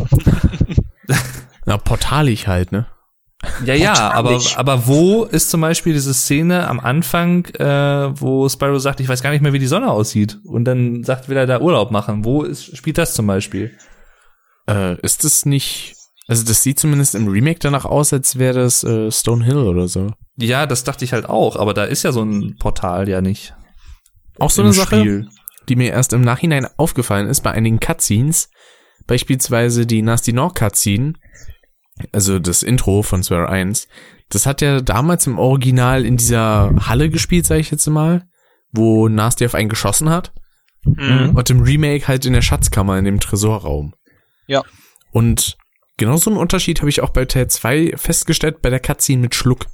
Na, 1.67 1.77
portalig 1.77 2.47
halt, 2.47 2.71
ne? 2.73 2.87
Ja, 3.65 3.75
ja, 3.75 4.11
aber, 4.13 4.41
aber 4.57 4.87
wo 4.89 5.25
ist 5.25 5.51
zum 5.51 5.61
Beispiel 5.61 5.93
diese 5.93 6.13
Szene 6.13 6.67
am 6.67 6.81
Anfang, 6.81 7.45
äh, 7.55 8.21
wo 8.21 8.49
Spyro 8.49 8.79
sagt, 8.79 8.99
ich 8.99 9.09
weiß 9.09 9.23
gar 9.23 9.31
nicht 9.31 9.43
mehr, 9.43 9.53
wie 9.53 9.61
die 9.61 9.69
Sonne 9.69 9.91
aussieht 9.91 10.39
und 10.45 10.65
dann 10.65 11.05
sagt, 11.05 11.29
will 11.29 11.37
er 11.37 11.47
da 11.47 11.61
Urlaub 11.61 11.93
machen. 11.93 12.25
Wo 12.25 12.43
ist, 12.43 12.77
spielt 12.77 12.99
das 12.99 13.15
zum 13.15 13.29
Beispiel? 13.29 13.77
Äh, 14.69 15.01
ist 15.03 15.23
das 15.23 15.47
nicht, 15.47 15.95
also 16.29 16.45
das 16.45 16.63
sieht 16.63 16.79
zumindest 16.79 17.15
im 17.17 17.27
Remake 17.27 17.59
danach 17.59 17.85
aus, 17.85 18.13
als 18.13 18.39
wäre 18.39 18.61
das 18.61 18.85
äh, 18.85 19.11
Stone 19.11 19.45
Hill 19.45 19.57
oder 19.59 19.89
so. 19.89 20.13
Ja, 20.37 20.67
das 20.67 20.85
dachte 20.85 21.05
ich 21.05 21.13
halt 21.13 21.29
auch, 21.29 21.57
aber 21.57 21.75
da 21.75 21.85
ist 21.85 22.05
ja 22.05 22.13
so 22.13 22.23
ein 22.23 22.57
Portal 22.61 23.09
ja 23.09 23.21
nicht. 23.21 23.55
Auch 24.39 24.51
so 24.51 24.63
eine 24.63 24.73
Sache, 24.73 25.01
Spiel. 25.01 25.29
die 25.69 25.75
mir 25.75 25.91
erst 25.91 26.13
im 26.13 26.21
Nachhinein 26.21 26.69
aufgefallen 26.77 27.27
ist 27.29 27.41
bei 27.41 27.51
einigen 27.51 27.81
Cutscenes, 27.81 28.49
beispielsweise 29.07 29.85
die 29.87 30.03
Nasty 30.03 30.33
Nor 30.33 30.55
Cutscene, 30.55 31.15
also 32.13 32.39
das 32.39 32.63
Intro 32.63 33.03
von 33.03 33.25
Spyro 33.25 33.47
1, 33.47 33.89
das 34.29 34.47
hat 34.47 34.61
ja 34.61 34.81
damals 34.81 35.27
im 35.27 35.39
Original 35.39 36.05
in 36.05 36.17
dieser 36.19 36.71
Halle 36.87 37.09
gespielt, 37.11 37.47
sage 37.47 37.61
ich 37.63 37.71
jetzt 37.71 37.87
mal, 37.89 38.29
wo 38.71 39.09
Nasty 39.09 39.45
auf 39.47 39.55
einen 39.55 39.69
geschossen 39.71 40.11
hat 40.11 40.33
Mhm. 40.85 41.33
und 41.35 41.51
im 41.51 41.61
Remake 41.63 42.07
halt 42.07 42.25
in 42.25 42.33
der 42.35 42.41
Schatzkammer 42.41 42.97
in 42.99 43.05
dem 43.05 43.19
Tresorraum. 43.19 43.95
Ja. 44.47 44.63
Und 45.11 45.57
genau 45.99 46.17
so 46.17 46.31
einen 46.31 46.39
Unterschied 46.39 46.81
habe 46.81 46.89
ich 46.89 47.03
auch 47.03 47.11
bei 47.11 47.27
Teil 47.27 47.49
2 47.49 47.93
festgestellt 47.97 48.63
bei 48.63 48.71
der 48.71 48.81
Cutscene 48.81 49.21
mit 49.21 49.35
Schluck. 49.35 49.67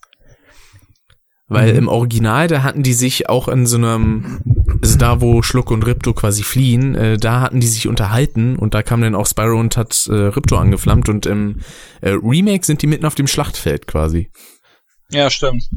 Weil 1.46 1.72
Mhm. 1.72 1.78
im 1.78 1.88
Original, 1.88 2.48
da 2.48 2.62
hatten 2.62 2.82
die 2.82 2.94
sich 2.94 3.28
auch 3.28 3.48
in 3.48 3.66
so 3.66 3.76
einem, 3.76 4.40
also 4.82 4.96
da, 4.96 5.20
wo 5.20 5.42
Schluck 5.42 5.70
und 5.70 5.84
Ripto 5.86 6.14
quasi 6.14 6.42
fliehen, 6.42 6.94
äh, 6.94 7.18
da 7.18 7.40
hatten 7.42 7.60
die 7.60 7.66
sich 7.66 7.86
unterhalten 7.86 8.56
und 8.56 8.72
da 8.74 8.82
kam 8.82 9.02
dann 9.02 9.14
auch 9.14 9.26
Spyro 9.26 9.60
und 9.60 9.76
hat 9.76 10.06
äh, 10.08 10.14
Ripto 10.14 10.56
angeflammt 10.56 11.08
und 11.10 11.26
im 11.26 11.60
äh, 12.00 12.10
Remake 12.10 12.64
sind 12.64 12.80
die 12.80 12.86
mitten 12.86 13.04
auf 13.04 13.14
dem 13.14 13.26
Schlachtfeld 13.26 13.86
quasi. 13.86 14.30
Ja, 15.10 15.28
stimmt. 15.30 15.68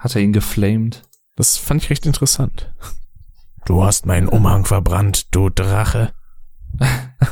Hat 0.00 0.16
er 0.16 0.22
ihn 0.22 0.32
geflamed? 0.32 1.04
Das 1.36 1.56
fand 1.56 1.84
ich 1.84 1.90
recht 1.90 2.04
interessant. 2.04 2.74
Du 3.64 3.84
hast 3.84 4.06
meinen 4.06 4.28
Umhang 4.28 4.64
verbrannt, 4.64 5.34
du 5.34 5.50
Drache. 5.50 6.12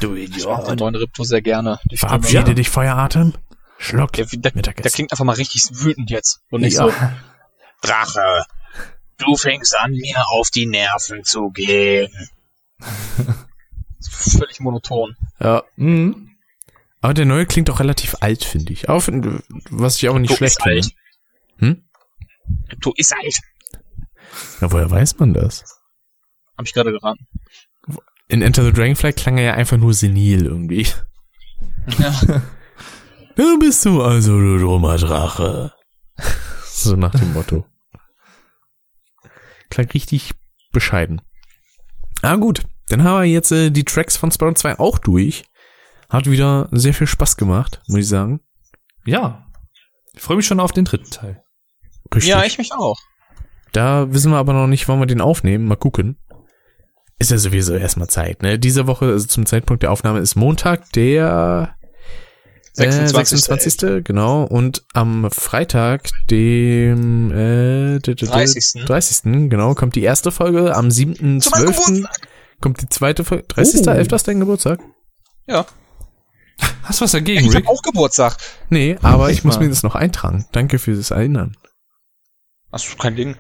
Du 0.01 0.15
Ich 0.15 0.45
mag 0.45 0.65
den 0.67 0.77
neuen 0.77 0.95
Ripto 0.97 1.25
sehr 1.25 1.43
gerne. 1.43 1.79
Die 1.91 1.97
Stimme. 1.97 2.11
Verabschiede 2.11 2.49
Ja. 2.49 2.55
dich, 2.55 2.69
Feueratem. 2.69 3.35
Schluck. 3.79 4.13
Der, 4.15 4.27
der, 4.27 4.51
der 4.53 4.73
klingt 4.73 5.13
einfach 5.13 5.25
mal 5.25 5.35
richtig 5.37 5.63
wütend 5.73 6.11
jetzt. 6.11 6.41
Und 6.51 6.63
nicht 6.63 6.75
Ja. 6.77 6.87
so. 6.89 6.93
Drache, 7.83 8.45
du 9.19 9.37
fängst 9.37 9.77
an, 9.77 9.93
mir 9.93 10.25
auf 10.29 10.51
die 10.51 10.67
Nerven 10.67 11.23
zu 11.25 11.51
gehen. 11.51 12.11
Völlig 14.11 14.61
monoton. 14.61 15.17
Ja. 15.41 15.63
Mhm. 15.77 16.31
Aber 17.01 17.15
der 17.15 17.27
neue 17.27 17.45
klingt 17.47 17.69
auch 17.71 17.81
relativ 17.81 18.17
alt, 18.21 18.45
finde 18.45 18.73
ich. 18.73 18.89
Auch, 18.89 19.03
was 19.71 19.97
ich 19.97 20.09
aber 20.09 20.19
nicht 20.19 20.31
Ripto 20.31 20.39
schlecht 20.39 20.63
alt. 20.63 20.85
finde. 21.59 21.77
Hm? 21.77 21.85
Ripto 22.73 22.93
ist 22.97 23.13
alt. 23.15 23.37
Ja, 24.61 24.73
woher 24.73 24.91
weiß 24.91 25.19
man 25.19 25.35
das? 25.35 25.65
Hab 26.57 26.65
ich 26.67 26.73
gerade 26.73 26.93
geraten. 26.93 27.27
In 28.29 28.43
Enter 28.43 28.65
the 28.65 28.73
Dragonfly 28.73 29.13
klang 29.13 29.39
er 29.39 29.45
ja 29.45 29.55
einfach 29.55 29.77
nur 29.77 29.95
senil 29.95 30.47
irgendwie. 30.47 30.87
Ja. 31.99 32.15
Da 33.37 33.57
bist 33.59 33.85
du 33.85 34.01
also, 34.01 34.39
du 34.39 34.59
dummer 34.59 34.97
Drache. 34.97 35.73
So 36.67 36.95
nach 36.95 37.11
dem 37.11 37.33
Motto. 37.33 37.67
Klang 39.71 39.91
richtig 39.91 40.35
bescheiden. 40.71 41.21
Ah 42.23 42.37
gut, 42.37 42.63
dann 42.89 43.03
haben 43.03 43.23
wir 43.23 43.29
jetzt 43.29 43.51
äh, 43.51 43.71
die 43.71 43.85
Tracks 43.85 44.17
von 44.17 44.31
Sparrow 44.31 44.55
2 44.55 44.79
auch 44.79 44.99
durch. 44.99 45.45
Hat 46.09 46.31
wieder 46.31 46.69
sehr 46.71 46.95
viel 46.95 47.09
Spaß 47.09 47.37
gemacht, 47.37 47.83
muss 47.89 48.01
ich 48.01 48.09
sagen. 48.09 48.41
Ja. 49.05 49.47
Ich 50.13 50.21
freue 50.21 50.37
mich 50.37 50.47
schon 50.47 50.61
auf 50.61 50.71
den 50.71 50.85
dritten 50.85 51.11
Teil. 51.11 51.43
Richtig. 52.15 52.31
ja, 52.31 52.45
ich 52.45 52.59
mich 52.59 52.73
auch. 52.73 53.01
Da 53.73 54.13
wissen 54.13 54.31
wir 54.31 54.39
aber 54.39 54.53
noch 54.53 54.69
nicht, 54.69 54.87
wann 54.87 55.01
wir 55.01 55.07
den 55.07 55.21
aufnehmen. 55.21 55.65
Mal 55.65 55.77
gucken. 55.77 56.19
Ist 57.19 57.31
ja 57.31 57.39
sowieso 57.39 57.75
erstmal 57.75 58.09
Zeit, 58.09 58.43
ne? 58.43 58.59
Diese 58.59 58.87
Woche, 58.87 59.07
also 59.07 59.27
zum 59.27 59.47
Zeitpunkt 59.47 59.83
der 59.83 59.93
Aufnahme, 59.93 60.19
ist 60.19 60.35
Montag, 60.35 60.91
der 60.93 61.77
26. 62.75 63.33
Äh, 63.33 63.37
26. 63.41 64.05
Genau. 64.05 64.43
Und 64.43 64.85
am 64.95 65.31
Freitag, 65.31 66.09
dem 66.31 67.31
äh, 67.31 67.99
d- 68.01 68.15
d- 68.15 68.15
d- 68.15 68.27
30.. 68.27 68.85
30. 68.85 69.49
Genau, 69.49 69.75
kommt 69.75 69.95
die 69.95 70.03
erste 70.03 70.33
Folge. 70.33 70.75
Am 70.75 70.91
Zu 70.91 71.07
meinem 71.07 71.39
7.12. 71.41 71.61
Geburtstag. 71.61 72.29
kommt 72.61 72.83
die 72.83 72.89
zweite 72.89 73.23
Folge. 73.25 73.45
30. 73.49 73.87
Oh. 73.87 73.91
11. 73.91 74.13
ist 74.13 74.29
dein 74.29 74.41
Geburtstag? 74.41 74.81
Ja. 75.47 75.67
Hast 76.83 77.01
du 77.01 77.05
was 77.05 77.13
dagegen, 77.13 77.47
Ich 77.49 77.55
Rick? 77.55 77.67
hab 77.67 77.73
auch 77.73 77.83
Geburtstag. 77.83 78.37
Nee, 78.71 78.97
aber 79.03 79.31
ich 79.31 79.45
muss 79.45 79.59
mir 79.61 79.69
das 79.69 79.83
noch 79.85 79.95
eintragen. 79.95 80.47
Danke 80.53 80.79
fürs 80.81 81.11
Erinnern. 81.13 81.57
Hast 82.73 82.93
du 82.93 82.97
kein 82.97 83.15
Ding. 83.17 83.37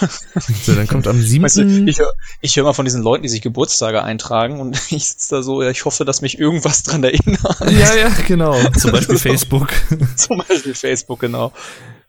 So, 0.64 0.74
dann 0.74 0.86
kommt 0.86 1.06
am 1.06 1.20
7. 1.20 1.44
Weißt 1.44 1.58
du, 1.58 1.62
ich 1.86 1.98
höre 1.98 2.12
ich 2.40 2.56
hör 2.56 2.64
mal 2.64 2.72
von 2.72 2.84
diesen 2.84 3.02
Leuten, 3.02 3.22
die 3.22 3.28
sich 3.28 3.42
Geburtstage 3.42 4.02
eintragen 4.02 4.60
und 4.60 4.76
ich 4.92 5.08
sitze 5.08 5.36
da 5.36 5.42
so, 5.42 5.62
ja, 5.62 5.70
ich 5.70 5.84
hoffe, 5.84 6.04
dass 6.04 6.22
mich 6.22 6.38
irgendwas 6.38 6.82
dran 6.82 7.04
erinnert. 7.04 7.60
Ja, 7.70 7.94
ja, 7.94 8.10
genau. 8.26 8.56
Zum 8.78 8.92
Beispiel 8.92 9.18
Facebook. 9.18 9.68
Zum 10.16 10.38
Beispiel 10.48 10.74
Facebook, 10.74 11.20
genau. 11.20 11.52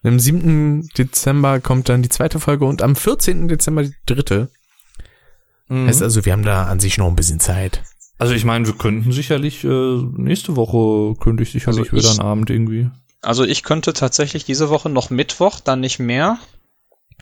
Am 0.03 0.19
7. 0.19 0.89
Dezember 0.97 1.59
kommt 1.59 1.89
dann 1.89 2.01
die 2.01 2.09
zweite 2.09 2.39
Folge 2.39 2.65
und 2.65 2.81
am 2.81 2.95
14. 2.95 3.47
Dezember 3.47 3.83
die 3.83 3.93
dritte. 4.05 4.49
Mhm. 5.67 5.87
Heißt 5.87 6.01
also, 6.01 6.25
wir 6.25 6.33
haben 6.33 6.43
da 6.43 6.65
an 6.65 6.79
sich 6.79 6.97
noch 6.97 7.07
ein 7.07 7.15
bisschen 7.15 7.39
Zeit. 7.39 7.83
Also 8.17 8.33
ich 8.33 8.45
meine, 8.45 8.65
wir 8.67 8.73
könnten 8.73 9.11
sicherlich, 9.11 9.63
äh, 9.63 9.67
nächste 10.17 10.55
Woche 10.55 11.15
könnte 11.19 11.43
ich 11.43 11.51
sicherlich 11.51 11.79
Also 11.91 11.97
ich- 11.97 12.03
wieder 12.03 12.11
einen 12.11 12.19
Abend 12.19 12.49
irgendwie. 12.49 12.89
Also 13.23 13.43
ich 13.43 13.61
könnte 13.63 13.93
tatsächlich 13.93 14.45
diese 14.45 14.69
Woche 14.69 14.89
noch 14.89 15.11
Mittwoch, 15.11 15.59
dann 15.59 15.79
nicht 15.79 15.99
mehr. 15.99 16.39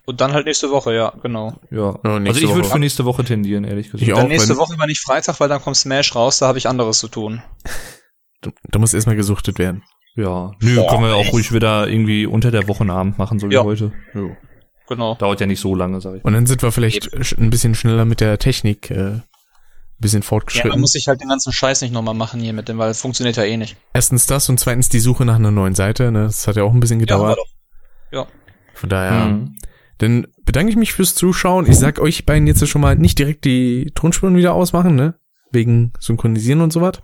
Und 0.06 0.22
dann 0.22 0.34
halt 0.34 0.46
nächste 0.46 0.72
Woche, 0.72 0.94
ja, 0.94 1.14
genau. 1.22 1.54
Ja. 1.72 2.00
Ja, 2.04 2.20
nächste 2.20 2.42
also 2.46 2.50
ich 2.50 2.56
würde 2.56 2.68
für 2.70 2.80
nächste 2.80 3.06
Woche 3.06 3.24
tendieren, 3.24 3.64
ehrlich 3.64 3.88
gesagt. 3.92 4.04
Ich 4.04 4.14
auch. 4.14 4.18
Dann 4.20 4.28
nächste 4.28 4.50
wenn- 4.50 4.58
Woche 4.58 4.74
aber 4.74 4.88
nicht 4.88 5.02
Freitag, 5.02 5.40
weil 5.40 5.50
dann 5.50 5.62
kommt 5.62 5.78
Smash 5.78 6.16
raus, 6.16 6.40
da 6.40 6.48
habe 6.48 6.58
ich 6.58 6.68
anderes 6.68 7.00
zu 7.00 7.08
tun. 7.08 7.42
Da, 8.42 8.52
da 8.72 8.80
muss 8.80 8.94
erstmal 8.94 9.16
gesuchtet 9.16 9.60
werden. 9.60 9.84
Ja. 10.16 10.52
Nö, 10.62 10.76
Boah, 10.76 10.88
können 10.90 11.04
wir 11.04 11.16
auch 11.16 11.22
echt? 11.22 11.34
ruhig 11.34 11.52
wieder 11.54 11.88
irgendwie 11.88 12.26
unter 12.26 12.52
der 12.52 12.68
Woche 12.68 12.82
einen 12.82 12.90
Abend 12.92 13.18
machen, 13.18 13.38
so 13.40 13.50
wie 13.50 13.54
Ja. 13.54 13.64
heute. 13.64 13.92
Genau. 14.88 15.16
Dauert 15.16 15.40
ja 15.40 15.46
nicht 15.46 15.60
so 15.60 15.76
lange, 15.76 16.02
sag 16.02 16.16
ich. 16.16 16.26
Und 16.26 16.34
dann 16.34 16.48
sind 16.48 16.64
wir 16.64 16.72
vielleicht 16.72 17.14
ein 17.38 17.50
bisschen 17.52 17.76
schneller 17.76 18.06
mit 18.06 18.22
der 18.22 18.40
Technik, 18.40 18.90
äh, 18.90 18.96
ein 18.96 19.24
bisschen 20.00 20.22
Ja, 20.22 20.28
fortgeschritten. 20.28 20.72
dann 20.72 20.80
muss 20.80 20.96
ich 20.96 21.08
halt 21.08 21.22
den 21.22 21.30
ganzen 21.30 21.54
Scheiß 21.54 21.82
nicht 21.82 21.94
nochmal 21.94 22.16
machen 22.16 22.40
hier 22.40 22.54
mit 22.54 22.70
dem, 22.70 22.78
weil 22.80 22.90
es 22.90 23.00
funktioniert 23.02 23.38
ja 23.38 23.44
eh 23.44 23.56
nicht. 23.58 23.76
Erstens 23.94 24.26
das 24.26 24.50
und 24.50 24.60
zweitens 24.60 24.90
die 24.90 25.00
Suche 25.00 25.26
nach 25.26 25.36
einer 25.36 25.52
neuen 25.52 25.76
Seite. 25.76 26.12
Ne? 26.12 26.24
Das 26.24 26.48
hat 26.48 26.56
ja 26.56 26.64
auch 26.64 26.74
ein 26.74 26.80
bisschen 26.80 27.00
Ja, 27.00 27.06
gedauert. 27.06 27.38
aber 27.38 27.46
doch. 28.12 28.28
Von 28.74 28.90
daher, 28.90 29.26
Mhm. 29.26 29.58
Dann 30.00 30.28
bedanke 30.46 30.72
ich 30.72 30.78
mich 30.78 30.94
fürs 30.94 31.14
Zuschauen. 31.14 31.70
Ich 31.70 31.78
sag 31.78 32.00
euch 32.00 32.26
beiden 32.26 32.48
jetzt 32.48 32.66
schon 32.68 32.82
mal 32.82 32.96
nicht 32.96 33.20
direkt 33.20 33.46
die 33.46 33.92
Tonspuren 33.96 34.36
wieder 34.36 34.54
ausmachen, 34.54 34.96
ne? 34.96 35.16
Wegen 35.52 35.94
Synchronisieren 36.00 36.62
und 36.62 36.72
sowas. 36.72 37.02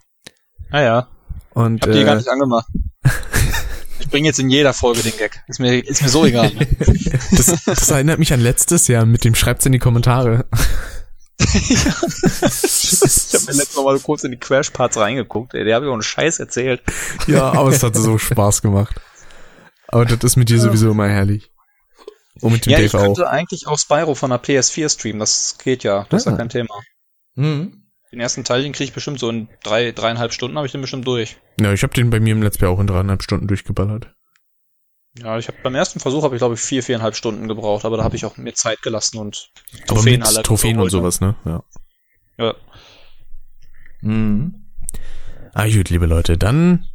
Ja, 0.71 0.81
ja. 0.81 1.07
Und 1.53 1.83
Ich 1.85 1.87
hab 1.87 1.93
die 1.93 2.03
gar 2.03 2.13
äh, 2.13 2.17
nicht 2.17 2.29
angemacht. 2.29 2.67
ich 3.99 4.09
bringe 4.09 4.27
jetzt 4.27 4.39
in 4.39 4.49
jeder 4.49 4.73
Folge 4.73 5.03
den 5.03 5.15
Gag. 5.17 5.43
Ist 5.47 5.59
mir, 5.59 5.85
ist 5.85 6.01
mir 6.01 6.09
so 6.09 6.25
egal. 6.25 6.53
Ne? 6.53 6.67
das, 7.31 7.65
das 7.65 7.91
erinnert 7.91 8.17
mich 8.17 8.31
an 8.31 8.39
letztes 8.39 8.87
Jahr 8.87 9.05
mit 9.05 9.25
dem 9.25 9.35
Schreibt's 9.35 9.65
in 9.65 9.73
die 9.73 9.79
Kommentare. 9.79 10.45
ich 11.39 11.85
habe 11.85 13.45
mir 13.45 13.57
letztes 13.57 13.75
Mal 13.75 13.99
kurz 13.99 14.23
in 14.23 14.31
die 14.31 14.37
Crash-Parts 14.37 14.97
reingeguckt, 14.97 15.53
ey. 15.53 15.65
Der 15.65 15.75
habe 15.75 15.85
ich 15.85 15.89
auch 15.89 15.93
einen 15.93 16.01
Scheiß 16.01 16.39
erzählt. 16.39 16.81
Ja, 17.27 17.51
aber 17.51 17.69
es 17.69 17.83
hat 17.83 17.97
so 17.97 18.17
Spaß 18.17 18.61
gemacht. 18.61 19.01
Aber 19.89 20.05
das 20.05 20.23
ist 20.23 20.37
mit 20.37 20.47
dir 20.47 20.61
sowieso 20.61 20.91
immer 20.91 21.09
herrlich. 21.09 21.51
Und 22.41 22.51
mit 22.51 22.65
dem 22.65 22.71
Ja, 22.73 22.79
ich 22.79 22.91
Dave 22.91 23.01
auch. 23.01 23.05
könnte 23.05 23.29
eigentlich 23.29 23.67
auch 23.67 23.77
Spyro 23.79 24.13
von 24.15 24.29
der 24.29 24.41
PS4 24.41 24.89
streamen. 24.89 25.19
Das 25.19 25.57
geht 25.57 25.83
ja. 25.83 26.05
Das 26.09 26.23
ist 26.23 26.27
Ah. 26.27 26.31
ja 26.31 26.37
kein 26.37 26.49
Thema. 26.49 26.75
Mhm. 27.35 27.83
Den 28.11 28.19
ersten 28.19 28.43
Teil, 28.43 28.61
den 28.63 28.71
kriege 28.73 28.85
ich 28.85 28.93
bestimmt 28.93 29.19
so 29.19 29.29
in 29.29 29.49
drei, 29.63 29.91
dreieinhalb 29.91 30.31
Stunden 30.33 30.55
habe 30.57 30.65
ich 30.67 30.71
den 30.71 30.81
bestimmt 30.81 31.07
durch. 31.07 31.37
Ja, 31.59 31.73
ich 31.73 31.83
habe 31.83 31.93
den 31.93 32.09
bei 32.09 32.19
mir 32.19 32.31
im 32.33 32.41
Let's 32.43 32.57
Play 32.57 32.67
auch 32.67 32.79
in 32.79 32.87
dreieinhalb 32.87 33.23
Stunden 33.23 33.47
durchgeballert. 33.47 34.13
Ja, 35.17 35.37
ich 35.37 35.47
habe 35.47 35.57
beim 35.63 35.75
ersten 35.75 35.99
Versuch 36.01 36.23
habe 36.23 36.35
ich 36.35 36.39
glaube 36.39 36.55
ich 36.55 36.59
vier, 36.61 36.83
viereinhalb 36.83 37.15
Stunden 37.15 37.47
gebraucht, 37.47 37.85
aber 37.85 37.97
da 37.97 38.03
habe 38.03 38.15
ich 38.17 38.25
auch 38.25 38.35
mir 38.37 38.53
Zeit 38.53 38.81
gelassen 38.81 39.17
und 39.17 39.49
Aber 39.83 39.95
Trophäen 39.95 40.23
alle 40.23 40.43
Trophäen 40.43 40.71
und 40.77 40.87
geholt, 40.87 40.91
sowas, 40.91 41.21
ne? 41.21 41.35
Ja. 41.45 41.63
Ja. 42.37 42.53
Mhm. 44.01 44.65
Ah, 45.53 45.67
gut, 45.69 45.89
liebe 45.89 46.05
Leute, 46.05 46.37
dann 46.37 46.85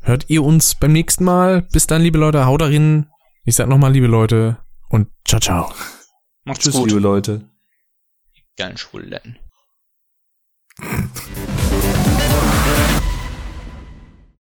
hört 0.00 0.24
ihr 0.28 0.42
uns 0.42 0.74
beim 0.74 0.92
nächsten 0.92 1.24
Mal. 1.24 1.62
Bis 1.72 1.86
dann, 1.86 2.00
liebe 2.02 2.18
Leute, 2.18 2.46
haut 2.46 2.60
darin. 2.62 3.06
Ich 3.44 3.56
sag 3.56 3.68
nochmal, 3.68 3.92
liebe 3.92 4.06
Leute, 4.06 4.58
und 4.88 5.08
ciao, 5.26 5.40
ciao. 5.40 5.74
Macht's 6.44 6.64
Tschüss, 6.64 6.74
gut. 6.74 6.88
liebe 6.88 7.00
Leute. 7.00 7.48
Geilen 8.56 8.76
Schwuletten. 8.76 9.38